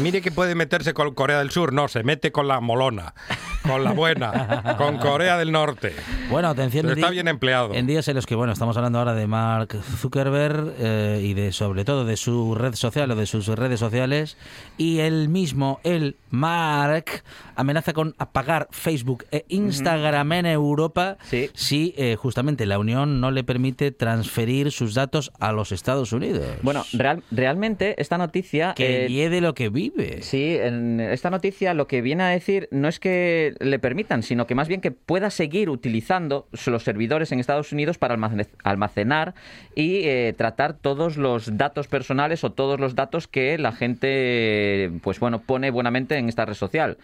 Mire 0.00 0.22
que 0.22 0.30
puede 0.30 0.54
meterse 0.54 0.94
con 0.94 1.14
Corea 1.14 1.38
del 1.38 1.50
Sur. 1.50 1.72
No, 1.72 1.88
se 1.88 2.04
mete 2.04 2.30
con 2.30 2.46
la 2.46 2.60
molona, 2.60 3.14
con 3.62 3.82
la 3.82 3.92
buena, 3.92 4.74
con 4.78 4.98
Corea 4.98 5.36
del 5.36 5.50
Norte. 5.50 5.94
Bueno, 6.30 6.48
atención. 6.48 6.88
está 6.90 7.10
bien 7.10 7.28
empleado. 7.28 7.74
En 7.74 7.86
días 7.86 8.06
en 8.08 8.14
los 8.14 8.26
que, 8.26 8.34
bueno, 8.34 8.52
estamos 8.52 8.76
hablando 8.76 8.98
ahora 8.98 9.14
de 9.14 9.26
Mark 9.26 9.76
Zuckerberg 9.98 10.74
eh, 10.78 11.20
y 11.22 11.34
de 11.34 11.52
sobre 11.52 11.84
todo 11.84 12.04
de 12.04 12.16
su 12.16 12.54
red 12.54 12.74
social 12.74 13.10
o 13.10 13.16
de 13.16 13.26
sus 13.26 13.48
redes 13.48 13.80
sociales. 13.80 14.36
Y 14.78 15.00
él 15.00 15.28
mismo, 15.28 15.80
el 15.82 16.16
Mark, 16.30 17.24
amenaza 17.56 17.92
con 17.92 18.14
apagar 18.18 18.68
Facebook 18.70 19.24
e 19.32 19.44
Instagram 19.48 20.32
en 20.32 20.46
Europa 20.46 21.16
si 21.54 21.94
eh, 21.96 22.16
justamente 22.16 22.43
la 22.66 22.78
Unión 22.78 23.20
no 23.20 23.30
le 23.30 23.44
permite 23.44 23.90
transferir 23.90 24.70
sus 24.70 24.94
datos 24.94 25.32
a 25.40 25.52
los 25.52 25.72
Estados 25.72 26.12
Unidos. 26.12 26.46
Bueno, 26.62 26.84
realmente 27.30 28.00
esta 28.00 28.18
noticia... 28.18 28.74
Que 28.74 29.06
eh, 29.06 29.28
de 29.28 29.40
lo 29.40 29.54
que 29.54 29.68
vive. 29.68 30.22
Sí, 30.22 30.56
en 30.60 31.00
esta 31.00 31.30
noticia 31.30 31.74
lo 31.74 31.86
que 31.86 32.02
viene 32.02 32.22
a 32.24 32.28
decir 32.28 32.68
no 32.70 32.88
es 32.88 33.00
que 33.00 33.54
le 33.60 33.78
permitan, 33.78 34.22
sino 34.22 34.46
que 34.46 34.54
más 34.54 34.68
bien 34.68 34.80
que 34.80 34.90
pueda 34.90 35.30
seguir 35.30 35.70
utilizando 35.70 36.46
los 36.66 36.82
servidores 36.82 37.32
en 37.32 37.40
Estados 37.40 37.72
Unidos 37.72 37.98
para 37.98 38.16
almacenar 38.62 39.34
y 39.74 40.02
eh, 40.04 40.34
tratar 40.36 40.74
todos 40.74 41.16
los 41.16 41.56
datos 41.56 41.88
personales 41.88 42.44
o 42.44 42.52
todos 42.52 42.78
los 42.80 42.94
datos 42.94 43.28
que 43.28 43.58
la 43.58 43.72
gente, 43.72 44.92
pues 45.02 45.20
bueno, 45.20 45.40
pone 45.40 45.70
buenamente 45.70 46.16
en 46.16 46.28
esta 46.28 46.44
red 46.44 46.54
social. 46.54 46.98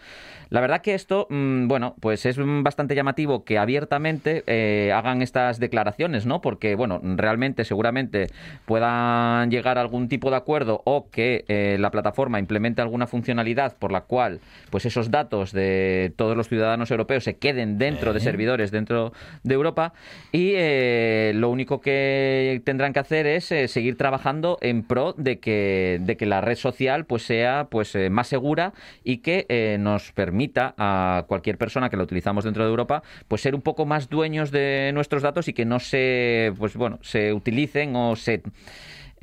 La 0.51 0.59
verdad 0.59 0.81
que 0.81 0.93
esto, 0.93 1.27
mm, 1.29 1.69
bueno, 1.69 1.95
pues 2.01 2.25
es 2.25 2.35
bastante 2.37 2.93
llamativo 2.93 3.45
que 3.45 3.57
abiertamente 3.57 4.43
eh, 4.47 4.91
hagan 4.93 5.21
estas 5.31 5.59
declaraciones, 5.59 6.25
¿no? 6.25 6.41
Porque, 6.41 6.75
bueno, 6.75 6.99
realmente, 7.01 7.63
seguramente 7.63 8.27
puedan 8.65 9.49
llegar 9.49 9.77
a 9.77 9.81
algún 9.81 10.09
tipo 10.09 10.29
de 10.29 10.35
acuerdo 10.35 10.81
o 10.83 11.09
que 11.09 11.45
eh, 11.47 11.77
la 11.79 11.89
plataforma 11.89 12.37
implemente 12.37 12.81
alguna 12.81 13.07
funcionalidad 13.07 13.77
por 13.77 13.93
la 13.93 14.01
cual, 14.01 14.41
pues 14.69 14.85
esos 14.85 15.09
datos 15.09 15.53
de 15.53 16.11
todos 16.17 16.35
los 16.35 16.49
ciudadanos 16.49 16.91
europeos 16.91 17.23
se 17.23 17.37
queden 17.37 17.77
dentro 17.77 18.11
de 18.11 18.19
servidores 18.19 18.71
dentro 18.71 19.13
de 19.43 19.53
Europa 19.53 19.93
y 20.33 20.51
eh, 20.55 21.31
lo 21.33 21.49
único 21.49 21.79
que 21.79 22.61
tendrán 22.65 22.91
que 22.91 22.99
hacer 22.99 23.25
es 23.27 23.45
seguir 23.45 23.95
trabajando 23.95 24.57
en 24.59 24.83
pro 24.83 25.13
de 25.17 25.39
que, 25.39 25.99
de 26.01 26.17
que 26.17 26.25
la 26.25 26.41
red 26.41 26.55
social 26.55 27.05
pues 27.05 27.23
sea 27.23 27.67
pues 27.69 27.97
más 28.09 28.27
segura 28.27 28.73
y 29.05 29.19
que 29.19 29.77
nos 29.79 30.11
permita 30.11 30.73
a 30.77 31.23
cualquier 31.27 31.57
persona 31.57 31.89
que 31.89 31.95
lo 31.95 32.03
utilizamos 32.03 32.43
dentro 32.43 32.65
de 32.65 32.69
Europa, 32.69 33.01
pues 33.29 33.41
ser 33.41 33.55
un 33.55 33.61
poco 33.61 33.85
más 33.85 34.09
dueños 34.09 34.51
de 34.51 34.91
nuestros 34.93 35.20
datos 35.21 35.47
y 35.47 35.53
que 35.53 35.65
no 35.65 35.79
se, 35.79 36.53
pues 36.57 36.75
bueno, 36.75 36.99
se 37.01 37.33
utilicen 37.33 37.95
o 37.95 38.15
se 38.15 38.41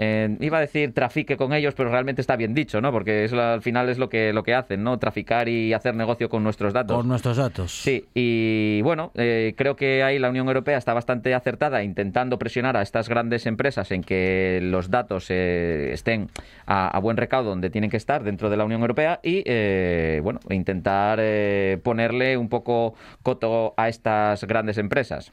eh, 0.00 0.36
iba 0.38 0.58
a 0.58 0.60
decir 0.60 0.94
trafique 0.94 1.36
con 1.36 1.52
ellos, 1.52 1.74
pero 1.74 1.90
realmente 1.90 2.20
está 2.20 2.36
bien 2.36 2.54
dicho, 2.54 2.80
¿no? 2.80 2.92
Porque 2.92 3.24
eso 3.24 3.40
al 3.40 3.62
final 3.62 3.88
es 3.88 3.98
lo 3.98 4.08
que, 4.08 4.32
lo 4.32 4.44
que 4.44 4.54
hacen, 4.54 4.84
¿no? 4.84 4.96
Traficar 5.00 5.48
y 5.48 5.72
hacer 5.72 5.96
negocio 5.96 6.28
con 6.28 6.44
nuestros 6.44 6.72
datos. 6.72 6.96
Con 6.96 7.08
nuestros 7.08 7.36
datos. 7.36 7.72
Sí, 7.72 8.06
y 8.14 8.80
bueno, 8.82 9.10
eh, 9.16 9.54
creo 9.56 9.74
que 9.74 10.04
ahí 10.04 10.20
la 10.20 10.30
Unión 10.30 10.46
Europea 10.46 10.78
está 10.78 10.94
bastante 10.94 11.34
acertada 11.34 11.82
intentando 11.82 12.38
presionar 12.38 12.76
a 12.76 12.82
estas 12.82 13.08
grandes 13.08 13.44
empresas 13.46 13.90
en 13.90 14.04
que 14.04 14.60
los 14.62 14.88
datos 14.88 15.26
eh, 15.30 15.90
estén 15.92 16.30
a, 16.66 16.96
buen 17.00 17.16
recaudo 17.16 17.50
donde 17.50 17.68
tienen 17.68 17.90
que 17.90 17.96
estar 17.96 18.22
dentro 18.22 18.50
de 18.50 18.56
la 18.56 18.64
Unión 18.64 18.82
Europea 18.82 19.18
y, 19.20 19.42
bueno, 20.20 20.38
intentar 20.50 21.20
ponerle 21.82 22.36
un 22.36 22.48
poco 22.48 22.94
coto 23.24 23.74
a 23.76 23.88
estas 23.88 24.44
grandes 24.44 24.78
empresas. 24.78 25.32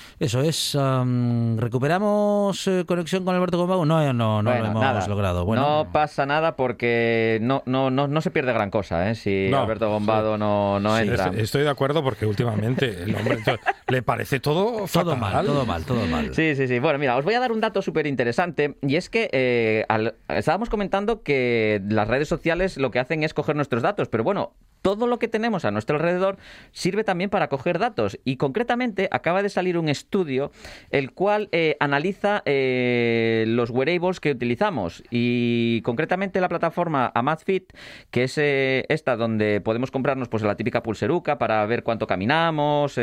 Eso 0.21 0.41
es. 0.41 0.77
¿Recuperamos 1.55 2.67
eh, 2.67 2.85
conexión 2.85 3.25
con 3.25 3.33
Alberto 3.33 3.57
Gombau? 3.57 3.85
No, 3.85 4.13
no, 4.13 4.43
no 4.43 4.51
lo 4.51 4.55
hemos 4.55 5.07
logrado. 5.07 5.45
Bueno. 5.45 5.63
No 5.63 5.91
pasa 5.91 6.27
nada 6.27 6.55
porque 6.55 7.39
no, 7.41 7.63
no, 7.65 7.89
no, 7.89 8.07
no 8.07 8.21
se 8.21 8.29
pierde 8.29 8.53
gran 8.53 8.69
cosa 8.69 9.09
¿eh? 9.09 9.15
si 9.15 9.51
Alberto 9.51 9.89
Gombado 9.89 10.37
no, 10.37 10.79
no 10.79 10.95
entra. 10.95 11.31
Estoy 11.35 11.63
de 11.63 11.71
acuerdo 11.71 12.03
porque 12.03 12.27
últimamente 12.27 13.01
el 13.01 13.15
hombre 13.15 13.39
le 13.87 14.03
parece 14.03 14.39
todo 14.39 14.85
Todo 14.93 15.15
mal, 15.15 15.43
todo 15.43 15.65
mal, 15.65 15.83
todo 15.85 16.05
mal. 16.05 16.35
Sí, 16.35 16.55
sí, 16.55 16.67
sí. 16.67 16.77
Bueno, 16.77 16.99
mira, 16.99 17.17
os 17.17 17.25
voy 17.25 17.33
a 17.33 17.39
dar 17.39 17.51
un 17.51 17.59
dato 17.59 17.81
súper 17.81 18.05
interesante 18.05 18.77
y 18.83 18.97
es 18.97 19.09
que 19.09 19.27
eh, 19.33 19.87
estábamos 20.27 20.69
comentando 20.69 21.23
que 21.23 21.81
las 21.89 22.07
redes 22.07 22.27
sociales 22.27 22.77
lo 22.77 22.91
que 22.91 22.99
hacen 22.99 23.23
es 23.23 23.33
coger 23.33 23.55
nuestros 23.55 23.81
datos, 23.81 24.07
pero 24.07 24.23
bueno, 24.23 24.53
todo 24.81 25.07
lo 25.07 25.19
que 25.19 25.27
tenemos 25.27 25.65
a 25.65 25.71
nuestro 25.71 25.97
alrededor 25.97 26.37
sirve 26.71 27.03
también 27.03 27.29
para 27.29 27.49
coger 27.49 27.79
datos. 27.79 28.19
Y 28.23 28.37
concretamente 28.37 29.07
acaba 29.11 29.43
de 29.43 29.49
salir 29.49 29.77
un 29.77 29.89
estudio 29.89 30.10
el 30.89 31.11
cual 31.11 31.49
eh, 31.51 31.77
analiza 31.79 32.43
eh, 32.45 33.45
los 33.47 33.69
wearables 33.69 34.19
que 34.19 34.31
utilizamos. 34.31 35.03
Y 35.09 35.81
concretamente 35.83 36.41
la 36.41 36.49
plataforma 36.49 37.11
Amazfit, 37.15 37.73
que 38.11 38.23
es 38.23 38.37
eh, 38.37 38.85
esta 38.89 39.15
donde 39.15 39.61
podemos 39.61 39.91
comprarnos 39.91 40.27
pues 40.27 40.43
la 40.43 40.55
típica 40.55 40.83
pulseruca 40.83 41.37
para 41.37 41.65
ver 41.65 41.83
cuánto 41.83 42.07
caminamos, 42.07 42.99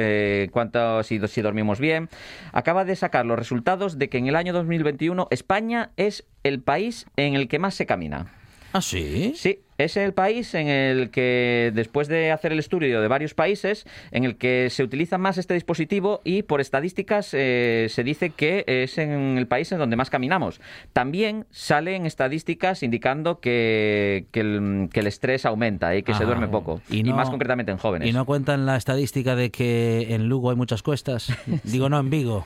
cuánto 0.53 1.03
si, 1.03 1.19
si 1.27 1.43
dormimos 1.43 1.81
bien, 1.81 2.09
acaba 2.53 2.85
de 2.85 2.97
sacar 2.97 3.27
los 3.27 3.39
resultados 3.39 3.99
de 3.99 4.09
que 4.09 4.19
en 4.19 4.27
el 4.27 4.37
año 4.37 4.53
2021 4.53 5.29
España 5.31 5.91
es 5.97 6.27
el 6.43 6.61
país 6.61 7.07
en 7.17 7.35
el 7.35 7.49
que 7.49 7.59
más 7.59 7.75
se 7.75 7.87
camina. 7.87 8.33
¿Ah, 8.73 8.83
sí? 8.83 9.33
Sí, 9.35 9.61
es 9.79 9.97
el 9.97 10.13
país 10.13 10.55
en 10.55 10.67
el 10.67 11.11
que, 11.11 11.71
después 11.73 12.09
de 12.09 12.33
hacer 12.33 12.53
el 12.53 12.59
estudio 12.59 13.01
de 13.01 13.07
varios 13.07 13.35
países, 13.35 13.87
en 14.11 14.25
el 14.25 14.37
que 14.37 14.71
se 14.71 14.83
utiliza 14.83 15.19
más 15.19 15.39
este 15.39 15.55
dispositivo 15.55 16.21
y 16.25 16.43
por 16.43 16.61
estadísticas 16.61 17.31
eh, 17.33 17.87
se 17.89 18.03
dice 18.03 18.31
que 18.31 18.65
es 18.67 18.99
en 18.99 19.39
el 19.39 19.47
país 19.47 19.71
en 19.71 19.79
donde 19.79 19.95
más 19.95 20.11
caminamos. 20.11 20.61
También 20.93 21.47
salen 21.51 22.07
estadísticas 22.07 22.83
indicando 22.83 23.39
que, 23.39 24.27
que, 24.33 24.41
el, 24.41 25.07
estrés 25.07 25.47
aumenta 25.47 25.95
y 25.97 26.03
que 26.03 26.13
se 26.13 26.25
duerme 26.25 26.49
poco, 26.49 26.83
y, 26.91 27.05
más 27.05 27.31
concretamente 27.31 27.71
en 27.71 27.79
jóvenes. 27.79 28.09
¿Y 28.09 28.13
no 28.13 28.27
cuentan 28.27 28.67
la 28.67 28.77
estadística 28.77 29.37
de 29.37 29.51
que 29.51 30.13
en 30.13 30.29
Lugo 30.29 30.51
hay 30.51 30.57
muchas 30.57 30.83
cuestas? 30.83 31.33
Digo, 31.63 31.89
no, 31.89 32.01
en 32.01 32.11
Vigo. 32.11 32.45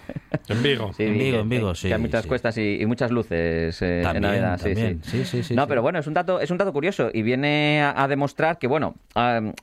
En 0.48 0.62
Vigo. 0.62 0.92
Sí, 0.92 1.04
en 1.04 1.18
Vigo, 1.18 1.38
en 1.40 1.48
Vigo, 1.48 1.74
sí. 1.74 1.88
Que 1.88 1.94
hay 1.94 2.00
muchas 2.00 2.26
cuestas 2.26 2.58
y, 2.58 2.84
muchas 2.86 3.10
luces 3.10 3.80
eh, 3.80 4.02
en 4.02 4.20
Navidad. 4.20 4.60
Sí, 5.02 5.24
sí, 5.24 5.42
sí. 5.42 5.54
No, 5.54 5.66
pero 5.66 5.80
bueno, 5.80 5.98
es 5.98 6.06
un 6.06 6.12
dato, 6.12 6.38
es 6.38 6.50
un 6.50 6.58
dato 6.58 6.72
curioso 6.72 7.10
viene 7.22 7.82
a, 7.82 8.06
demostrar 8.08 8.58
que, 8.58 8.66
bueno, 8.66 8.94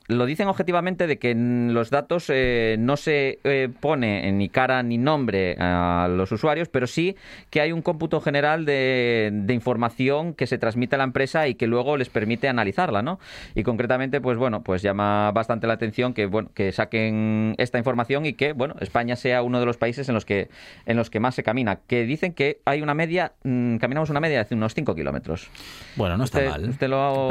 lo 0.08 0.26
dicen 0.26 0.48
objetivamente 0.48 1.06
de 1.06 1.18
que 1.18 1.34
los 1.34 1.90
datos 1.90 2.26
eh, 2.28 2.76
no 2.78 2.96
se 2.96 3.38
eh, 3.44 3.68
pone 3.80 4.30
ni 4.32 4.48
cara 4.48 4.82
ni 4.82 4.98
nombre 4.98 5.56
a 5.58 6.08
los 6.10 6.32
usuarios, 6.32 6.68
pero 6.68 6.86
sí 6.86 7.16
que 7.50 7.60
hay 7.60 7.72
un 7.72 7.82
cómputo 7.82 8.20
general 8.20 8.64
de, 8.64 9.44
información 9.48 10.34
que 10.34 10.46
se 10.46 10.58
transmite 10.58 10.94
a 10.94 10.98
la 10.98 11.04
empresa 11.04 11.48
y 11.48 11.54
que 11.54 11.66
luego 11.66 11.96
les 11.96 12.08
permite 12.08 12.48
analizarla, 12.48 13.02
¿no? 13.02 13.18
Y 13.54 13.62
concretamente, 13.62 14.20
pues 14.20 14.38
bueno, 14.38 14.62
pues 14.62 14.82
llama 14.82 15.30
bastante 15.32 15.66
la 15.66 15.74
atención 15.74 16.14
que, 16.14 16.26
bueno, 16.26 16.50
que 16.54 16.72
saquen 16.72 17.54
esta 17.58 17.78
información 17.78 18.26
y 18.26 18.34
que, 18.34 18.52
bueno, 18.52 18.74
España 18.80 19.16
sea 19.16 19.42
uno 19.42 19.60
de 19.60 19.66
los 19.66 19.76
países 19.76 20.08
en 20.08 20.14
los 20.14 20.24
que, 20.24 20.48
en 20.86 20.96
los 20.96 21.10
que 21.10 21.20
más 21.20 21.34
se 21.34 21.42
camina. 21.42 21.80
Que 21.86 22.04
dicen 22.04 22.32
que 22.32 22.60
hay 22.64 22.82
una 22.82 22.94
media, 22.94 23.32
mm, 23.42 23.76
caminamos 23.76 24.10
una 24.10 24.20
media 24.20 24.44
de 24.44 24.54
unos 24.54 24.74
5 24.74 24.94
kilómetros. 24.94 25.50
Bueno, 25.96 26.16
no 26.16 26.24
está 26.24 26.40
mal. 26.50 26.68
Usted 26.68 26.88
lo, 26.88 27.28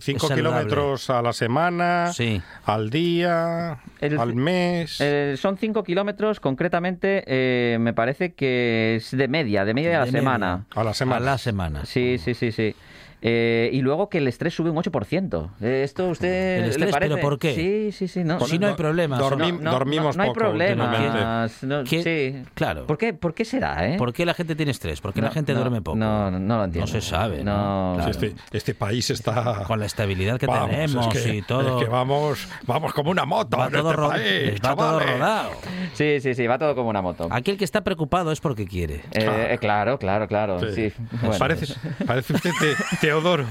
5 0.00 0.28
kilómetros 0.28 1.10
a 1.10 1.22
la 1.22 1.32
semana, 1.32 2.12
al 2.64 2.90
día, 2.90 3.78
al 4.18 4.34
mes. 4.34 5.02
son 5.36 5.58
5 5.58 5.84
kilómetros, 5.84 6.40
concretamente, 6.40 7.24
eh, 7.26 7.78
me 7.78 7.92
parece 7.92 8.34
que 8.34 8.96
es 8.96 9.16
de 9.16 9.28
media, 9.28 9.64
de 9.64 9.74
media 9.74 10.02
a 10.02 10.06
la 10.06 10.10
semana. 10.10 10.64
A 10.74 10.84
la 10.84 10.94
semana. 10.94 11.16
A 11.16 11.20
la 11.20 11.38
semana. 11.38 11.84
Sí, 11.84 12.18
sí, 12.18 12.34
sí, 12.34 12.52
sí. 12.52 12.74
Eh, 13.20 13.70
y 13.72 13.80
luego 13.80 14.08
que 14.08 14.18
el 14.18 14.28
estrés 14.28 14.54
sube 14.54 14.70
un 14.70 14.76
8%. 14.76 15.50
Eh, 15.60 15.82
¿Esto 15.84 16.08
usted 16.08 16.58
¿El 16.58 16.70
estrés, 16.70 16.90
parece? 16.90 17.14
¿Pero 17.14 17.22
por 17.22 17.38
qué? 17.38 17.54
Sí, 17.54 17.92
sí, 17.92 18.08
sí. 18.08 18.24
No. 18.24 18.40
Si 18.40 18.58
no 18.58 18.68
hay 18.68 18.74
problemas. 18.74 19.18
dormimos 19.18 20.16
no, 20.16 20.22
hay 20.22 20.28
poco 20.28 20.40
problemas. 20.40 21.64
sí. 21.86 22.42
Claro. 22.54 22.86
¿Por 22.86 22.98
qué, 22.98 23.14
¿Por 23.14 23.34
qué 23.34 23.44
será? 23.44 23.88
Eh? 23.88 23.96
¿Por 23.98 24.12
qué 24.12 24.24
la 24.24 24.34
gente 24.34 24.54
tiene 24.54 24.70
estrés? 24.70 25.00
¿Por 25.00 25.12
qué 25.12 25.20
la 25.20 25.30
gente 25.30 25.54
duerme 25.54 25.82
poco? 25.82 25.96
No, 25.96 26.30
no, 26.30 26.58
lo 26.58 26.64
entiendo. 26.64 26.92
No 26.92 27.00
se 27.00 27.06
sabe. 27.06 27.42
No, 27.42 27.98
este, 28.08 28.34
este, 28.52 28.74
país 28.74 29.10
está... 29.10 29.64
Con 29.66 29.80
la 29.80 29.86
estabilidad 29.86 30.38
que 30.38 30.46
tenemos 30.46 31.26
y 31.26 31.42
todo. 31.42 31.78
Es 31.78 31.84
que 31.84 31.90
vamos, 31.90 32.46
vamos 32.66 32.92
como 32.92 33.10
una 33.10 33.24
moto 33.24 33.56
va 33.56 33.70
todo 33.70 34.12
este 34.14 34.60
Va 34.66 34.76
todo 34.76 35.00
rodado. 35.00 35.50
Sí, 35.94 36.20
sí, 36.20 36.34
sí, 36.34 36.46
va 36.46 36.58
todo 36.58 36.74
como 36.74 36.90
una 36.90 37.02
moto. 37.02 37.28
Aquí 37.30 37.50
el 37.50 37.58
que 37.58 37.64
está 37.64 37.82
preocupado 37.82 38.30
es 38.32 38.40
porque 38.40 38.66
quiere. 38.66 39.02
claro, 39.60 39.98
claro, 39.98 40.28
claro. 40.28 40.60
Sí. 40.72 40.92
Parece, 41.38 41.74
parece 42.06 42.34
usted 42.34 42.50
Teodoro. 43.08 43.46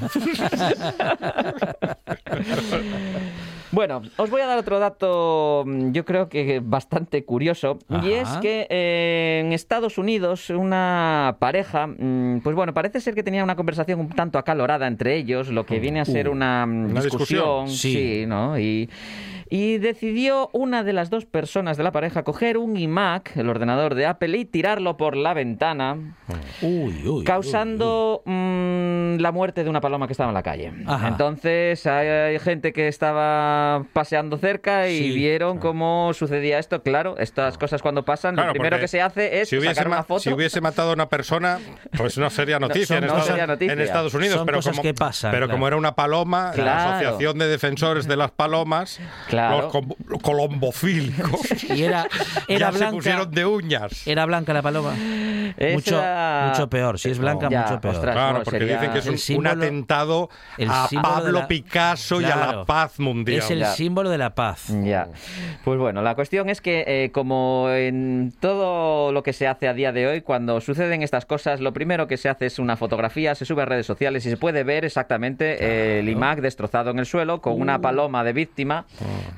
Bueno, 3.69 4.01
os 4.15 4.29
voy 4.29 4.41
a 4.41 4.47
dar 4.47 4.57
otro 4.57 4.79
dato, 4.79 5.63
mm, 5.67 5.91
yo 5.91 6.05
creo 6.05 6.29
que 6.29 6.61
bastante 6.63 7.25
curioso, 7.25 7.77
y 8.01 8.11
es 8.13 8.29
que 8.41 8.65
eh, 8.69 9.43
en 9.43 9.51
Estados 9.51 9.97
Unidos 9.97 10.49
una 10.49 11.35
pareja, 11.39 11.85
mm, 11.85 12.39
pues 12.43 12.55
bueno, 12.55 12.73
parece 12.73 13.01
ser 13.01 13.13
que 13.13 13.23
tenía 13.23 13.43
una 13.43 13.57
conversación 13.57 13.99
un 13.99 14.09
tanto 14.09 14.39
acalorada 14.39 14.87
entre 14.87 15.17
ellos, 15.17 15.49
lo 15.49 15.65
que 15.65 15.79
viene 15.79 15.99
a 15.99 16.05
ser 16.05 16.29
uh, 16.29 16.31
una, 16.31 16.65
discusión, 16.65 17.67
sí, 17.67 18.25
¿no? 18.25 18.57
Y 18.57 18.89
y 19.49 19.77
decidió 19.77 20.49
una 20.53 20.83
de 20.83 20.93
las 20.93 21.09
dos 21.09 21.25
personas 21.25 21.77
de 21.77 21.83
la 21.83 21.91
pareja 21.91 22.23
coger 22.23 22.57
un 22.57 22.77
iMac, 22.77 23.37
el 23.37 23.49
ordenador 23.49 23.95
de 23.95 24.05
Apple, 24.05 24.37
y 24.37 24.45
tirarlo 24.45 24.97
por 24.97 25.15
la 25.15 25.33
ventana, 25.33 26.15
causando 27.25 28.21
mm, 28.25 29.17
la 29.17 29.31
muerte 29.31 29.63
de 29.63 29.69
una 29.69 29.81
paloma 29.81 30.07
que 30.07 30.13
estaba 30.13 30.29
en 30.29 30.35
la 30.35 30.43
calle. 30.43 30.73
Entonces 31.05 31.85
hay, 31.85 32.37
gente 32.39 32.73
que 32.73 32.87
estaba 32.87 33.85
paseando 33.93 34.37
cerca 34.37 34.89
y 34.89 35.11
vieron 35.13 35.59
cómo 35.59 36.13
sucedía 36.13 36.59
esto. 36.59 36.81
Claro, 36.83 37.17
estas 37.17 37.57
cosas 37.57 37.81
cuando 37.81 38.03
pasan, 38.03 38.35
lo 38.35 38.51
primero 38.51 38.79
que 38.79 38.87
se 38.87 39.01
hace 39.01 39.41
es 39.41 39.49
si 39.49 39.59
sacar 39.61 39.87
una 39.87 40.03
foto. 40.03 40.19
Si 40.19 40.31
hubiese 40.31 40.61
matado 40.61 40.91
a 40.91 40.93
una 40.93 41.09
persona, 41.09 41.59
pues 41.97 42.17
no 42.17 42.29
sería 42.29 42.59
noticia, 42.59 42.97
en, 42.97 43.03
Estados, 43.79 44.13
Unidos. 44.13 44.43
pero 44.45 44.61
como, 44.61 44.81
que 44.81 44.93
pasan, 44.93 45.31
pero 45.31 45.49
como 45.49 45.67
era 45.67 45.77
una 45.77 45.95
paloma, 45.95 46.51
la 46.55 46.97
Asociación 46.97 47.37
de 47.37 47.47
Defensores 47.47 48.07
de 48.07 48.15
las 48.15 48.31
Palomas 48.31 48.99
los 49.37 50.21
colombofílicos. 50.21 51.41
Y 51.67 51.83
era, 51.83 52.07
era 52.47 52.71
blanca. 52.71 52.87
se 52.87 52.95
pusieron 52.95 53.31
de 53.31 53.45
uñas. 53.45 54.07
Era 54.07 54.25
blanca 54.25 54.53
la 54.53 54.61
paloma. 54.61 54.93
Mucho, 54.93 56.01
mucho 56.47 56.69
peor. 56.69 56.99
Si 56.99 57.09
es 57.09 57.19
blanca, 57.19 57.49
mucho 57.49 57.81
peor. 57.81 58.01
claro, 58.01 58.43
porque 58.43 58.65
dicen 58.65 58.91
que 58.91 58.99
es 58.99 59.29
un, 59.31 59.47
atentado 59.47 60.29
a 60.67 60.87
Pablo 61.01 61.47
Picasso 61.47 62.21
y 62.21 62.25
a 62.25 62.35
la 62.35 62.65
paz 62.65 62.99
mundial. 62.99 63.39
Es 63.39 63.51
el 63.51 63.65
símbolo 63.65 64.09
de 64.09 64.17
la 64.17 64.35
paz. 64.35 64.67
Ya. 64.83 65.07
Pues 65.63 65.79
bueno, 65.79 66.01
la 66.01 66.15
cuestión 66.15 66.49
es 66.49 66.61
que, 66.61 66.83
eh, 66.87 67.11
como 67.11 67.69
en 67.71 68.33
todo 68.39 69.11
lo 69.11 69.23
que 69.23 69.33
se 69.33 69.47
hace 69.47 69.67
a 69.67 69.73
día 69.73 69.91
de 69.91 70.07
hoy, 70.07 70.21
cuando 70.21 70.61
suceden 70.61 71.03
estas 71.03 71.25
cosas, 71.25 71.59
lo 71.59 71.73
primero 71.73 72.07
que 72.07 72.17
se 72.17 72.29
hace 72.29 72.45
es 72.45 72.59
una 72.59 72.77
fotografía, 72.77 73.35
se 73.35 73.45
sube 73.45 73.63
a 73.63 73.65
redes 73.65 73.85
sociales 73.85 74.25
y 74.25 74.29
se 74.29 74.37
puede 74.37 74.63
ver 74.63 74.85
exactamente 74.85 75.99
el 75.99 76.09
iMac 76.09 76.39
destrozado 76.39 76.91
en 76.91 76.99
el 76.99 77.05
suelo 77.05 77.41
con 77.41 77.59
una 77.59 77.77
uh. 77.77 77.81
paloma 77.81 78.23
de 78.23 78.33
víctima. 78.33 78.85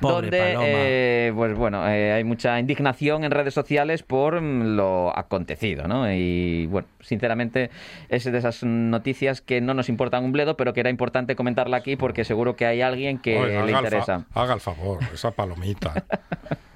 Donde 0.02 0.56
eh, 0.62 1.32
pues 1.36 1.56
bueno, 1.56 1.88
eh, 1.88 2.14
hay 2.14 2.24
mucha 2.24 2.60
indignación 2.60 3.24
en 3.24 3.32
redes 3.32 3.54
sociales 3.54 4.04
por 4.04 4.42
mm, 4.42 4.76
lo 4.76 5.18
acontecido, 5.18 5.88
¿no? 5.88 6.12
Y 6.12 6.68
bueno, 6.68 6.88
sinceramente 7.02 7.70
es 8.10 8.24
de 8.24 8.38
esas 8.38 8.64
noticias 8.64 9.42
que 9.42 9.62
no 9.62 9.74
nos 9.74 9.90
importan 9.90 10.24
un 10.24 10.32
bledo, 10.32 10.58
pero 10.58 10.74
que 10.74 10.80
era 10.80 10.90
importante 10.90 11.36
comentarla 11.36 11.78
aquí 11.78 11.96
porque 11.96 12.24
seguro 12.24 12.56
que 12.56 12.66
hay 12.66 12.82
alguien 12.82 13.20
que 13.20 13.40
le 13.66 13.72
interesa. 13.72 14.26
haga 14.34 14.54
el 14.54 14.62
favor, 14.62 15.00
esa 15.14 15.32
palomita. 15.32 15.94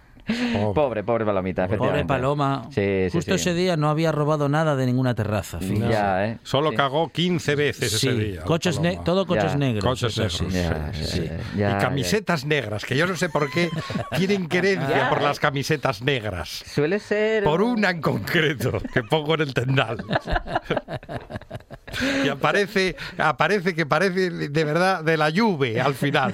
Pobre, 0.73 1.03
pobre, 1.03 1.25
palomita. 1.25 1.67
Pobre 1.67 2.05
paloma. 2.05 2.69
Justo 3.11 3.35
ese 3.35 3.53
día 3.53 3.77
no 3.77 3.89
había 3.89 4.11
robado 4.11 4.49
nada 4.49 4.75
de 4.75 4.85
ninguna 4.85 5.15
terraza. 5.15 5.59
Ya, 5.59 6.25
¿eh? 6.25 6.37
Solo 6.43 6.73
cagó 6.73 7.09
15 7.09 7.55
veces 7.55 7.93
ese 7.93 8.13
día. 8.13 8.41
Coches 8.43 8.79
todo 9.03 9.25
coches 9.25 9.55
negros. 9.55 9.83
Coches 9.83 10.17
negros. 10.17 11.19
y 11.55 11.59
camisetas 11.59 12.45
negras, 12.45 12.85
que 12.85 12.95
yo 12.95 13.07
no 13.07 13.15
sé 13.15 13.29
por 13.29 13.49
qué 13.51 13.69
tienen 14.15 14.47
querencia 14.47 15.09
por 15.09 15.21
las 15.21 15.39
camisetas 15.39 16.01
negras. 16.01 16.63
Suele 16.65 16.99
ser. 16.99 17.43
Por 17.43 17.61
una 17.61 17.89
en 17.89 18.01
concreto, 18.01 18.79
que 18.93 19.03
pongo 19.03 19.35
en 19.35 19.41
el 19.41 19.53
tendal. 19.53 19.97
y 22.23 22.29
aparece, 22.29 22.95
aparece 23.17 23.75
que 23.75 23.85
parece 23.85 24.29
de 24.29 24.63
verdad 24.63 25.03
de 25.03 25.17
la 25.17 25.29
lluvia 25.29 25.85
al 25.85 25.93
final. 25.93 26.33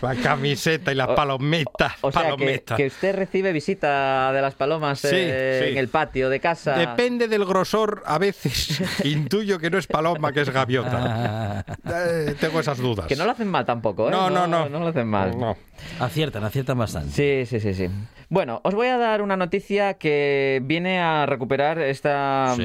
La 0.00 0.14
camiseta 0.16 0.92
y 0.92 0.94
la 0.94 1.14
palometa. 1.14 1.96
O, 2.00 2.12
sea, 2.12 2.34
Que, 2.36 2.86
usted 2.86 3.14
recibe 3.14 3.52
visita 3.52 4.32
de 4.32 4.42
las 4.42 4.54
palomas 4.54 5.04
eh, 5.04 5.70
en 5.70 5.78
el 5.78 5.88
patio 5.88 6.28
de 6.28 6.40
casa. 6.40 6.76
Depende 6.76 7.28
del 7.28 7.44
grosor, 7.44 8.02
a 8.06 8.18
veces 8.18 8.82
intuyo 9.04 9.58
que 9.58 9.70
no 9.70 9.78
es 9.78 9.86
paloma, 9.86 10.32
que 10.32 10.42
es 10.42 10.50
gaviota. 10.50 11.64
Eh, 11.86 12.34
tengo 12.38 12.60
esas 12.60 12.78
dudas. 12.78 13.06
Que 13.06 13.16
no 13.16 13.24
lo 13.24 13.30
hacen 13.30 13.48
mal 13.48 13.64
tampoco, 13.64 14.08
¿eh? 14.08 14.10
No, 14.10 14.30
no, 14.30 14.46
no. 14.46 14.68
No, 14.68 14.80
lo 14.80 14.88
hacen 14.88 15.08
mal. 15.08 15.38
No. 15.38 15.56
Aciertan, 16.00 16.44
aciertan 16.44 16.78
bastante. 16.78 17.10
Sí, 17.10 17.46
sí, 17.46 17.60
sí, 17.60 17.74
sí. 17.74 17.90
Bueno, 18.28 18.60
os 18.64 18.74
voy 18.74 18.88
a 18.88 18.96
dar 18.96 19.22
una 19.22 19.36
noticia 19.36 19.94
que 19.94 20.60
viene 20.64 20.98
a 20.98 21.26
recuperar 21.26 21.78
esta 21.78 22.56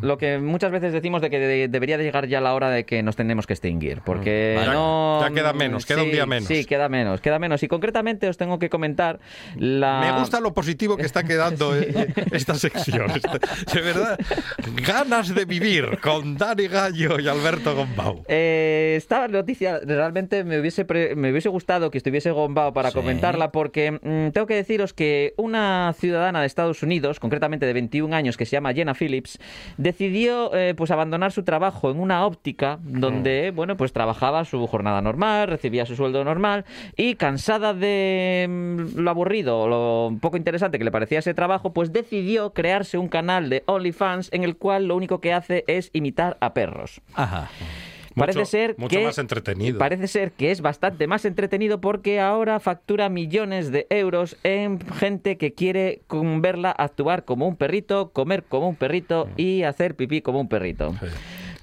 lo 0.00 0.18
que 0.18 0.38
muchas 0.38 0.70
veces 0.70 0.92
decimos 0.92 1.15
de 1.22 1.30
que 1.30 1.68
debería 1.68 1.98
de 1.98 2.04
llegar 2.04 2.26
ya 2.26 2.40
la 2.40 2.54
hora 2.54 2.70
de 2.70 2.84
que 2.84 3.02
nos 3.02 3.16
tenemos 3.16 3.46
que 3.46 3.52
extinguir, 3.52 4.00
porque 4.04 4.58
mm. 4.60 4.72
no 4.72 5.20
ya 5.20 5.30
queda 5.30 5.52
menos, 5.52 5.86
queda 5.86 6.02
un 6.02 6.10
día 6.10 6.26
menos. 6.26 6.48
Sí, 6.48 6.64
queda 6.64 6.88
menos, 6.88 7.20
queda 7.20 7.38
menos 7.38 7.62
y 7.62 7.68
concretamente 7.68 8.28
os 8.28 8.36
tengo 8.36 8.58
que 8.58 8.68
comentar 8.68 9.18
la 9.56 10.00
Me 10.00 10.18
gusta 10.18 10.40
lo 10.40 10.54
positivo 10.54 10.96
que 10.96 11.04
está 11.04 11.24
quedando 11.24 11.76
eh, 11.80 12.12
esta 12.32 12.54
sección. 12.54 13.12
De 13.72 13.80
verdad, 13.80 14.18
ganas 14.82 15.34
de 15.34 15.44
vivir 15.44 15.98
con 16.00 16.36
Dani 16.36 16.68
Gallo 16.68 17.18
y 17.20 17.28
Alberto 17.28 17.74
Gombau. 17.74 18.24
Eh, 18.28 18.94
esta 18.96 19.28
noticia 19.28 19.80
realmente 19.84 20.44
me 20.44 20.60
hubiese 20.60 20.86
me 21.16 21.30
hubiese 21.30 21.48
gustado 21.48 21.90
que 21.90 21.98
estuviese 21.98 22.30
Gombao 22.30 22.72
para 22.72 22.92
comentarla 22.92 23.52
porque 23.52 23.92
mm, 23.92 24.30
tengo 24.32 24.46
que 24.46 24.54
deciros 24.54 24.92
que 24.92 25.34
una 25.36 25.94
ciudadana 25.98 26.40
de 26.40 26.46
Estados 26.46 26.82
Unidos, 26.82 27.20
concretamente 27.20 27.66
de 27.66 27.72
21 27.72 28.14
años, 28.14 28.36
que 28.36 28.46
se 28.46 28.52
llama 28.52 28.72
Jenna 28.72 28.94
Phillips, 28.94 29.38
decidió 29.76 30.54
eh, 30.54 30.74
pues 30.76 30.90
abandonar 30.90 31.05
su 31.30 31.42
trabajo 31.42 31.90
en 31.90 32.00
una 32.00 32.24
óptica 32.26 32.78
donde, 32.82 33.50
mm. 33.52 33.56
bueno, 33.56 33.76
pues 33.76 33.92
trabajaba 33.92 34.44
su 34.44 34.66
jornada 34.66 35.00
normal, 35.00 35.48
recibía 35.48 35.86
su 35.86 35.96
sueldo 35.96 36.24
normal 36.24 36.64
y 36.96 37.14
cansada 37.14 37.74
de 37.74 38.46
mm, 38.48 38.98
lo 38.98 39.10
aburrido, 39.10 39.68
lo 39.68 40.16
poco 40.20 40.36
interesante 40.36 40.78
que 40.78 40.84
le 40.84 40.90
parecía 40.90 41.18
ese 41.18 41.34
trabajo, 41.34 41.72
pues 41.72 41.92
decidió 41.92 42.52
crearse 42.52 42.98
un 42.98 43.08
canal 43.08 43.48
de 43.48 43.62
OnlyFans 43.66 44.30
en 44.32 44.44
el 44.44 44.56
cual 44.56 44.86
lo 44.86 44.96
único 44.96 45.20
que 45.20 45.32
hace 45.32 45.64
es 45.66 45.90
imitar 45.92 46.36
a 46.40 46.54
perros. 46.54 47.00
Ajá 47.14 47.48
parece 48.16 48.44
ser 48.44 48.74
mucho 48.78 48.98
que, 48.98 49.04
más 49.04 49.18
entretenido. 49.18 49.78
Parece 49.78 50.08
ser 50.08 50.32
que 50.32 50.50
es 50.50 50.60
bastante 50.60 51.06
más 51.06 51.24
entretenido 51.24 51.80
porque 51.80 52.20
ahora 52.20 52.58
factura 52.60 53.08
millones 53.08 53.70
de 53.70 53.86
euros 53.90 54.36
en 54.42 54.80
gente 54.80 55.36
que 55.36 55.52
quiere 55.52 56.02
verla 56.10 56.70
actuar 56.70 57.24
como 57.24 57.46
un 57.46 57.56
perrito, 57.56 58.10
comer 58.10 58.42
como 58.42 58.68
un 58.68 58.76
perrito 58.76 59.26
mm. 59.26 59.40
y 59.40 59.62
hacer 59.62 59.94
pipí 59.94 60.22
como 60.22 60.40
un 60.40 60.48
perrito. 60.48 60.94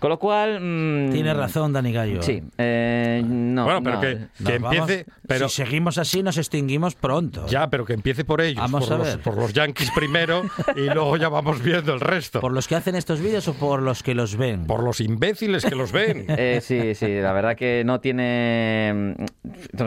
Con 0.03 0.09
lo 0.09 0.19
cual. 0.19 0.59
Mm, 0.59 1.11
Tiene 1.13 1.33
razón, 1.33 1.71
Dani 1.71 1.93
Gallo. 1.93 2.21
Sí. 2.21 2.43
Eh, 2.57 3.23
no, 3.25 3.63
bueno, 3.63 3.81
pero 3.81 4.01
que, 4.01 4.53
empiece. 4.53 5.05
pero, 5.25 5.47
si 5.47 5.63
seguimos 5.63 5.97
así, 5.97 6.21
nos 6.21 6.37
extinguimos 6.37 6.93
pronto. 6.95 7.47
Ya, 7.47 7.69
pero 7.69 7.85
que 7.85 7.93
empiece 7.93 8.25
por 8.25 8.41
ellos. 8.41 8.61
Vamos 8.61 8.83
por, 8.83 8.95
a 8.95 8.97
los, 8.97 9.07
ver. 9.07 9.19
por 9.21 9.37
los 9.37 9.53
yankees 9.53 9.91
primero 9.95 10.43
y 10.75 10.93
luego 10.93 11.15
ya 11.15 11.29
vamos 11.29 11.63
viendo 11.63 11.93
el 11.93 12.01
resto. 12.01 12.41
¿Por 12.41 12.51
los 12.51 12.67
que 12.67 12.75
hacen 12.75 12.95
estos 12.95 13.21
vídeos 13.21 13.47
o 13.47 13.53
por 13.53 13.81
los 13.81 14.03
que 14.03 14.13
los 14.13 14.35
ven? 14.35 14.65
Por 14.67 14.83
los 14.83 14.99
imbéciles 14.99 15.63
que 15.63 15.75
los 15.75 15.93
ven. 15.93 16.25
Eh, 16.35 16.59
sí, 16.61 16.95
sí, 16.95 17.07
la 17.21 17.31
verdad 17.31 17.55
que 17.55 17.83
no 17.85 18.01
tiene. 18.01 19.15
Mm, 19.15 19.83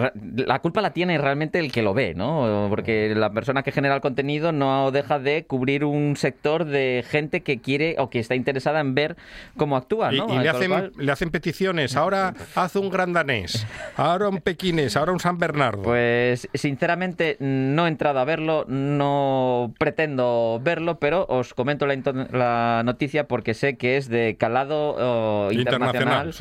la 0.47 0.61
culpa 0.61 0.81
la 0.81 0.95
tiene 0.95 1.19
realmente 1.19 1.59
el 1.59 1.71
que 1.71 1.83
lo 1.83 1.93
ve, 1.93 2.15
¿no? 2.15 2.69
Porque 2.71 3.13
la 3.15 3.31
persona 3.33 3.63
que 3.63 3.73
genera 3.73 3.95
el 3.97 4.01
contenido 4.01 4.53
no 4.53 4.93
deja 4.93 5.19
de 5.19 5.45
cubrir 5.45 5.85
un 5.85 6.17
sector 6.17 6.65
de 6.65 7.05
gente 7.07 7.43
que 7.43 7.59
quiere 7.59 7.97
o 7.99 8.09
que 8.09 8.21
está 8.21 8.35
interesada 8.35 8.81
en 8.81 8.95
ver 8.95 9.17
cómo 9.57 9.77
actúa, 9.77 10.06
¿no? 10.11 10.35
Y, 10.35 10.39
le, 10.39 10.49
hacen, 10.49 10.93
le 10.97 11.13
hacen 11.13 11.31
peticiones. 11.31 11.97
Ahora 11.97 12.35
haz 12.55 12.77
un 12.77 12.91
gran 12.91 13.13
danés, 13.13 13.67
ahora 13.97 14.29
un 14.29 14.41
pequinés, 14.41 14.97
ahora 14.97 15.13
un 15.13 15.21
San 15.21 15.39
Bernardo. 15.39 15.83
Pues 15.83 16.49
sinceramente 16.55 17.37
no 17.41 17.87
he 17.87 17.89
entrado 17.89 18.19
a 18.19 18.25
verlo, 18.25 18.65
no 18.69 19.75
pretendo 19.79 20.61
verlo, 20.63 20.99
pero 20.99 21.27
os 21.29 21.55
comento 21.55 21.87
la, 21.87 22.83
noticia 22.85 23.27
porque 23.27 23.55
sé 23.55 23.77
que 23.77 23.97
es 23.97 24.09
de 24.09 24.37
calado 24.39 24.97
oh, 24.99 25.53
internacional, 25.53 26.35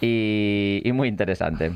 Y, 0.00 0.90
muy 0.92 1.08
interesante. 1.08 1.72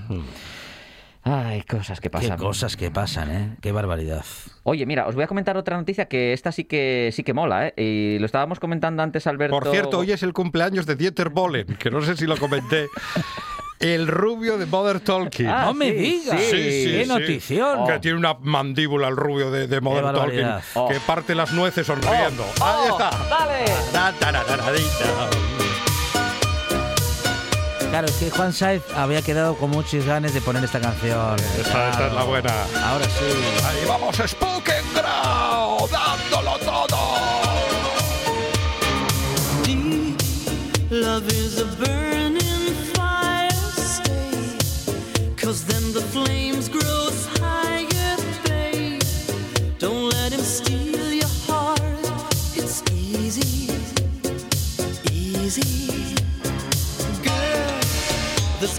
Ay, 1.29 1.63
cosas 1.63 2.01
que 2.01 2.09
pasan. 2.09 2.37
Qué 2.37 2.37
cosas 2.37 2.77
que 2.77 2.91
pasan, 2.93 3.31
¿eh? 3.33 3.57
Qué 3.61 3.73
barbaridad. 3.73 4.25
Oye, 4.63 4.87
mira, 4.87 5.09
os 5.09 5.17
voy 5.17 5.25
a 5.25 5.27
comentar 5.27 5.57
otra 5.57 5.77
noticia 5.77 6.07
que 6.07 6.33
esta 6.33 6.53
sí 6.53 6.65
que 6.65 7.11
sí 7.13 7.25
que 7.25 7.35
mola, 7.35 7.67
¿eh? 7.67 7.75
Y 7.77 8.19
lo 8.21 8.27
estábamos 8.27 8.61
comentando 8.61 9.03
antes, 9.03 9.27
Alberto. 9.27 9.59
Por 9.59 9.69
cierto, 9.73 9.99
hoy 9.99 10.13
es 10.13 10.23
el 10.23 10.33
cumpleaños 10.33 10.87
de 10.87 10.95
Dieter 10.95 11.31
Bohlen, 11.31 11.67
que 11.79 11.91
no 11.91 12.01
sé 12.03 12.17
si 12.17 12.27
lo 12.27 12.37
comenté. 12.37 12.87
El 13.79 14.07
rubio 14.07 14.57
de 14.57 14.65
Mother 14.65 15.01
Talking. 15.01 15.49
Ah, 15.49 15.67
no 15.67 15.75
me 15.75 15.93
digas. 15.93 16.41
Sí, 16.41 16.85
sí, 16.85 16.93
Qué 16.93 17.05
notición. 17.07 17.87
Que 17.87 17.99
tiene 17.99 18.17
una 18.17 18.33
mandíbula 18.33 19.09
el 19.09 19.17
rubio 19.17 19.51
de, 19.51 19.67
de 19.67 19.81
Mother 19.83 20.15
Talking. 20.15 20.89
Que 20.89 20.99
parte 21.01 21.35
las 21.35 21.53
nueces 21.53 21.87
sonriendo. 21.87 22.43
Oh, 22.59 22.65
Ahí 22.65 22.89
está. 22.89 23.11
Dale. 23.29 23.65
Claro, 27.91 28.07
es 28.09 28.15
que 28.15 28.31
Juan 28.31 28.53
Saez 28.53 28.83
había 28.95 29.23
quedado 29.23 29.57
con 29.57 29.71
muchos 29.71 30.05
ganas 30.05 30.35
de 30.35 30.41
poner 30.41 30.65
esta 30.65 30.81
canción. 30.81 31.37
Esta, 31.59 31.91
esta 31.91 32.07
es 32.09 32.13
la 32.13 32.25
buena. 32.25 32.53
Ahora 32.85 33.05
sí. 33.05 33.65
Ahí 33.65 33.87
vamos, 33.89 34.17
Spoken 34.17 34.85
Ground, 34.95 35.91
dándolo 35.91 36.59
todo. 36.59 36.99
Deep, 39.65 40.17
love 40.91 41.29
is 41.29 41.61
a 41.61 41.65
burning 41.79 42.06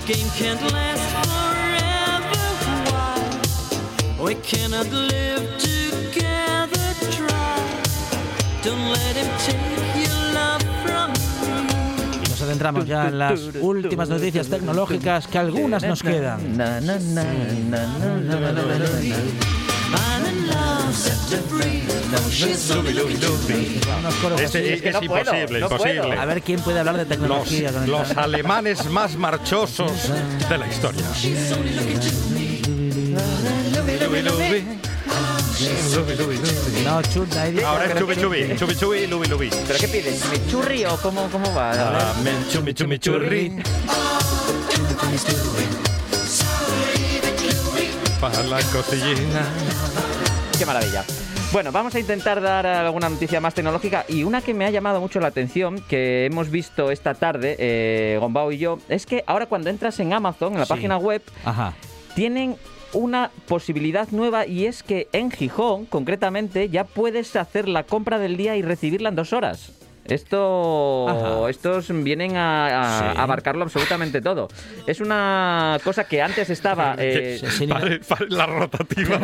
game 0.08 0.30
can't 0.38 0.62
last 0.72 1.04
forever. 1.28 2.40
Why? 2.92 4.24
We 4.24 4.36
cannot 4.36 4.88
live 4.90 5.46
together. 5.60 6.88
Try. 7.12 7.60
Don't 8.64 8.88
let 8.90 9.16
him 9.18 9.28
take 9.46 10.06
your 10.06 10.34
love 10.34 10.64
from 10.84 11.12
me. 11.12 12.24
Y 12.24 12.30
nos 12.30 12.42
adentramos 12.42 12.86
ya 12.86 13.10
en 13.10 13.20
las 13.20 13.38
últimas 13.60 14.08
noticias 14.08 14.48
tecnológicas 14.48 15.28
que 15.28 15.40
algunas 15.40 15.84
nos 15.84 16.02
quedan. 16.02 16.40
Este, 24.40 24.74
es, 24.74 24.80
es, 24.82 24.86
es 24.86 24.94
no 24.94 25.04
imposible, 25.04 25.60
no 25.60 25.66
imposible. 25.66 26.18
A 26.18 26.26
ver 26.26 26.42
quién 26.42 26.60
puede 26.62 26.80
hablar 26.80 26.98
de 26.98 27.06
tecnología. 27.06 27.72
Los, 27.72 27.88
los 27.88 28.18
alemanes 28.18 28.86
más 28.90 29.16
marchosos 29.16 29.92
de 30.50 30.58
la 30.58 30.68
historia. 30.68 31.06
No, 36.84 37.02
churri. 37.02 37.64
Ahora 37.64 37.86
es 37.86 37.98
chubi 37.98 38.16
chubi, 38.16 38.56
chubi 38.58 38.76
chubi, 38.76 39.08
lubi 39.08 39.28
lubi. 39.28 39.50
¿Pero 39.68 39.80
qué 39.80 39.88
pides? 39.88 40.22
¿Churri 40.50 40.86
o 40.86 40.98
cómo, 40.98 41.30
cómo 41.30 41.54
va? 41.54 41.72
Ah, 41.74 42.14
chumi 42.52 42.74
chumi 42.74 43.00
churri. 43.00 43.52
Para 48.22 48.44
la 48.44 48.62
cocina. 48.62 50.07
Qué 50.58 50.66
maravilla. 50.66 51.04
Bueno, 51.54 51.72
vamos 51.72 51.96
a 51.96 52.00
intentar 52.00 52.42
dar 52.42 52.66
alguna 52.66 53.10
noticia 53.10 53.40
más 53.40 53.54
tecnológica 53.54 54.06
y 54.10 54.24
una 54.24 54.42
que 54.42 54.54
me 54.54 54.66
ha 54.66 54.70
llamado 54.70 55.00
mucho 55.00 55.20
la 55.20 55.28
atención, 55.28 55.82
que 55.88 56.26
hemos 56.26 56.50
visto 56.50 56.92
esta 56.92 57.14
tarde, 57.14 57.56
eh, 57.60 58.18
Gombao 58.20 58.52
y 58.52 58.58
yo, 58.58 58.80
es 58.90 59.06
que 59.06 59.24
ahora 59.28 59.46
cuando 59.46 59.70
entras 59.70 60.00
en 60.00 60.12
Amazon, 60.14 60.54
en 60.54 60.60
la 60.60 60.66
Sí. 60.66 60.74
página 60.74 60.98
web, 60.98 61.22
Ajá. 61.46 61.74
tienen 62.16 62.58
una 62.94 63.32
posibilidad 63.48 64.08
nueva 64.12 64.46
y 64.46 64.66
es 64.66 64.82
que 64.84 65.08
en 65.14 65.30
Gijón, 65.32 65.86
concretamente, 65.86 66.70
ya 66.70 66.84
puedes 66.86 67.36
hacer 67.36 67.68
la 67.68 67.84
compra 67.84 68.18
del 68.20 68.36
día 68.36 68.56
y 68.58 68.62
recibirla 68.62 69.10
en 69.10 69.16
dos 69.16 69.32
horas. 69.34 69.72
Esto, 70.10 71.08
Ajá. 71.10 71.50
estos 71.50 71.88
vienen 72.04 72.36
a, 72.38 73.10
a 73.10 73.14
Sí. 73.14 73.20
abarcarlo 73.20 73.64
absolutamente 73.64 74.22
todo. 74.22 74.48
Es 74.86 75.02
una 75.02 75.78
cosa 75.84 76.06
que 76.06 76.22
antes 76.22 76.50
estaba 76.50 76.96
eh, 76.98 77.40
Pare- 77.70 78.00
pare 78.00 78.26
la 78.30 78.46
rotativa. 78.46 79.20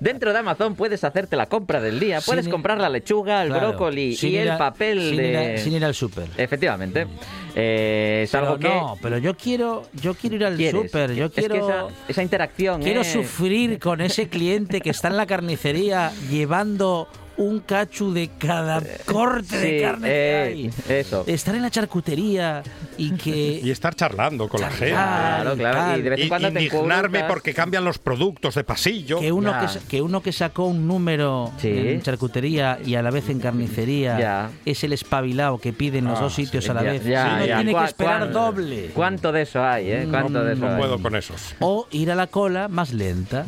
dentro 0.00 0.32
de 0.32 0.38
Amazon. 0.38 0.74
Puedes 0.74 1.04
hacerte 1.04 1.36
la 1.36 1.46
compra 1.46 1.80
del 1.80 2.00
día, 2.00 2.20
puedes 2.20 2.44
Sin- 2.44 2.52
comprar 2.52 2.78
la 2.80 2.88
lechuga, 2.88 3.42
el 3.42 3.48
Claro, 3.48 3.68
brócoli 3.70 4.16
y 4.20 4.36
el 4.36 4.50
a- 4.52 4.58
papel 4.58 5.00
sin 5.10 5.16
de. 5.16 5.28
ir 5.28 5.36
a- 5.36 5.58
sin 5.58 5.72
ir 5.74 5.84
al 5.84 5.94
súper. 5.94 6.26
Efectivamente, 6.36 7.06
Eh, 7.60 8.20
es 8.24 8.30
Pero 8.30 8.44
algo 8.46 8.58
que 8.58 8.68
no, 8.68 8.96
pero 9.02 9.18
yo 9.18 9.34
quiero, 9.36 9.82
yo 10.00 10.14
quiero 10.14 10.36
ir 10.36 10.44
al 10.44 10.70
súper, 10.70 11.12
yo 11.14 11.24
Es 11.24 11.32
que 11.32 11.40
quiero, 11.40 11.56
esa, 11.68 11.86
esa 12.06 12.22
interacción. 12.22 12.80
quiero 12.82 13.00
eh, 13.00 13.04
sufrir 13.04 13.80
con 13.80 14.00
ese 14.00 14.28
cliente 14.28 14.80
que 14.80 14.90
está 14.90 15.08
en 15.08 15.16
la 15.16 15.26
carnicería 15.26 16.12
llevando 16.30 17.08
un 17.38 17.60
cachu 17.60 18.12
de 18.12 18.28
cada 18.38 18.82
corte 19.06 19.56
de 19.58 19.78
sí, 19.78 19.82
carne 19.84 20.08
eh, 20.10 20.70
que 20.88 20.90
hay. 20.90 20.98
Eso. 21.00 21.24
Estar 21.26 21.54
en 21.54 21.62
la 21.62 21.70
charcutería 21.70 22.62
y 22.96 23.12
que 23.12 23.60
Y 23.64 23.70
estar 23.70 23.94
charlando 23.94 24.48
con 24.48 24.60
la 24.60 24.68
gente. 24.70 24.90
Claro, 24.90 25.56
claro. 25.56 25.98
Y 25.98 26.02
de 26.02 26.10
vez 26.10 26.18
en 26.20 26.26
Y- 26.26 26.28
cuando 26.28 26.52
te 26.52 26.62
indignarme 26.64 27.18
encuentras- 27.20 27.28
porque 27.28 27.54
cambian 27.54 27.84
los 27.84 27.98
productos 27.98 28.54
de 28.56 28.64
pasillo. 28.64 29.20
que 29.20 29.32
uno 29.32 29.52
que, 29.58 29.66
que 29.88 30.02
uno 30.02 30.20
que 30.20 30.32
sacó 30.32 30.64
un 30.66 30.86
número 30.86 31.52
Sí. 31.58 31.68
en 31.70 32.02
charcutería 32.02 32.78
y 32.84 32.96
a 32.96 33.02
la 33.02 33.10
vez 33.10 33.28
en 33.30 33.38
carnicería 33.40 34.18
Ya. 34.18 34.50
es 34.64 34.82
el 34.84 34.92
espabilado 34.92 35.58
que 35.58 35.72
pide 35.72 35.98
en 35.98 36.06
los 36.06 36.18
Ah, 36.18 36.22
dos 36.22 36.34
sitios 36.34 36.64
sí. 36.64 36.70
a 36.70 36.74
la 36.74 36.82
Ya, 36.82 36.90
vez. 36.92 37.04
ya, 37.04 37.32
uno 37.36 37.46
ya. 37.46 37.56
tiene 37.56 37.70
que 37.70 37.76
¿Cuá- 37.78 37.84
esperar 37.86 38.18
cuán- 38.20 38.32
doble. 38.32 38.90
¿Cuánto 38.94 39.32
de 39.32 39.42
eso 39.42 39.62
hay, 39.64 39.90
eh? 39.92 40.06
¿Cuánto 40.10 40.42
de 40.44 40.52
eso 40.54 40.64
No 40.64 40.72
hay? 40.72 40.78
puedo 40.78 41.00
con 41.00 41.14
esos. 41.16 41.54
O 41.60 41.86
ir 41.92 42.10
a 42.10 42.14
la 42.16 42.26
cola 42.26 42.66
más 42.68 42.92
lenta 42.92 43.46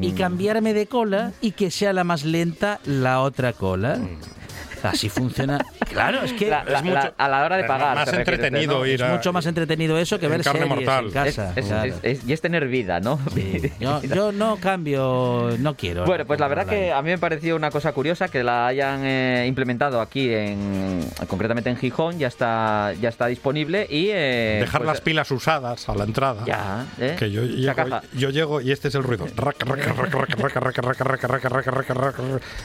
y 0.00 0.12
Mm. 0.12 0.14
cambiarme 0.14 0.72
de 0.72 0.86
cola 0.86 1.32
y 1.40 1.50
que 1.52 1.70
sea 1.72 1.92
la 1.92 2.04
más 2.04 2.24
lenta 2.24 2.78
la 2.84 3.20
otra 3.20 3.23
otra 3.24 3.52
cola. 3.52 3.96
Mm. 3.96 4.43
Así 4.90 5.08
funciona. 5.08 5.58
Claro, 5.88 6.22
es 6.22 6.32
que 6.32 6.48
la, 6.48 6.64
la, 6.64 6.82
mucho, 6.82 6.94
la, 6.94 7.14
a 7.16 7.28
la 7.28 7.44
hora 7.44 7.56
de 7.56 7.64
pagar. 7.64 7.96
Más 7.96 8.12
entretenido 8.12 8.78
¿no? 8.78 8.86
ir 8.86 9.02
a, 9.02 9.06
es 9.06 9.12
mucho 9.12 9.32
más 9.32 9.46
entretenido 9.46 9.98
eso 9.98 10.18
que 10.18 10.28
ver 10.28 10.42
carne 10.42 10.60
series 10.60 10.76
mortal. 10.76 11.06
en 11.06 11.10
casa. 11.12 11.52
Es, 11.56 11.58
es, 11.58 11.66
claro. 11.66 11.94
y 12.02 12.32
es 12.32 12.40
tener 12.40 12.68
vida, 12.68 13.00
¿no? 13.00 13.18
Sí. 13.34 13.72
Yo, 13.80 14.02
yo, 14.02 14.32
no 14.32 14.56
cambio, 14.56 15.50
no 15.58 15.74
quiero. 15.74 16.04
Bueno, 16.04 16.24
pues 16.26 16.40
la 16.40 16.48
verdad 16.48 16.66
online. 16.68 16.86
que 16.86 16.92
a 16.92 17.02
mí 17.02 17.10
me 17.10 17.18
pareció 17.18 17.56
una 17.56 17.70
cosa 17.70 17.92
curiosa 17.92 18.28
que 18.28 18.44
la 18.44 18.66
hayan 18.66 19.04
eh, 19.04 19.44
implementado 19.46 20.00
aquí, 20.00 20.32
en, 20.32 21.00
concretamente 21.28 21.70
en 21.70 21.76
Gijón, 21.76 22.18
ya 22.18 22.28
está, 22.28 22.92
ya 23.00 23.08
está 23.08 23.26
disponible 23.26 23.86
y... 23.88 24.08
Eh, 24.10 24.58
Dejar 24.60 24.82
pues, 24.82 24.86
las 24.88 25.00
pilas 25.00 25.30
usadas 25.30 25.88
a 25.88 25.94
la 25.94 26.04
entrada. 26.04 26.44
Ya, 26.46 26.86
¿eh? 27.00 27.16
Que 27.18 27.30
yo 27.30 27.42
llego, 27.44 28.00
yo 28.12 28.30
llego 28.30 28.60
y 28.60 28.72
este 28.72 28.88
es 28.88 28.94
el 28.94 29.02
ruido. 29.02 29.26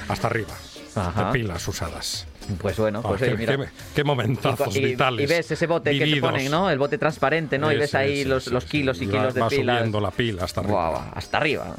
Hasta 0.07 0.27
arriba. 0.27 0.49
Ajá. 1.07 1.25
De 1.25 1.31
pilas 1.33 1.67
usadas. 1.67 2.27
Pues 2.57 2.77
bueno, 2.77 3.01
pues 3.01 3.21
Ah, 3.21 3.25
oye, 3.25 3.31
qué, 3.33 3.37
mira. 3.37 3.57
qué- 3.57 3.69
qué 3.95 4.03
momentazos 4.03 4.75
y, 4.75 4.83
vitales. 4.83 5.29
y 5.29 5.33
ves 5.33 5.51
ese 5.51 5.67
bote 5.67 5.97
que 5.97 6.05
te 6.05 6.19
ponen, 6.21 6.49
¿no? 6.49 6.69
El 6.69 6.79
bote 6.79 6.97
transparente, 6.97 7.57
¿no? 7.57 7.71
y 7.71 7.77
ves 7.77 7.93
ahí 7.95 8.21
ese, 8.21 8.29
los, 8.29 8.43
ese, 8.47 8.53
los 8.53 8.63
ese. 8.63 8.71
kilos 8.71 9.01
y 9.01 9.07
kilos 9.07 9.33
de 9.33 9.41
va 9.41 9.49
pilas. 9.49 9.77
subiendo 9.77 9.99
la 10.01 10.11
pila 10.11 10.43
hasta 10.45 10.61
arriba. 10.61 10.89
Guau, 10.89 11.01
hasta 11.13 11.37
arriba. 11.37 11.75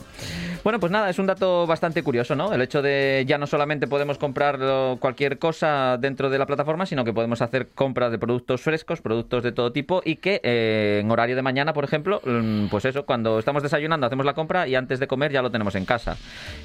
Bueno, 0.63 0.79
pues 0.79 0.93
nada, 0.93 1.09
es 1.09 1.19
un 1.19 1.27
dato 1.27 1.67
bastante 1.67 2.03
curioso, 2.03 2.37
¿no? 2.37 2.53
El 2.53 2.61
hecho 2.61 2.83
de 2.83 3.25
ya 3.27 3.39
no 3.39 3.47
solamente 3.47 3.87
podemos 3.87 4.19
comprar 4.19 4.59
cualquier 5.01 5.39
cosa 5.39 5.97
dentro 5.99 6.29
de 6.29 6.39
la 6.39 6.47
plataforma, 6.47 6.85
sino 6.87 7.05
que 7.05 7.13
podemos 7.15 7.41
hacer 7.41 7.69
compras 7.75 8.11
de 8.13 8.19
productos 8.19 8.61
frescos, 8.61 9.01
productos 9.01 9.43
de 9.43 9.53
todo 9.53 9.73
tipo 9.73 10.03
y 10.05 10.17
que 10.17 10.41
eh, 10.45 11.01
en 11.03 11.11
horario 11.11 11.35
de 11.35 11.43
mañana, 11.43 11.73
por 11.73 11.85
ejemplo, 11.85 12.21
mm, 12.25 12.67
pues 12.67 12.85
eso, 12.85 13.07
cuando 13.07 13.39
estamos 13.39 13.63
desayunando 13.63 14.07
hacemos 14.07 14.27
la 14.27 14.35
compra 14.35 14.69
y 14.69 14.75
antes 14.75 15.01
de 15.01 15.07
comer 15.07 15.33
ya 15.33 15.41
lo 15.41 15.51
tenemos 15.51 15.75
en 15.75 15.87
casa. 15.87 16.17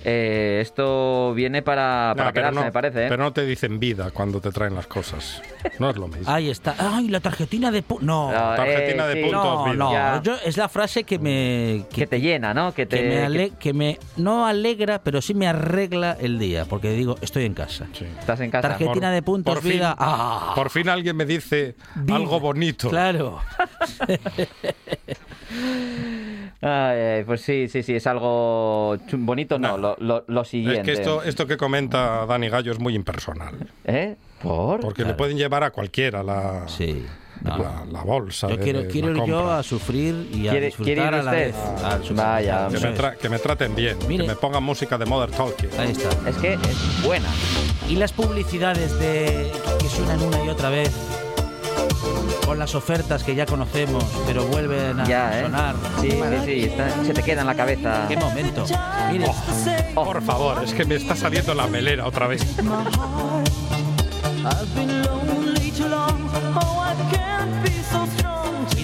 Eh, 0.04 0.60
esto 0.62 1.34
viene 1.34 1.62
para, 1.62 2.14
para 2.18 2.32
pero 2.32 2.34
quedarse, 2.34 2.60
no- 2.60 2.66
me 2.66 2.72
parece, 2.74 3.06
¿eh? 3.06 3.10
Pero 3.10 3.24
no 3.24 3.32
te 3.32 3.46
dicen 3.46 3.80
vida 3.80 3.95
cuando 4.14 4.40
te 4.42 4.52
traen 4.52 4.76
las 4.76 4.88
cosas. 4.88 5.42
No 5.80 5.90
es 5.90 5.96
lo 5.98 6.08
mismo. 6.08 6.32
Ahí 6.32 6.50
está. 6.50 6.76
¡Ay, 6.78 7.08
la 7.10 7.20
tarjetina 7.20 7.72
de 7.72 7.84
pu- 7.86 8.00
No. 8.02 8.32
No, 8.32 8.56
tarjetina 8.56 9.08
de 9.08 9.14
sí. 9.16 9.22
puntos, 9.24 9.76
No, 9.76 9.90
vida. 9.92 10.16
no, 10.18 10.24
yo, 10.24 10.36
es 10.46 10.58
la 10.58 10.70
frase 10.70 11.04
que 11.04 11.20
me 11.20 11.86
Que 11.94 12.08
te 12.08 12.20
llena, 12.22 12.54
¿no? 12.54 12.74
Que 12.74 12.86
te... 12.86 12.98
que 12.98 13.04
me, 13.04 13.10
que 13.16 13.24
ale- 13.26 13.52
que 13.60 13.74
me 13.74 14.00
no 14.18 14.46
alegra, 14.46 15.02
pero 15.04 15.22
sí 15.22 15.34
me 15.34 15.48
arregla 15.48 16.18
el 16.20 16.38
día, 16.40 16.66
porque 16.66 16.92
digo, 16.92 17.16
estoy 17.22 17.46
en 17.46 17.54
casa. 17.54 17.88
Sí. 17.94 18.06
estás 18.20 18.40
en 18.42 18.52
casa. 18.52 18.70
Tarjetina 18.70 19.12
de 19.12 19.22
puntos, 19.22 19.54
por 19.54 19.64
fin- 19.64 19.74
vida. 19.74 19.96
¡Ah! 19.98 20.54
Por 20.56 20.70
fin 20.70 20.90
alguien 20.90 21.16
me 21.16 21.26
dice 21.26 21.76
Vida. 21.96 22.16
algo 22.18 22.40
bonito. 22.40 22.90
Claro. 22.90 23.40
Ay, 26.62 27.00
ay, 27.18 27.24
pues 27.26 27.42
sí, 27.42 27.68
sí, 27.68 27.84
sí, 27.84 27.96
es 27.96 28.08
algo 28.08 28.98
bonito, 29.14 29.60
no, 29.60 29.78
No. 29.78 29.78
Lo, 29.78 29.96
lo, 30.00 30.24
lo 30.28 30.42
Es 30.42 30.48
siguiente. 30.48 30.84
que 30.84 30.94
esto, 30.94 31.22
esto 31.24 31.46
que 31.46 31.58
comenta 31.58 32.26
Dani 32.26 32.50
Gallo 32.50 32.72
es 32.72 32.80
muy 32.80 32.96
impersonal. 32.96 33.56
¿Eh? 33.86 34.16
¿Por? 34.42 34.80
Porque 34.80 35.02
le 35.02 35.08
Claro. 35.08 35.18
pueden 35.18 35.38
llevar 35.38 35.64
a 35.64 35.72
cualquiera 35.72 36.24
la, 36.24 36.68
Sí. 36.68 37.06
No. 37.42 37.58
la, 37.58 37.86
la 37.92 38.02
bolsa. 38.04 38.48
Yo 38.50 38.56
de- 38.58 38.64
quiero, 38.64 38.82
de 38.84 38.88
quiero 38.88 39.14
la 39.14 39.24
ir 39.24 39.30
yo 39.30 39.52
a 39.52 39.62
sufrir 39.62 40.30
y 40.34 40.48
a 40.48 40.52
¿Quiere- 40.52 40.66
disfrutar 40.68 40.94
quiere 40.96 41.02
ir 41.02 41.14
a 41.14 41.24
la 41.24 41.32
usted? 41.32 41.46
vez. 41.48 41.56
Ah, 41.58 41.70
al 41.92 42.04
supermercado. 42.04 42.32
vaya, 42.32 42.68
Que 42.70 42.76
Eso 42.78 42.88
me, 42.88 42.94
es. 42.94 43.00
tra- 43.00 43.18
que 43.18 43.30
me 43.30 43.40
traten 43.40 43.76
bien, 43.76 43.98
Mire. 44.08 44.24
que 44.24 44.30
me 44.30 44.36
pongan 44.36 44.64
música 44.64 44.98
de 44.98 45.06
Modern 45.06 45.34
Talking. 45.34 45.70
Ahí 45.78 45.92
está. 45.92 46.30
Es 46.30 46.36
que 46.38 46.54
es 46.54 47.04
buena. 47.06 47.28
Y 47.90 47.98
las 47.98 48.14
publicidades 48.14 48.98
de 49.00 49.52
que 49.80 49.86
suenan 49.90 50.22
una 50.24 50.44
y 50.44 50.50
otra 50.50 50.70
vez 50.70 50.92
con 52.46 52.60
las 52.60 52.76
ofertas 52.76 53.24
que 53.24 53.36
ya 53.36 53.46
conocemos, 53.46 54.04
pero 54.28 54.46
vuelven 54.46 55.00
a 55.00 55.08
Ya, 55.08 55.40
¿eh? 55.40 55.44
sonar. 55.44 55.76
Sí, 56.02 56.12
sí, 56.12 56.18
sí, 56.46 56.64
está- 56.66 57.04
se 57.04 57.14
te 57.14 57.24
queda 57.24 57.42
en 57.42 57.48
la 57.48 57.56
cabeza. 57.56 58.06
Qué 58.08 58.18
momento. 58.18 58.66
Mire, 59.12 59.28
Por 59.94 60.22
favor, 60.22 60.64
es 60.64 60.74
que 60.74 60.86
me 60.86 60.96
está 60.96 61.16
saliendo 61.16 61.54
la 61.54 61.68
melera 61.68 62.06
otra 62.06 62.28
vez. 62.28 62.42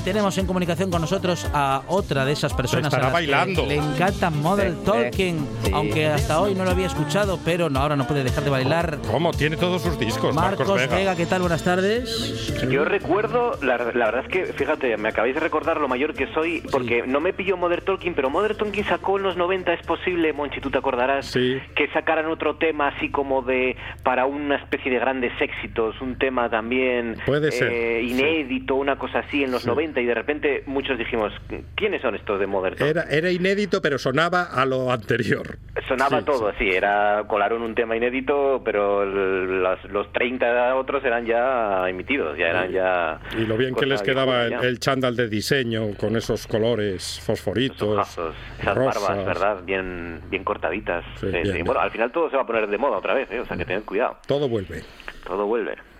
y 0.02 0.04
tenemos 0.04 0.38
en 0.38 0.45
comunicación 0.45 0.89
con 0.89 1.02
nosotros 1.02 1.49
a 1.54 1.82
otra 1.88 2.26
de 2.26 2.32
esas 2.34 2.54
personas 2.54 2.86
Estará 2.93 3.08
a 3.10 3.14
bailando. 3.14 3.66
le 3.66 3.76
encanta 3.76 4.30
Model 4.30 4.74
Sí, 4.76 4.86
Talking, 4.86 5.47
sí. 5.64 5.72
aunque 5.74 6.08
hasta 6.08 6.39
hoy 6.41 6.56
no 6.56 6.64
lo 6.66 6.72
había 6.72 6.88
escuchado, 6.88 7.39
pero 7.43 7.70
no, 7.70 7.80
ahora 7.80 7.95
no 7.95 8.08
puede 8.08 8.24
dejar 8.24 8.43
de 8.43 8.49
bailar. 8.49 8.97
¿Cómo? 9.12 9.32
Tiene 9.32 9.58
todos 9.58 9.82
sus 9.82 9.99
discos, 9.99 10.34
Marcos, 10.34 10.60
Marcos 10.68 10.80
Vega. 10.82 10.95
Vega, 10.95 11.16
¿qué 11.16 11.26
tal? 11.26 11.41
Buenas 11.41 11.64
tardes. 11.64 12.54
Yo 12.70 12.86
recuerdo, 12.86 13.58
la, 13.62 13.78
la 13.78 14.06
verdad 14.06 14.24
es 14.26 14.30
que, 14.32 14.45
fíjate, 14.54 14.95
me 14.97 15.10
acabáis 15.10 15.34
de 15.36 15.41
recordar 15.41 15.80
lo 15.80 15.88
mayor 15.88 16.14
que 16.14 16.28
soy, 16.34 16.62
porque 16.72 17.04
no 17.06 17.20
me 17.20 17.34
pilló 17.34 17.58
Modern 17.58 17.84
Talking, 17.86 18.14
pero 18.14 18.30
Modern 18.30 18.58
Talking 18.58 18.86
sacó 18.86 19.18
en 19.18 19.24
los 19.24 19.38
90, 19.38 19.74
es 19.74 19.86
posible, 19.86 20.34
Monchi, 20.34 20.62
tú 20.62 20.70
te 20.72 20.78
acordarás, 20.78 21.26
Sí. 21.28 21.58
que 21.76 21.88
sacaran 21.89 22.26
otro 22.28 22.56
tema 22.56 22.89
así 22.89 23.10
como 23.10 23.41
de, 23.41 23.76
para 24.04 24.26
una 24.26 24.56
especie 24.58 24.91
de 24.91 24.99
grandes 24.99 25.34
éxitos, 25.41 25.99
un 26.02 26.18
tema 26.18 26.49
también 26.49 27.18
Puede 27.26 27.52
ser, 27.52 27.70
eh, 27.72 27.99
sí. 28.02 28.12
inédito, 28.12 28.76
una 28.76 28.95
cosa 28.97 29.20
así 29.20 29.43
en 29.43 29.52
los 29.52 29.66
90. 29.66 29.91
90 29.92 30.02
y 30.02 30.06
de 30.06 30.14
repente 30.14 30.64
muchos 30.66 30.98
dijimos, 30.98 31.32
¿quiénes 31.76 32.02
son 32.02 32.16
estos 32.16 32.39
de 32.39 32.48
Modern 32.48 32.76
Talking? 32.76 32.98
Era, 32.98 33.10
era 33.10 33.32
inédito, 33.32 33.82
pero 33.82 33.98
sonaba 33.98 34.44
a 34.44 34.66
lo 34.66 34.92
anterior. 34.92 35.58
Sonaba 35.88 36.22
todo, 36.24 36.52
sí. 36.58 36.70
era 36.70 37.24
colaron 37.28 37.62
un 37.62 37.76
tema 37.76 37.96
inédito, 37.96 38.62
pero 38.64 39.06
los, 39.06 39.84
los 39.86 40.12
30 40.14 40.76
otros 40.76 41.04
eran 41.04 41.26
ya 41.26 41.88
emitidos, 41.89 42.38
ya 42.38 42.48
eran 42.48 42.72
ya... 42.72 43.20
Y 43.38 43.46
lo 43.46 43.58
bien 43.58 43.76
que 43.76 43.86
les 43.86 44.02
quedaba 44.02 44.46
el, 44.46 44.80
chándal 44.80 45.16
de 45.16 45.28
diseño 45.28 45.94
con 45.98 46.16
esos 46.16 46.48
colores 46.48 47.20
fosforitos, 47.24 48.18
esas 48.60 48.76
barbas, 48.76 49.26
¿verdad? 49.26 49.64
Bien, 49.64 50.22
bien 50.30 50.44
cortaditas. 50.44 51.04
Bueno, 51.22 51.80
al 51.80 51.92
final 51.92 52.12
todo 52.12 52.30
se 52.30 52.36
va 52.36 52.44
a 52.44 52.46
poner 52.46 52.68
de 52.68 52.78
moda 52.78 52.98
otra 52.98 53.14
vez, 53.14 53.30
¿eh? 53.32 53.39
o 53.39 53.46
sea 53.46 53.58
que 53.58 53.66
tened 53.66 53.84
cuidado. 53.84 54.18
Todo 54.28 54.48
vuelve. 54.48 54.84
Todo 55.26 55.46
vuelve. 55.46 55.91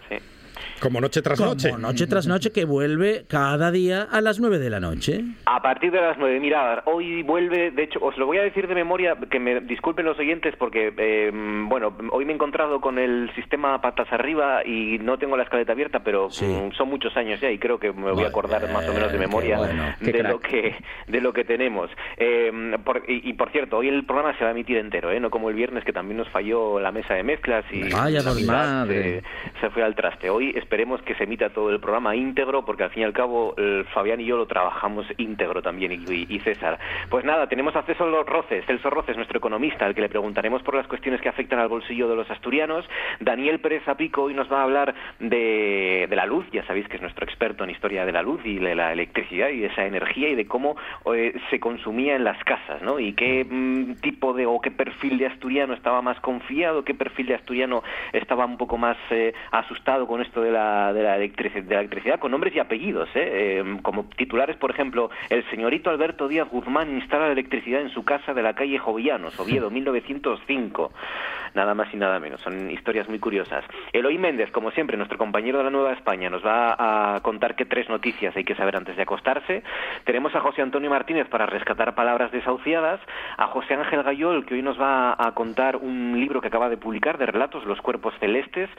Como 0.82 1.00
noche 1.00 1.22
tras 1.22 1.40
noche. 1.40 1.70
Como 1.70 1.88
noche 1.88 2.08
tras 2.08 2.26
noche 2.26 2.52
que 2.52 2.66
vuelve 2.66 3.26
cada 3.28 3.70
día 3.70 4.08
a 4.12 4.20
las 4.20 4.40
9 4.40 4.58
de 4.58 4.70
la 4.72 4.80
noche. 4.80 5.22
A 5.46 5.62
partir 5.62 5.92
de 5.92 6.02
las 6.02 6.18
9. 6.18 6.40
Mira, 6.40 6.82
hoy 6.86 7.22
vuelve, 7.22 7.70
de 7.70 7.84
hecho, 7.84 8.00
os 8.02 8.18
lo 8.18 8.26
voy 8.26 8.40
a 8.40 8.42
decir 8.42 8.68
de 8.68 8.74
memoria, 8.74 9.16
que 9.30 9.40
me 9.40 9.62
disculpen 9.62 10.06
los 10.06 10.18
oyentes 10.18 10.56
porque, 10.58 10.92
eh, 10.98 11.32
bueno, 11.34 11.96
hoy 12.12 12.26
me 12.26 12.32
he 12.32 12.36
encontrado 12.36 12.82
con 12.82 12.98
el 12.98 13.32
sistema 13.36 13.80
patas 13.80 14.12
arriba 14.12 14.66
y 14.66 14.98
no 15.00 15.20
tengo 15.20 15.38
la 15.38 15.44
escaleta 15.44 15.74
abierta, 15.74 16.00
pero 16.04 16.32
son 16.32 16.90
muchos 16.90 17.16
años 17.16 17.40
ya 17.40 17.52
y 17.52 17.60
creo 17.60 17.80
que 17.80 17.92
me 17.94 18.12
voy 18.12 18.24
a 18.24 18.30
acordar 18.30 18.68
más 18.72 18.88
o 18.90 18.94
menos 18.94 19.12
de 19.12 19.20
memoria 19.20 19.60
de, 20.00 20.24
lo 20.24 20.40
que, 20.40 20.76
de 21.08 21.22
lo 21.22 21.32
que 21.32 21.44
tenemos. 21.44 21.92
Eh, 22.18 22.52
y, 23.08 23.34
por 23.34 23.52
cierto, 23.52 23.78
hoy 23.78 23.88
el 23.88 24.04
programa 24.04 24.36
se 24.38 24.44
va 24.44 24.50
a 24.50 24.54
emitir 24.54 24.78
entero, 24.78 25.12
¿eh? 25.12 25.20
no 25.20 25.30
como 25.30 25.50
el 25.50 25.56
viernes 25.56 25.84
que 25.84 25.94
también 25.94 26.18
nos 26.18 26.30
falló 26.30 26.80
la 26.80 26.92
mesa 26.92 27.14
de 27.14 27.22
mezclas 27.22 27.66
y 27.72 27.92
Vaya 27.92 28.22
madre. 28.48 29.24
Se, 29.60 29.70
fue 29.70 29.84
al 29.84 29.96
traste. 29.96 30.30
Hoy 30.30 30.54
esperemos 30.72 31.02
que 31.02 31.16
se 31.16 31.26
emita 31.26 31.50
todo 31.50 31.70
el 31.70 31.82
programa 31.82 32.16
íntegro, 32.16 32.64
porque 32.64 32.84
al 32.84 32.92
fin 32.92 33.02
y 33.02 33.06
al 33.06 33.12
cabo 33.12 33.54
Fabián 33.94 34.22
y 34.22 34.26
yo 34.26 34.38
lo 34.38 34.46
trabajamos 34.46 35.06
íntegro 35.18 35.62
también, 35.62 35.92
y, 35.92 36.40
César. 36.40 36.80
Pues 37.10 37.26
nada, 37.26 37.48
tenemos 37.48 37.76
acceso 37.76 38.06
a 38.06 38.08
los 38.08 38.26
Roces, 38.26 38.66
Celso 38.66 38.90
Roces, 38.90 39.18
nuestro 39.18 39.38
economista, 39.38 39.86
al 39.86 39.94
que 39.94 40.00
le 40.00 40.08
preguntaremos 40.08 40.64
por 40.64 40.76
las 40.76 40.88
cuestiones 40.88 41.20
que 41.20 41.28
afectan 41.28 41.60
al 41.60 41.68
bolsillo 41.68 42.08
de 42.08 42.16
los 42.16 42.32
asturianos. 42.32 42.86
Daniel 43.20 43.60
Pérez 43.60 43.86
Apico 43.90 44.24
hoy 44.24 44.34
nos 44.34 44.50
va 44.50 44.62
a 44.62 44.64
hablar 44.64 44.96
de, 45.20 46.08
la 46.10 46.26
luz, 46.26 46.46
ya 46.54 46.66
sabéis 46.66 46.88
que 46.88 46.96
es 46.96 47.02
nuestro 47.02 47.26
experto 47.26 47.66
en 47.66 47.72
historia 47.72 48.06
de 48.06 48.14
la 48.14 48.22
luz 48.22 48.40
y 48.46 48.58
de 48.58 48.74
la 48.74 48.94
electricidad 48.94 49.50
y 49.50 49.60
de 49.60 49.68
esa 49.68 49.86
energía 49.86 50.30
y 50.30 50.36
de 50.36 50.48
cómo 50.48 50.78
eh, 51.14 51.38
se 51.50 51.60
consumía 51.60 52.16
en 52.16 52.24
las 52.24 52.42
casas, 52.46 52.82
¿no? 52.82 52.98
Y 52.98 53.12
qué 53.12 53.46
mm, 53.46 53.96
tipo 53.96 54.32
de 54.32 54.46
o 54.46 54.62
qué 54.62 54.72
perfil 54.72 55.18
de 55.18 55.26
asturiano 55.26 55.74
estaba 55.74 56.02
más 56.02 56.18
confiado, 56.22 56.86
qué 56.86 56.94
perfil 56.94 57.28
de 57.28 57.36
asturiano 57.36 57.84
estaba 58.14 58.46
un 58.46 58.58
poco 58.58 58.78
más 58.78 58.96
eh, 59.10 59.34
asustado 59.52 60.08
con 60.08 60.22
esto 60.22 60.42
de 60.42 60.52
la 60.52 60.61
de 60.94 61.04
la, 61.04 61.18
electricidad, 61.18 62.20
con 62.20 62.32
nombres 62.32 62.56
y 62.56 62.60
apellidos, 62.60 63.10
¿eh? 63.16 63.60
¿eh? 63.60 63.78
como 63.82 64.06
titulares, 64.16 64.58
por 64.58 64.72
ejemplo, 64.72 65.10
el 65.30 65.44
señorito 65.50 65.90
Alberto 65.90 66.28
Díaz 66.28 66.50
Guzmán 66.50 66.92
instala 66.92 67.28
la 67.28 67.34
electricidad 67.34 67.82
en 67.82 67.90
su 67.90 68.04
casa 68.04 68.34
de 68.34 68.42
la 68.42 68.54
calle 68.54 68.80
Jovillanos, 68.80 69.40
Oviedo, 69.40 69.70
1905. 69.72 70.92
Nada 71.54 71.74
más 71.76 71.94
y 71.94 71.98
nada 71.98 72.18
menos, 72.20 72.40
son 72.40 72.72
historias 72.72 73.10
muy 73.10 73.20
curiosas. 73.20 73.66
Eloy 73.92 74.18
Méndez, 74.18 74.52
como 74.52 74.72
siempre, 74.72 74.96
nuestro 74.96 75.18
compañero 75.18 75.58
de 75.58 75.66
la 75.66 75.70
Nueva 75.70 75.92
España, 75.92 76.30
nos 76.30 76.46
va 76.46 77.16
a 77.16 77.20
contar 77.22 77.56
qué 77.56 77.66
tres 77.66 77.90
noticias 77.90 78.36
hay 78.38 78.46
que 78.46 78.56
saber 78.56 78.78
antes 78.78 78.96
de 78.96 79.02
acostarse. 79.02 79.64
Tenemos 80.06 80.34
a 80.34 80.40
José 80.40 80.62
Antonio 80.62 80.90
Martínez 80.90 81.28
para 81.28 81.46
rescatar 81.46 81.94
palabras 81.94 82.32
desahuciadas, 82.32 83.02
a 83.38 83.48
José 83.48 83.74
Ángel 83.74 84.04
Gayol, 84.04 84.46
que 84.46 84.54
hoy 84.54 84.62
nos 84.62 84.80
va 84.80 85.16
a 85.18 85.34
contar 85.34 85.76
un 85.76 86.18
libro 86.18 86.40
que 86.40 86.48
acaba 86.48 86.70
de 86.70 86.78
publicar 86.78 87.18
de 87.18 87.26
relatos, 87.26 87.66
Los 87.66 87.82
Cuerpos 87.82 88.14
Celestes, 88.20 88.70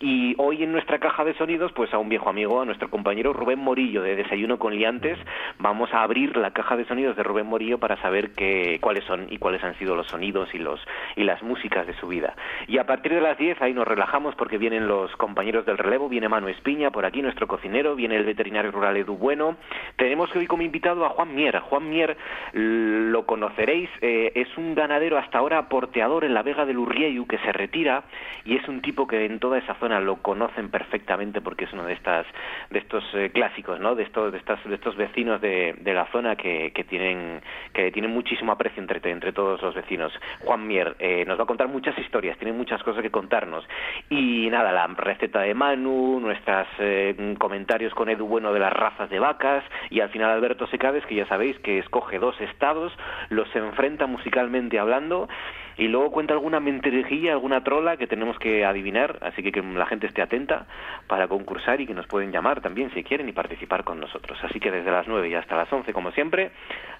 y 0.00 0.34
hoy 0.38 0.62
en 0.62 0.72
nuestra 0.72 0.98
caja 0.98 1.24
de 1.24 1.31
sonidos, 1.36 1.72
pues 1.72 1.92
a 1.94 1.98
un 1.98 2.08
viejo 2.08 2.28
amigo, 2.28 2.60
a 2.60 2.64
nuestro 2.64 2.90
compañero 2.90 3.32
Rubén 3.32 3.58
Morillo 3.58 4.02
de 4.02 4.16
Desayuno 4.16 4.58
con 4.58 4.74
Liantes. 4.74 5.18
Vamos 5.58 5.92
a 5.92 6.02
abrir 6.02 6.36
la 6.36 6.50
caja 6.50 6.76
de 6.76 6.84
sonidos 6.86 7.16
de 7.16 7.22
Rubén 7.22 7.46
Morillo 7.46 7.78
para 7.78 8.00
saber 8.00 8.32
qué, 8.32 8.78
cuáles 8.80 9.04
son 9.04 9.26
y 9.30 9.38
cuáles 9.38 9.62
han 9.62 9.78
sido 9.78 9.94
los 9.94 10.08
sonidos 10.08 10.54
y, 10.54 10.58
los, 10.58 10.80
y 11.14 11.24
las 11.24 11.42
músicas 11.42 11.86
de 11.86 11.94
su 11.94 12.08
vida. 12.08 12.34
Y 12.66 12.78
a 12.78 12.86
partir 12.86 13.14
de 13.14 13.20
las 13.20 13.38
10 13.38 13.60
ahí 13.62 13.74
nos 13.74 13.86
relajamos 13.86 14.34
porque 14.34 14.58
vienen 14.58 14.88
los 14.88 15.14
compañeros 15.16 15.66
del 15.66 15.78
relevo, 15.78 16.08
viene 16.08 16.28
Manu 16.28 16.48
Espiña 16.48 16.90
por 16.90 17.04
aquí, 17.04 17.22
nuestro 17.22 17.46
cocinero, 17.46 17.94
viene 17.94 18.16
el 18.16 18.24
veterinario 18.24 18.70
rural 18.70 18.96
Edu 18.96 19.16
Bueno. 19.16 19.56
Tenemos 19.96 20.34
hoy 20.34 20.46
como 20.46 20.62
invitado 20.62 21.04
a 21.04 21.10
Juan 21.10 21.34
Mier. 21.34 21.60
Juan 21.60 21.88
Mier 21.88 22.16
lo 22.52 23.26
conoceréis, 23.26 23.90
eh, 24.00 24.32
es 24.34 24.48
un 24.56 24.74
ganadero 24.74 25.18
hasta 25.18 25.38
ahora 25.38 25.68
porteador 25.68 26.24
en 26.24 26.34
la 26.34 26.42
Vega 26.42 26.64
del 26.64 26.78
Urrieyu 26.78 27.26
que 27.26 27.38
se 27.38 27.52
retira 27.52 28.04
y 28.44 28.56
es 28.56 28.66
un 28.66 28.82
tipo 28.82 29.06
que 29.06 29.24
en 29.24 29.38
toda 29.38 29.58
esa 29.58 29.74
zona 29.74 30.00
lo 30.00 30.16
conocen 30.16 30.70
perfectamente 30.70 31.11
porque 31.40 31.64
es 31.64 31.72
uno 31.72 31.84
de 31.84 31.92
estas 31.92 32.26
de 32.70 32.78
estos 32.78 33.04
eh, 33.14 33.30
clásicos 33.32 33.80
no 33.80 33.94
de 33.94 34.02
estos 34.02 34.32
de 34.32 34.38
estas 34.38 34.62
de 34.64 34.74
estos 34.74 34.96
vecinos 34.96 35.40
de, 35.40 35.74
la 35.84 36.06
zona 36.06 36.36
que, 36.36 36.72
que, 36.74 36.84
tienen 36.84 37.40
que 37.72 37.90
tienen 37.92 38.10
muchísimo 38.10 38.52
aprecio 38.52 38.82
entre 38.82 39.00
entre 39.10 39.32
todos 39.32 39.60
los 39.62 39.74
vecinos. 39.74 40.12
Juan 40.40 40.66
Mier 40.66 40.96
eh, 40.98 41.24
nos 41.26 41.38
va 41.38 41.44
a 41.44 41.46
contar 41.46 41.68
muchas 41.68 41.98
historias 41.98 42.38
tiene 42.38 42.52
muchas 42.52 42.82
cosas 42.82 43.02
que 43.02 43.10
contarnos. 43.10 43.64
Y 44.08 44.48
nada 44.50 44.72
la 44.72 44.86
receta 44.86 45.40
de 45.40 45.54
Manu 45.54 46.20
nuestros 46.20 46.66
eh, 46.78 47.34
comentarios 47.38 47.94
con 47.94 48.08
Edu 48.08 48.26
Bueno 48.26 48.52
de 48.52 48.60
las 48.60 48.72
razas 48.72 49.10
de 49.10 49.18
vacas 49.18 49.64
y 49.90 50.00
al 50.00 50.10
final 50.10 50.30
Alberto 50.30 50.66
Secades 50.68 51.04
que 51.06 51.14
ya 51.14 51.26
sabéis 51.26 51.58
que 51.60 51.78
escoge 51.78 52.18
dos 52.18 52.40
estados 52.40 52.92
los 53.28 53.54
enfrenta 53.54 54.06
musicalmente 54.06 54.78
hablando 54.78 55.28
y 55.76 55.88
luego 55.88 56.10
cuenta 56.10 56.34
alguna 56.34 56.60
mentirejilla, 56.60 57.32
alguna 57.32 57.62
trola 57.64 57.96
que 57.96 58.06
tenemos 58.06 58.38
que 58.38 58.64
adivinar, 58.64 59.18
así 59.22 59.42
que 59.42 59.52
que 59.52 59.62
la 59.62 59.86
gente 59.86 60.06
esté 60.06 60.22
atenta 60.22 60.66
para 61.06 61.28
concursar 61.28 61.80
y 61.80 61.86
que 61.86 61.94
nos 61.94 62.06
pueden 62.06 62.32
llamar 62.32 62.60
también 62.60 62.90
si 62.94 63.02
quieren 63.02 63.28
y 63.28 63.32
participar 63.32 63.84
con 63.84 64.00
nosotros. 64.00 64.38
Así 64.42 64.60
que 64.60 64.70
desde 64.70 64.90
las 64.90 65.06
9 65.08 65.28
y 65.28 65.34
hasta 65.34 65.56
las 65.56 65.72
11, 65.72 65.92
como 65.92 66.12
siempre, 66.12 66.52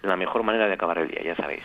la 0.03 0.16
mejor 0.16 0.43
manera 0.43 0.66
de 0.66 0.75
acabar 0.75 0.99
el 0.99 1.09
día, 1.09 1.23
ya 1.23 1.37
sabéis. 1.37 1.62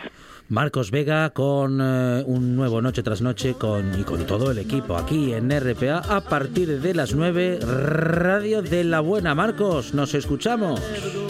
Marcos 0.49 0.91
Vega 0.91 1.29
con 1.31 1.79
eh, 1.81 2.23
un 2.25 2.55
nuevo 2.55 2.81
Noche 2.81 3.03
tras 3.03 3.21
Noche 3.21 3.55
con, 3.59 3.99
y 3.99 4.03
con 4.03 4.25
todo 4.25 4.51
el 4.51 4.59
equipo 4.59 4.95
aquí 4.95 5.33
en 5.33 5.49
RPA 5.49 5.99
a 6.15 6.21
partir 6.21 6.79
de 6.79 6.93
las 6.93 7.13
9, 7.13 7.59
Radio 7.61 8.61
de 8.61 8.83
la 8.83 9.01
Buena. 9.01 9.35
Marcos, 9.35 9.93
nos 9.93 10.13
escuchamos. 10.13 10.81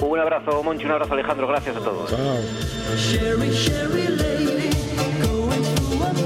Un 0.01 0.19
abrazo, 0.19 0.61
Monchi, 0.63 0.85
un 0.85 0.91
abrazo, 0.91 1.13
Alejandro, 1.13 1.47
gracias 1.47 1.77
a 1.77 1.79
todos. 1.79 2.11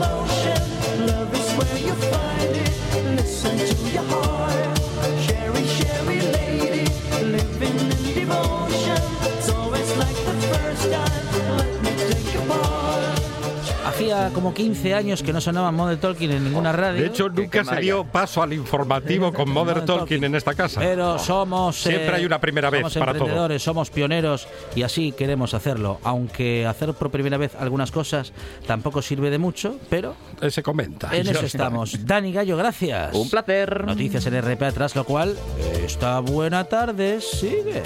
emotion. 0.01 1.05
Love 1.07 1.33
is 1.33 1.51
where 1.57 1.77
you 1.77 1.93
find 1.93 2.55
it. 2.55 3.15
Listen 3.17 3.57
to 3.57 3.93
your 3.93 4.03
heart. 4.03 4.80
Como 14.33 14.53
15 14.53 14.93
años 14.93 15.23
que 15.23 15.33
no 15.33 15.41
sonaba 15.41 15.71
Modern 15.71 15.99
Talking 15.99 16.31
en 16.31 16.43
ninguna 16.43 16.71
radio. 16.71 17.01
De 17.01 17.07
hecho, 17.07 17.29
nunca 17.29 17.63
se 17.63 17.75
dio 17.77 18.03
paso 18.03 18.41
al 18.41 18.53
informativo 18.53 19.33
con 19.33 19.49
Modern 19.49 19.85
Talking 19.85 20.23
en 20.23 20.35
esta 20.35 20.53
casa. 20.53 20.79
Pero 20.79 21.19
somos. 21.19 21.81
Siempre 21.81 22.15
hay 22.15 22.25
una 22.25 22.39
primera 22.39 22.69
vez 22.69 22.81
somos 22.81 22.97
para 22.97 23.11
emprendedores, 23.11 23.61
Somos 23.61 23.89
pioneros 23.89 24.47
y 24.75 24.83
así 24.83 25.11
queremos 25.11 25.53
hacerlo. 25.53 25.99
Aunque 26.03 26.65
hacer 26.65 26.93
por 26.93 27.11
primera 27.11 27.37
vez 27.37 27.55
algunas 27.59 27.91
cosas 27.91 28.33
tampoco 28.65 29.01
sirve 29.01 29.29
de 29.29 29.37
mucho, 29.37 29.77
pero. 29.89 30.15
Se 30.49 30.63
comenta. 30.63 31.15
En 31.15 31.27
eso 31.27 31.45
estamos. 31.45 32.05
Dani 32.05 32.33
Gallo, 32.33 32.57
gracias. 32.57 33.15
Un 33.15 33.29
placer. 33.29 33.85
Noticias 33.85 34.25
en 34.25 34.41
RP 34.41 34.63
atrás, 34.63 34.95
lo 34.95 35.03
cual. 35.03 35.37
Esta 35.83 36.19
buena 36.19 36.63
tarde 36.65 37.21
sigue. 37.21 37.83